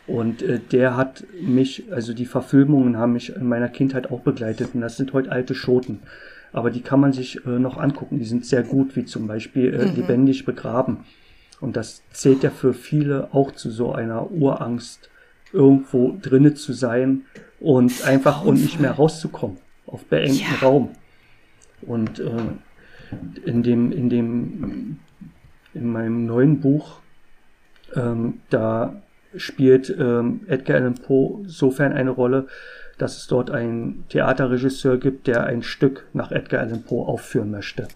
Und 0.05 0.43
äh, 0.43 0.59
der 0.71 0.95
hat 0.95 1.23
mich, 1.41 1.85
also 1.91 2.13
die 2.13 2.25
Verfilmungen 2.25 2.97
haben 2.97 3.13
mich 3.13 3.35
in 3.35 3.47
meiner 3.47 3.69
Kindheit 3.69 4.11
auch 4.11 4.19
begleitet. 4.19 4.75
Und 4.75 4.81
das 4.81 4.95
sind 4.95 5.11
heute 5.13 5.31
alte 5.31 5.55
Schoten. 5.55 6.01
Aber 6.53 6.69
die 6.69 6.81
kann 6.81 6.99
man 6.99 7.13
sich 7.13 7.43
äh, 7.47 7.59
noch 7.59 7.77
angucken. 7.77 8.19
Die 8.19 8.25
sind 8.25 8.45
sehr 8.45 8.61
gut, 8.61 8.95
wie 8.95 9.05
zum 9.05 9.27
Beispiel 9.27 9.73
äh, 9.73 9.85
mhm. 9.87 9.95
Lebendig 9.95 10.45
begraben. 10.45 10.99
Und 11.59 11.75
das 11.75 12.03
zählt 12.11 12.43
ja 12.43 12.49
für 12.49 12.73
viele 12.73 13.29
auch 13.33 13.51
zu 13.51 13.71
so 13.71 13.93
einer 13.93 14.31
Urangst, 14.31 15.09
irgendwo 15.53 16.15
drinne 16.21 16.53
zu 16.53 16.73
sein 16.73 17.23
und 17.59 18.03
einfach 18.05 18.43
und 18.43 18.61
nicht 18.61 18.79
mehr 18.79 18.91
rauszukommen 18.91 19.57
auf 19.85 20.05
beengten 20.05 20.39
ja. 20.39 20.67
Raum. 20.67 20.89
Und 21.81 22.19
äh, 22.19 22.31
in 23.45 23.63
dem, 23.63 23.91
in 23.91 24.09
dem, 24.09 24.99
in 25.73 25.91
meinem 25.91 26.25
neuen 26.25 26.59
Buch, 26.59 26.99
ähm, 27.95 28.41
da 28.49 29.01
spielt 29.35 29.95
ähm, 29.97 30.41
Edgar 30.47 30.77
Allan 30.77 30.95
Poe 30.95 31.43
sofern 31.47 31.93
eine 31.93 32.09
Rolle, 32.09 32.47
dass 32.97 33.17
es 33.17 33.27
dort 33.27 33.51
einen 33.51 34.05
Theaterregisseur 34.09 34.97
gibt, 34.97 35.27
der 35.27 35.45
ein 35.45 35.63
Stück 35.63 36.07
nach 36.13 36.31
Edgar 36.31 36.61
Allan 36.61 36.83
Poe 36.83 37.07
aufführen 37.07 37.51
möchte. 37.51 37.87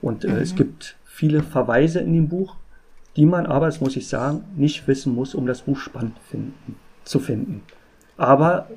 Und 0.00 0.24
äh, 0.24 0.28
mhm. 0.28 0.36
es 0.36 0.54
gibt 0.54 0.96
viele 1.04 1.42
Verweise 1.42 2.00
in 2.00 2.12
dem 2.12 2.28
Buch, 2.28 2.56
die 3.16 3.26
man 3.26 3.46
aber, 3.46 3.66
das 3.66 3.80
muss 3.80 3.96
ich 3.96 4.08
sagen, 4.08 4.44
nicht 4.56 4.86
wissen 4.88 5.14
muss, 5.14 5.34
um 5.34 5.46
das 5.46 5.62
Buch 5.62 5.78
spannend 5.78 6.16
finden, 6.30 6.78
zu 7.04 7.20
finden. 7.20 7.62
Aber 8.16 8.68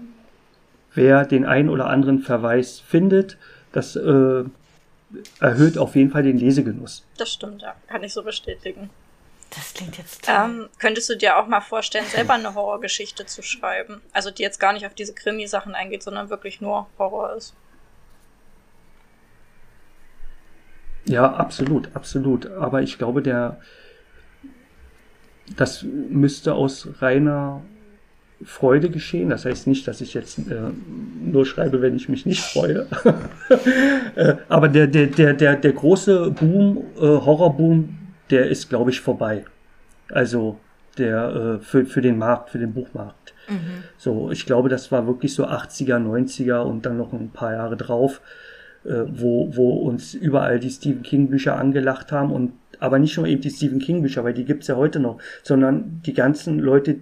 wer 0.93 1.25
den 1.25 1.45
einen 1.45 1.69
oder 1.69 1.87
anderen 1.87 2.19
Verweis 2.19 2.79
findet, 2.79 3.37
das 3.71 3.95
äh, 3.95 4.43
erhöht 5.39 5.77
auf 5.77 5.95
jeden 5.95 6.11
Fall 6.11 6.23
den 6.23 6.37
Lesegenuss. 6.37 7.05
Das 7.17 7.31
stimmt, 7.31 7.61
ja. 7.61 7.75
Kann 7.87 8.03
ich 8.03 8.13
so 8.13 8.23
bestätigen. 8.23 8.89
Das 9.51 9.73
klingt 9.73 9.97
jetzt 9.97 10.25
toll. 10.25 10.35
Ähm, 10.37 10.69
könntest 10.79 11.09
du 11.09 11.15
dir 11.15 11.37
auch 11.37 11.47
mal 11.47 11.61
vorstellen, 11.61 12.05
selber 12.05 12.33
eine 12.33 12.55
Horrorgeschichte 12.55 13.25
zu 13.25 13.41
schreiben? 13.41 14.01
Also 14.11 14.31
die 14.31 14.41
jetzt 14.41 14.59
gar 14.59 14.73
nicht 14.73 14.85
auf 14.85 14.93
diese 14.93 15.13
Krimi-Sachen 15.13 15.75
eingeht, 15.75 16.03
sondern 16.03 16.29
wirklich 16.29 16.61
nur 16.61 16.87
Horror 16.97 17.33
ist. 17.35 17.53
Ja, 21.05 21.33
absolut, 21.33 21.95
absolut. 21.95 22.47
Aber 22.47 22.81
ich 22.81 22.97
glaube, 22.97 23.21
der, 23.21 23.61
das 25.55 25.83
müsste 25.83 26.53
aus 26.53 26.87
reiner 26.99 27.61
Freude 28.43 28.89
geschehen. 28.89 29.29
Das 29.29 29.45
heißt 29.45 29.67
nicht, 29.67 29.87
dass 29.87 30.01
ich 30.01 30.13
jetzt 30.13 30.39
äh, 30.39 30.71
nur 31.23 31.45
schreibe, 31.45 31.81
wenn 31.81 31.95
ich 31.95 32.09
mich 32.09 32.25
nicht 32.25 32.41
freue. 32.41 32.87
äh, 34.15 34.35
aber 34.49 34.67
der, 34.67 34.87
der, 34.87 35.07
der, 35.07 35.33
der, 35.33 35.55
der 35.55 35.73
große 35.73 36.31
Boom, 36.31 36.83
äh, 36.97 37.01
Horrorboom, 37.01 37.97
der 38.29 38.49
ist, 38.49 38.69
glaube 38.69 38.91
ich, 38.91 38.99
vorbei. 39.01 39.45
Also 40.11 40.59
der 40.97 41.57
äh, 41.59 41.63
für, 41.63 41.85
für 41.85 42.01
den 42.01 42.17
Markt, 42.17 42.49
für 42.49 42.59
den 42.59 42.73
Buchmarkt. 42.73 43.33
Mhm. 43.49 43.83
So, 43.97 44.31
ich 44.31 44.45
glaube, 44.45 44.69
das 44.69 44.91
war 44.91 45.07
wirklich 45.07 45.33
so 45.33 45.45
80er, 45.45 45.97
90er 45.97 46.59
und 46.59 46.85
dann 46.85 46.97
noch 46.97 47.13
ein 47.13 47.29
paar 47.31 47.53
Jahre 47.53 47.77
drauf, 47.77 48.21
äh, 48.85 49.03
wo, 49.07 49.55
wo 49.55 49.73
uns 49.79 50.13
überall 50.13 50.59
die 50.59 50.69
Stephen 50.69 51.03
King 51.03 51.29
Bücher 51.29 51.57
angelacht 51.57 52.11
haben 52.11 52.31
und 52.31 52.53
aber 52.79 52.99
nicht 52.99 53.17
nur 53.17 53.27
eben 53.27 53.41
die 53.41 53.49
Stephen 53.49 53.79
King 53.79 54.01
Bücher, 54.01 54.23
weil 54.23 54.33
die 54.33 54.45
gibt's 54.45 54.67
ja 54.67 54.75
heute 54.75 54.99
noch, 54.99 55.19
sondern 55.43 56.01
die 56.05 56.13
ganzen 56.13 56.59
Leute, 56.59 56.97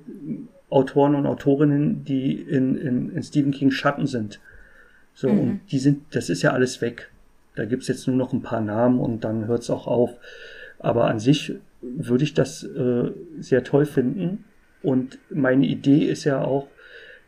Autoren 0.69 1.15
und 1.15 1.27
Autorinnen, 1.27 2.03
die 2.03 2.33
in, 2.33 2.75
in, 2.75 3.11
in 3.11 3.23
Stephen 3.23 3.51
King 3.51 3.71
Schatten 3.71 4.07
sind. 4.07 4.39
So, 5.13 5.29
mhm. 5.29 5.39
und 5.39 5.61
die 5.71 5.79
sind, 5.79 6.03
das 6.11 6.29
ist 6.29 6.41
ja 6.41 6.51
alles 6.51 6.81
weg. 6.81 7.11
Da 7.55 7.65
gibt's 7.65 7.87
jetzt 7.87 8.07
nur 8.07 8.15
noch 8.15 8.33
ein 8.33 8.41
paar 8.41 8.61
Namen 8.61 8.99
und 8.99 9.23
dann 9.23 9.47
hört's 9.47 9.69
auch 9.69 9.85
auf. 9.85 10.11
Aber 10.79 11.05
an 11.05 11.19
sich 11.19 11.53
würde 11.81 12.23
ich 12.23 12.33
das 12.33 12.63
äh, 12.63 13.11
sehr 13.39 13.63
toll 13.63 13.85
finden. 13.85 14.45
Und 14.81 15.19
meine 15.29 15.65
Idee 15.65 16.05
ist 16.05 16.23
ja 16.23 16.43
auch, 16.43 16.67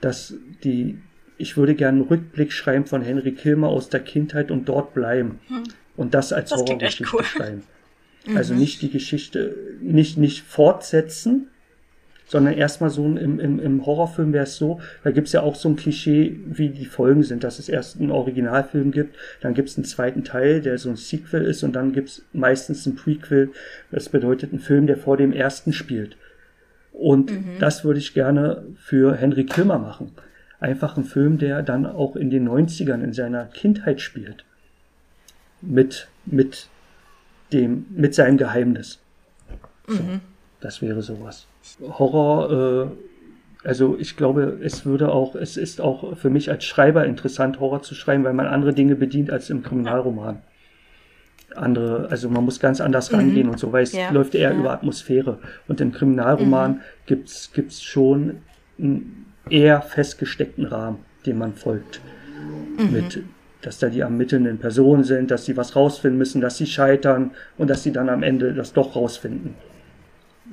dass 0.02 0.34
die, 0.64 1.00
ich 1.38 1.56
würde 1.56 1.76
gerne 1.76 2.00
einen 2.00 2.08
Rückblick 2.08 2.52
schreiben 2.52 2.86
von 2.86 3.02
Henry 3.02 3.34
Kilmer 3.34 3.68
aus 3.68 3.90
der 3.90 4.02
Kindheit 4.02 4.52
und 4.52 4.68
dort 4.68 4.94
bleiben. 4.94 5.40
Hm. 5.48 5.64
Und 5.96 6.14
das 6.14 6.34
als 6.34 6.50
das 6.50 6.60
Horrorgeschichte 6.60 7.16
cool. 7.16 7.24
schreiben. 7.24 7.64
Also 8.34 8.54
mhm. 8.54 8.60
nicht 8.60 8.82
die 8.82 8.90
Geschichte, 8.90 9.56
nicht, 9.82 10.18
nicht 10.18 10.44
fortsetzen, 10.44 11.48
sondern 12.28 12.56
erstmal 12.56 12.90
so 12.90 13.06
im, 13.06 13.40
im, 13.40 13.60
im 13.60 13.86
Horrorfilm 13.86 14.34
wäre 14.34 14.46
es 14.46 14.56
so, 14.56 14.80
da 15.04 15.12
gibt's 15.12 15.32
ja 15.32 15.42
auch 15.42 15.56
so 15.56 15.70
ein 15.70 15.76
Klischee, 15.76 16.40
wie 16.46 16.70
die 16.70 16.86
Folgen 16.86 17.24
sind, 17.24 17.44
dass 17.44 17.60
es 17.60 17.70
erst 17.70 18.00
einen 18.00 18.12
Originalfilm 18.12 18.92
gibt, 18.92 19.16
dann 19.42 19.54
gibt's 19.54 19.78
einen 19.78 19.86
zweiten 19.86 20.24
Teil, 20.24 20.62
der 20.62 20.78
so 20.78 20.90
ein 20.90 20.96
Sequel 20.96 21.44
ist 21.44 21.64
und 21.64 21.74
dann 21.74 21.94
gibt's 21.94 22.24
meistens 22.34 22.86
ein 22.86 22.96
Prequel, 22.96 23.52
das 23.92 24.10
bedeutet 24.10 24.54
ein 24.54 24.60
Film, 24.60 24.88
der 24.88 24.98
vor 24.98 25.18
dem 25.18 25.34
ersten 25.34 25.72
spielt. 25.72 26.18
Und 26.92 27.32
mhm. 27.32 27.60
das 27.60 27.84
würde 27.84 28.00
ich 28.00 28.14
gerne 28.14 28.64
für 28.78 29.16
Henry 29.16 29.46
Kilmer 29.46 29.78
machen. 29.78 30.12
Einfach 30.60 30.98
ein 30.98 31.04
Film, 31.04 31.38
der 31.38 31.62
dann 31.62 31.86
auch 31.86 32.16
in 32.16 32.30
den 32.30 32.48
90ern 32.48 33.04
in 33.04 33.14
seiner 33.14 33.46
Kindheit 33.46 34.02
spielt. 34.02 34.46
Mit, 35.62 36.08
mit 36.26 36.70
dem, 37.52 37.86
mit 37.90 38.16
seinem 38.16 38.38
Geheimnis. 38.38 39.00
So, 39.88 40.02
mhm. 40.02 40.22
Das 40.62 40.82
wäre 40.82 41.02
sowas. 41.02 41.48
Horror, 41.82 42.90
äh, 43.64 43.68
also 43.68 43.98
ich 44.00 44.16
glaube, 44.16 44.60
es 44.64 44.86
würde 44.86 45.12
auch, 45.12 45.36
es 45.36 45.58
ist 45.58 45.82
auch 45.82 46.18
für 46.18 46.30
mich 46.30 46.50
als 46.50 46.66
Schreiber 46.66 47.06
interessant, 47.06 47.60
Horror 47.60 47.82
zu 47.82 47.96
schreiben, 47.96 48.24
weil 48.24 48.34
man 48.34 48.48
andere 48.48 48.74
Dinge 48.74 48.96
bedient 48.96 49.32
als 49.32 49.50
im 49.50 49.64
Kriminalroman. 49.64 50.42
Andere, 51.56 52.10
also 52.10 52.30
man 52.30 52.44
muss 52.44 52.60
ganz 52.60 52.82
anders 52.82 53.12
mhm. 53.12 53.18
rangehen 53.18 53.50
und 53.50 53.60
so, 53.60 53.72
weil 53.72 53.84
es 53.84 53.94
ja. 53.94 54.10
läuft 54.12 54.36
eher 54.36 54.52
ja. 54.52 54.58
über 54.58 54.72
Atmosphäre. 54.72 55.40
Und 55.68 55.82
im 55.82 55.92
Kriminalroman 55.92 56.72
mhm. 56.72 56.80
gibt's 57.06 57.52
gibt's 57.54 57.82
schon 57.82 58.40
einen 58.78 59.26
eher 59.50 59.82
festgesteckten 59.82 60.66
Rahmen, 60.66 61.00
dem 61.26 61.38
man 61.38 61.54
folgt. 61.54 62.02
Mhm. 62.78 62.92
Mit, 62.92 63.24
dass 63.66 63.80
da 63.80 63.90
die 63.90 64.02
ermittelnden 64.02 64.60
Personen 64.60 65.04
sind, 65.04 65.32
dass 65.32 65.46
sie 65.46 65.58
was 65.58 65.76
rausfinden 65.76 66.20
müssen, 66.20 66.40
dass 66.40 66.58
sie 66.58 66.68
scheitern 66.68 67.32
und 67.58 67.70
dass 67.70 67.82
sie 67.82 67.92
dann 67.92 68.10
am 68.10 68.22
Ende 68.22 68.54
das 68.54 68.74
doch 68.74 68.96
rausfinden 68.96 69.56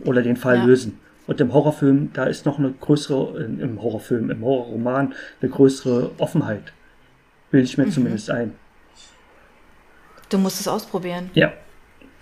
oder 0.05 0.23
den 0.23 0.37
Fall 0.37 0.57
ja. 0.57 0.65
lösen. 0.65 0.99
Und 1.27 1.41
im 1.41 1.53
Horrorfilm, 1.53 2.11
da 2.15 2.25
ist 2.25 2.47
noch 2.47 2.59
eine 2.59 2.73
größere, 2.73 3.45
im 3.45 3.83
Horrorfilm, 3.83 4.31
im 4.31 4.43
Horrorroman, 4.43 5.15
eine 5.41 5.51
größere 5.51 6.13
Offenheit. 6.19 6.73
Bilde 7.51 7.67
ich 7.67 7.77
mir 7.77 7.87
mhm. 7.87 7.93
zumindest 7.93 8.31
ein. 8.31 8.55
Du 10.31 10.39
musst 10.39 10.61
es 10.61 10.67
ausprobieren. 10.67 11.31
Ja, 11.35 11.53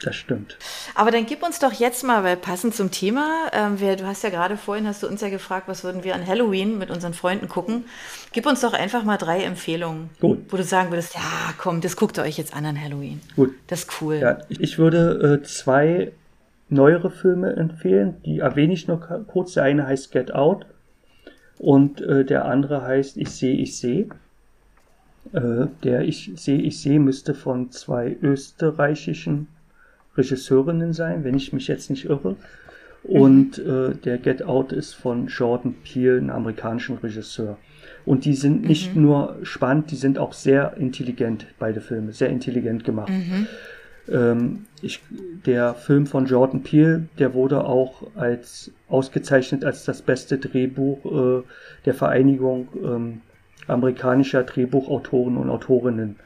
das 0.03 0.17
stimmt. 0.17 0.57
Aber 0.95 1.11
dann 1.11 1.27
gib 1.27 1.43
uns 1.43 1.59
doch 1.59 1.73
jetzt 1.73 2.05
mal, 2.05 2.25
weil 2.25 2.37
passend 2.37 2.75
zum 2.75 2.91
Thema, 2.91 3.51
ähm, 3.53 3.81
wir, 3.81 3.97
du 3.97 4.07
hast 4.07 4.23
ja 4.25 4.31
gerade 4.31 4.57
vorhin, 4.57 4.87
hast 4.87 5.03
du 5.03 5.07
uns 5.07 5.21
ja 5.21 5.29
gefragt, 5.29 5.69
was 5.69 5.85
würden 5.85 6.05
wir 6.05 6.15
an 6.15 6.27
Halloween 6.27 6.79
mit 6.79 6.91
unseren 6.91 7.15
Freunden 7.15 7.49
gucken. 7.49 7.85
Gib 8.33 8.47
uns 8.47 8.61
doch 8.61 8.73
einfach 8.73 9.05
mal 9.05 9.19
drei 9.19 9.43
Empfehlungen, 9.43 10.11
Gut. 10.21 10.41
wo 10.49 10.57
du 10.57 10.65
sagen 10.65 10.91
würdest, 10.91 11.15
ja, 11.15 11.55
komm, 11.59 11.81
das 11.81 11.97
guckt 11.97 12.19
ihr 12.19 12.23
euch 12.23 12.39
jetzt 12.39 12.55
an 12.55 12.65
an 12.67 12.81
Halloween. 12.81 13.21
Gut. 13.37 13.55
Das 13.67 13.81
ist 13.81 14.01
cool. 14.01 14.17
Ja, 14.17 14.39
ich 14.49 14.79
würde 14.79 15.41
äh, 15.41 15.47
zwei 15.47 16.13
neuere 16.71 17.11
Filme 17.11 17.55
empfehlen. 17.57 18.17
Die 18.25 18.39
erwähne 18.39 18.73
ich 18.73 18.87
noch 18.89 19.09
kurz. 19.27 19.55
Der 19.55 19.65
eine 19.65 19.87
heißt 19.87 20.13
Get 20.13 20.33
Out 20.33 20.67
und 21.59 22.01
äh, 22.01 22.25
der 22.25 22.47
andere 22.47 22.83
heißt 22.83 23.17
Ich 23.17 23.31
sehe, 23.31 23.57
ich 23.57 23.77
sehe. 23.77 24.09
Äh, 25.33 25.67
der 25.85 26.03
Ich 26.03 26.33
sehe, 26.37 26.61
ich 26.61 26.81
sehe 26.81 27.01
müsste 27.01 27.35
von 27.35 27.71
zwei 27.71 28.17
österreichischen 28.23 29.49
Regisseurinnen 30.17 30.93
sein, 30.93 31.25
wenn 31.25 31.35
ich 31.35 31.53
mich 31.53 31.69
jetzt 31.69 31.91
nicht 31.91 32.05
irre. 32.05 32.37
Und 33.03 33.59
äh, 33.59 33.95
der 33.95 34.19
Get 34.19 34.43
Out 34.43 34.73
ist 34.73 34.95
von 34.95 35.29
Jordan 35.29 35.75
Peele, 35.83 36.19
einem 36.19 36.31
amerikanischen 36.31 36.99
Regisseur. 36.99 37.57
Und 38.05 38.25
die 38.25 38.35
sind 38.35 38.63
nicht 38.65 38.95
mhm. 38.95 39.03
nur 39.03 39.37
spannend, 39.43 39.91
die 39.91 39.97
sind 39.97 40.19
auch 40.19 40.33
sehr 40.33 40.77
intelligent, 40.77 41.47
beide 41.59 41.81
Filme, 41.81 42.13
sehr 42.13 42.29
intelligent 42.29 42.85
gemacht. 42.85 43.11
Mhm. 43.11 43.47
Ähm, 44.11 44.67
ich, 44.83 45.01
der 45.47 45.75
Film 45.75 46.07
von 46.07 46.27
Jordan 46.27 46.63
Peele, 46.63 47.09
der 47.19 47.35
wurde 47.35 47.65
auch 47.65 48.03
als 48.17 48.71
ausgezeichnet 48.89 49.65
als 49.65 49.85
das 49.85 50.03
beste 50.03 50.39
Drehbuch 50.39 51.05
äh, 51.05 51.43
der 51.85 51.95
Vereinigung 51.95 52.69
ähm, 52.83 53.21
amerikanischer 53.67 54.43
Drehbuchautoren 54.43 55.37
und 55.37 55.51
Autorinnen. 55.51 56.17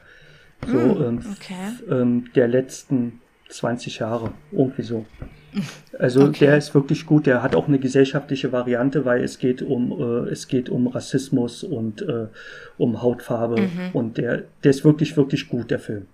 So 0.65 0.77
mm, 0.77 1.03
ähm, 1.03 1.19
okay. 1.31 1.91
ähm, 1.91 2.25
der 2.33 2.47
letzten 2.47 3.21
20 3.49 3.99
Jahre, 3.99 4.31
irgendwie 4.51 4.83
so. 4.83 5.05
Also 5.97 6.25
okay. 6.25 6.47
der 6.47 6.57
ist 6.57 6.75
wirklich 6.75 7.05
gut. 7.05 7.25
Der 7.25 7.41
hat 7.41 7.55
auch 7.55 7.69
eine 7.69 7.79
gesellschaftliche 7.79 8.51
Variante, 8.51 9.05
weil 9.05 9.23
es 9.23 9.39
geht 9.39 9.61
um 9.61 9.91
äh, 9.93 10.29
es 10.29 10.49
geht 10.49 10.67
um 10.67 10.87
Rassismus 10.87 11.63
und 11.63 12.01
äh, 12.01 12.27
um 12.77 13.01
Hautfarbe 13.01 13.61
mhm. 13.61 13.89
und 13.93 14.17
der 14.17 14.43
der 14.65 14.71
ist 14.71 14.83
wirklich 14.83 15.15
wirklich 15.15 15.47
gut 15.47 15.71
der 15.71 15.79
Film. 15.79 16.07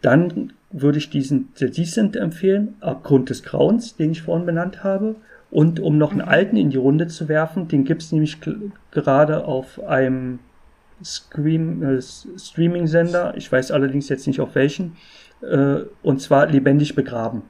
Dann 0.00 0.54
würde 0.70 0.98
ich 0.98 1.10
diesen 1.10 1.50
The 1.54 1.70
Decent 1.70 2.16
empfehlen, 2.16 2.76
Abgrund 2.80 3.28
des 3.28 3.42
Grauens, 3.42 3.96
den 3.96 4.12
ich 4.12 4.22
vorhin 4.22 4.46
benannt 4.46 4.82
habe. 4.82 5.16
Und 5.50 5.80
um 5.80 5.98
noch 5.98 6.12
einen 6.12 6.22
mhm. 6.22 6.28
alten 6.28 6.56
in 6.56 6.70
die 6.70 6.76
Runde 6.76 7.08
zu 7.08 7.28
werfen, 7.28 7.68
den 7.68 7.84
gibt's 7.84 8.12
nämlich 8.12 8.38
gerade 8.92 9.44
auf 9.44 9.82
einem 9.82 10.38
Scream, 11.04 11.82
äh, 11.82 12.00
Streaming-Sender, 12.00 13.34
ich 13.36 13.50
weiß 13.50 13.72
allerdings 13.72 14.08
jetzt 14.08 14.26
nicht 14.26 14.40
auf 14.40 14.54
welchen, 14.54 14.96
äh, 15.42 15.80
und 16.02 16.20
zwar 16.20 16.46
Lebendig 16.46 16.94
begraben. 16.94 17.42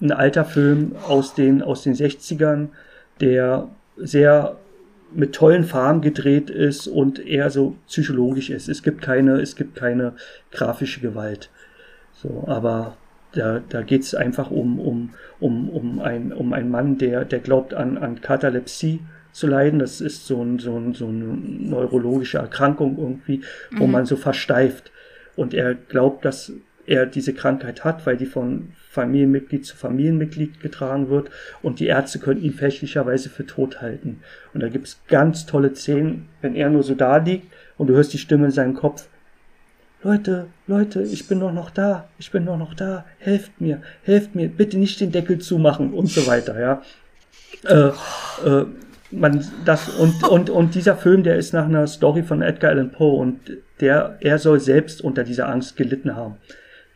Ein 0.00 0.12
alter 0.12 0.44
Film 0.44 0.92
aus 1.06 1.34
den, 1.34 1.62
aus 1.62 1.82
den 1.82 1.94
60ern, 1.94 2.68
der 3.20 3.68
sehr 3.96 4.56
mit 5.12 5.34
tollen 5.34 5.64
Farben 5.64 6.00
gedreht 6.00 6.50
ist 6.50 6.86
und 6.86 7.18
eher 7.18 7.50
so 7.50 7.76
psychologisch 7.86 8.50
ist. 8.50 8.68
Es 8.68 8.82
gibt 8.82 9.02
keine, 9.02 9.40
es 9.40 9.56
gibt 9.56 9.74
keine 9.74 10.14
grafische 10.50 11.00
Gewalt. 11.00 11.50
So, 12.12 12.44
aber 12.46 12.96
da, 13.32 13.60
da 13.68 13.82
geht 13.82 14.02
es 14.02 14.14
einfach 14.14 14.50
um, 14.50 14.78
um, 14.80 15.10
um, 15.40 15.68
um, 15.70 16.00
ein, 16.00 16.32
um 16.32 16.52
einen 16.52 16.70
Mann, 16.70 16.98
der, 16.98 17.24
der 17.24 17.38
glaubt 17.38 17.74
an, 17.74 17.98
an 17.98 18.20
Katalepsie 18.20 19.00
zu 19.32 19.46
leiden. 19.46 19.78
Das 19.78 20.00
ist 20.00 20.26
so, 20.26 20.42
ein, 20.42 20.58
so, 20.58 20.76
ein, 20.76 20.94
so 20.94 21.06
eine 21.06 21.24
neurologische 21.24 22.38
Erkrankung 22.38 22.98
irgendwie, 22.98 23.42
wo 23.76 23.86
mhm. 23.86 23.92
man 23.92 24.06
so 24.06 24.16
versteift. 24.16 24.92
Und 25.36 25.54
er 25.54 25.74
glaubt, 25.74 26.24
dass 26.24 26.52
er 26.88 27.06
diese 27.06 27.34
Krankheit 27.34 27.84
hat, 27.84 28.06
weil 28.06 28.16
die 28.16 28.26
von 28.26 28.72
Familienmitglied 28.90 29.64
zu 29.66 29.76
Familienmitglied 29.76 30.60
getragen 30.60 31.10
wird 31.10 31.30
und 31.62 31.80
die 31.80 31.86
Ärzte 31.86 32.18
könnten 32.18 32.44
ihn 32.44 32.54
fälschlicherweise 32.54 33.28
für 33.28 33.46
tot 33.46 33.80
halten. 33.80 34.20
Und 34.54 34.62
da 34.62 34.68
gibt 34.68 34.88
es 34.88 35.00
ganz 35.08 35.46
tolle 35.46 35.74
Szenen, 35.74 36.28
wenn 36.40 36.56
er 36.56 36.70
nur 36.70 36.82
so 36.82 36.94
da 36.94 37.18
liegt 37.18 37.52
und 37.76 37.88
du 37.88 37.94
hörst 37.94 38.12
die 38.12 38.18
Stimme 38.18 38.46
in 38.46 38.52
seinem 38.52 38.74
Kopf, 38.74 39.08
Leute, 40.04 40.46
Leute, 40.68 41.02
ich 41.02 41.26
bin 41.26 41.40
doch 41.40 41.52
noch 41.52 41.70
da, 41.70 42.08
ich 42.20 42.30
bin 42.30 42.46
doch 42.46 42.56
noch 42.56 42.74
da, 42.74 43.04
helft 43.18 43.60
mir, 43.60 43.82
helft 44.04 44.36
mir, 44.36 44.48
bitte 44.48 44.78
nicht 44.78 45.00
den 45.00 45.10
Deckel 45.10 45.38
zumachen 45.38 45.92
und 45.92 46.06
so 46.08 46.26
weiter, 46.28 46.58
ja. 46.58 46.82
Äh, 47.64 47.90
äh, 48.48 48.66
man, 49.10 49.44
das, 49.64 49.88
und, 49.88 50.22
und, 50.22 50.50
und 50.50 50.74
dieser 50.76 50.96
Film, 50.96 51.24
der 51.24 51.36
ist 51.36 51.52
nach 51.52 51.64
einer 51.64 51.86
Story 51.88 52.22
von 52.22 52.42
Edgar 52.42 52.70
Allan 52.70 52.92
Poe 52.92 53.18
und 53.18 53.40
der, 53.80 54.18
er 54.20 54.38
soll 54.38 54.60
selbst 54.60 55.00
unter 55.00 55.24
dieser 55.24 55.48
Angst 55.48 55.76
gelitten 55.76 56.14
haben. 56.14 56.36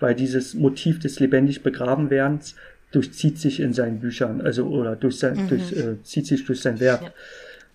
Weil 0.03 0.17
dieses 0.17 0.55
Motiv 0.55 0.99
des 0.99 1.21
lebendig 1.21 1.63
begraben 1.63 2.11
werdens 2.11 2.57
durchzieht 2.91 3.39
sich 3.39 3.61
in 3.61 3.73
seinen 3.73 4.01
Büchern, 4.01 4.41
also 4.41 4.67
oder 4.67 4.97
durch 4.97 5.19
sein, 5.19 5.45
mhm. 5.45 5.49
durch, 5.49 5.73
äh, 5.73 6.03
zieht 6.03 6.27
sich 6.27 6.45
durch 6.45 6.61
sein 6.61 6.81
Werk. 6.81 7.13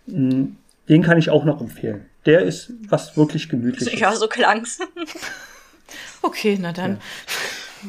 Ja. 0.08 0.18
Mm, 0.18 0.58
den 0.90 1.04
kann 1.04 1.18
ich 1.18 1.30
auch 1.30 1.46
noch 1.46 1.62
empfehlen. 1.62 2.06
Der 2.26 2.42
ist 2.42 2.74
was 2.90 3.16
wirklich 3.16 3.48
gemütliches. 3.48 3.98
Ja, 3.98 4.14
so 4.14 4.28
klang's. 4.28 4.80
okay, 6.22 6.58
na 6.60 6.74
dann. 6.74 6.92
Ja. 6.92 7.00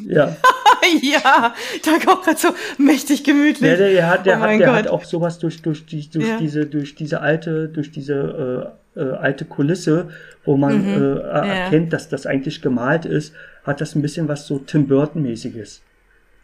Ja, 0.06 0.36
ja 1.02 1.54
da 1.84 2.12
auch 2.12 2.22
gerade 2.22 2.38
so 2.38 2.48
mächtig 2.78 3.24
gemütlich. 3.24 3.60
Der, 3.60 3.76
der, 3.76 3.90
der 3.90 4.08
hat, 4.08 4.26
der, 4.26 4.38
oh 4.38 4.40
hat, 4.40 4.60
der 4.60 4.72
hat 4.72 4.88
auch 4.88 5.04
sowas 5.04 5.38
durch, 5.38 5.62
durch, 5.62 5.86
die, 5.86 6.08
durch 6.08 6.28
ja. 6.28 6.38
diese, 6.38 6.66
durch 6.66 6.94
diese 6.94 7.20
alte, 7.20 7.68
durch 7.68 7.90
diese 7.90 8.74
äh, 8.96 9.00
äh, 9.00 9.12
alte 9.12 9.44
Kulisse, 9.44 10.08
wo 10.44 10.56
man 10.56 10.82
mhm. 10.82 11.02
äh, 11.02 11.20
erkennt, 11.20 11.92
dass 11.92 12.08
das 12.08 12.26
eigentlich 12.26 12.62
gemalt 12.62 13.04
ist, 13.04 13.34
hat 13.64 13.80
das 13.80 13.94
ein 13.94 14.02
bisschen 14.02 14.28
was 14.28 14.46
so 14.46 14.58
Tim 14.58 14.88
Burton-mäßiges. 14.88 15.82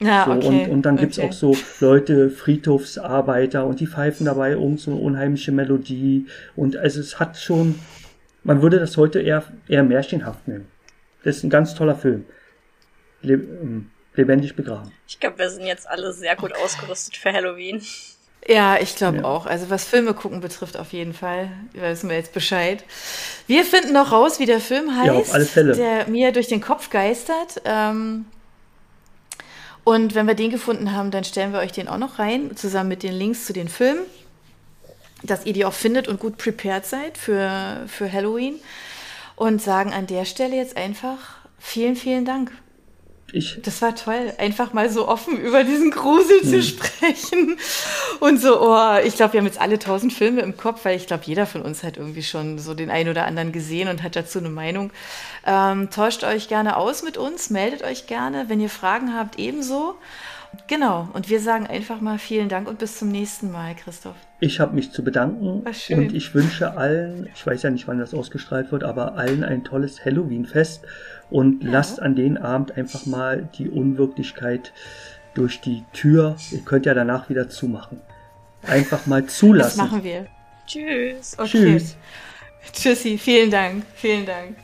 Ja, 0.01 0.25
so, 0.25 0.33
okay. 0.33 0.47
Und, 0.47 0.71
und 0.71 0.83
dann 0.83 0.97
gibt's 0.97 1.19
okay. 1.19 1.29
auch 1.29 1.33
so 1.33 1.57
Leute, 1.81 2.31
Friedhofsarbeiter 2.31 3.65
und 3.65 3.81
die 3.81 3.87
pfeifen 3.87 4.27
dabei 4.27 4.53
irgend 4.53 4.81
so 4.81 4.91
eine 4.91 5.01
unheimliche 5.01 5.53
Melodie. 5.53 6.27
Und 6.57 6.77
also 6.77 7.01
es 7.01 7.21
hat 7.21 7.37
schon, 7.37 7.77
man 8.43 8.61
würde 8.61 8.79
das 8.79 8.97
heute 8.97 9.21
eher, 9.21 9.45
eher 9.69 9.85
märchenhaft 9.85 10.47
nennen. 10.49 10.67
Das 11.23 11.37
ist 11.37 11.45
ein 11.45 11.51
ganz 11.51 11.75
toller 11.75 11.95
Film. 11.95 12.25
Ähm, 13.25 13.91
lebendig 14.15 14.55
begraben. 14.55 14.93
Ich 15.09 15.19
glaube, 15.19 15.39
wir 15.39 15.51
sind 15.51 15.67
jetzt 15.67 15.89
alle 15.89 16.13
sehr 16.13 16.37
gut 16.37 16.55
ausgerüstet 16.55 17.17
für 17.17 17.33
Halloween. 17.33 17.83
Ja, 18.47 18.79
ich 18.79 18.95
glaube 18.95 19.19
ja. 19.19 19.25
auch. 19.25 19.47
Also 19.47 19.71
was 19.71 19.85
Filme 19.85 20.13
gucken 20.13 20.41
betrifft, 20.41 20.77
auf 20.77 20.93
jeden 20.93 21.15
Fall. 21.15 21.51
Wissen 21.73 22.11
wir 22.11 22.17
jetzt 22.17 22.35
Bescheid. 22.35 22.85
Wir 23.47 23.65
finden 23.65 23.95
noch 23.95 24.13
raus, 24.13 24.39
wie 24.39 24.47
der 24.47 24.61
Film 24.61 24.95
heißt, 24.95 25.07
ja, 25.07 25.13
auf 25.15 25.33
alle 25.33 25.47
Fälle. 25.47 25.75
der 25.75 26.09
mir 26.09 26.31
durch 26.33 26.49
den 26.49 26.61
Kopf 26.61 26.91
geistert. 26.91 27.63
Ähm, 27.65 28.27
und 29.83 30.15
wenn 30.15 30.27
wir 30.27 30.35
den 30.35 30.51
gefunden 30.51 30.93
haben, 30.93 31.11
dann 31.11 31.25
stellen 31.25 31.53
wir 31.53 31.61
euch 31.61 31.73
den 31.73 31.89
auch 31.89 31.99
noch 31.99 32.19
rein, 32.19 32.57
zusammen 32.57 32.89
mit 32.89 33.03
den 33.03 33.13
Links 33.13 33.47
zu 33.47 33.53
den 33.53 33.69
Filmen, 33.69 34.03
dass 35.23 35.47
ihr 35.47 35.53
die 35.53 35.65
auch 35.65 35.75
findet 35.75 36.07
und 36.09 36.21
gut 36.21 36.37
prepared 36.37 36.87
seid 36.87 37.19
für, 37.19 37.85
für 37.87 38.11
Halloween. 38.11 38.57
Und 39.37 39.61
sagen 39.61 39.93
an 39.93 40.07
der 40.07 40.27
Stelle 40.27 40.55
jetzt 40.55 40.77
einfach 40.77 41.19
vielen, 41.59 41.97
vielen 41.97 42.25
Dank. 42.25 42.53
Ich. 43.35 43.59
Das 43.63 43.83
war 43.83 43.97
toll, 43.97 44.33
einfach 44.39 44.73
mal 44.73 44.89
so 44.91 45.09
offen 45.09 45.37
über 45.41 45.65
diesen 45.65 45.91
Grusel 45.91 46.41
hm. 46.43 46.49
zu 46.49 46.63
sprechen. 46.63 47.57
Und 48.21 48.41
so, 48.41 48.61
oh, 48.63 48.99
ich 49.05 49.17
glaube, 49.17 49.33
wir 49.33 49.41
haben 49.41 49.47
jetzt 49.47 49.61
alle 49.61 49.81
tausend 49.81 50.13
Filme 50.13 50.41
im 50.43 50.57
Kopf, 50.57 50.85
weil 50.85 50.97
ich 50.97 51.09
glaube, 51.09 51.25
jeder 51.27 51.45
von 51.45 51.63
uns 51.63 51.83
hat 51.83 51.97
irgendwie 51.97 52.23
schon 52.23 52.61
so 52.61 52.75
den 52.75 52.91
einen 52.91 53.11
oder 53.11 53.27
anderen 53.27 53.51
gesehen 53.51 53.89
und 53.89 54.05
hat 54.05 54.15
dazu 54.15 54.39
eine 54.39 54.51
Meinung. 54.51 54.93
Ähm, 55.45 55.91
tauscht 55.91 56.23
euch 56.23 56.47
gerne 56.47 56.77
aus 56.77 57.03
mit 57.03 57.17
uns, 57.17 57.51
meldet 57.51 57.83
euch 57.83 58.07
gerne. 58.07 58.45
Wenn 58.49 58.61
ihr 58.61 58.71
Fragen 58.71 59.17
habt, 59.17 59.37
ebenso. 59.37 59.97
Genau, 60.69 61.09
und 61.13 61.29
wir 61.29 61.41
sagen 61.41 61.67
einfach 61.67 62.01
mal 62.01 62.19
vielen 62.19 62.49
Dank 62.49 62.69
und 62.69 62.79
bis 62.79 62.99
zum 62.99 63.09
nächsten 63.09 63.51
Mal, 63.51 63.75
Christoph. 63.75 64.15
Ich 64.39 64.61
habe 64.61 64.75
mich 64.75 64.93
zu 64.93 65.03
bedanken 65.03 65.65
und 65.65 66.15
ich 66.15 66.35
wünsche 66.35 66.77
allen, 66.77 67.29
ich 67.35 67.45
weiß 67.45 67.63
ja 67.63 67.71
nicht, 67.71 67.89
wann 67.89 67.99
das 67.99 68.15
ausgestrahlt 68.15 68.71
wird, 68.71 68.85
aber 68.85 69.17
allen 69.17 69.43
ein 69.43 69.65
tolles 69.65 70.05
Halloween-Fest 70.05 70.85
und 71.35 71.65
ja. 71.65 71.71
lasst 71.73 72.01
an 72.01 72.15
den 72.15 72.39
Abend 72.39 72.77
einfach 72.77 73.07
mal 73.07 73.49
die 73.59 73.69
Unwirklichkeit 73.69 74.73
durch 75.35 75.61
die 75.61 75.83
Tür. 75.93 76.37
Ihr 76.53 76.61
könnt 76.61 76.87
ja 76.87 76.95
danach 76.95 77.29
wieder 77.29 77.49
zumachen. 77.49 78.01
Einfach 78.63 79.07
mal 79.07 79.27
zulassen. 79.27 79.79
Das 79.81 79.91
machen 79.91 80.05
wir. 80.05 80.27
Tschüss. 80.65 81.37
Okay. 81.37 81.49
Tschüss. 81.49 81.97
Tschüssi, 82.73 83.19
vielen 83.19 83.51
Dank. 83.51 83.85
Vielen 83.97 84.25
Dank. 84.25 84.64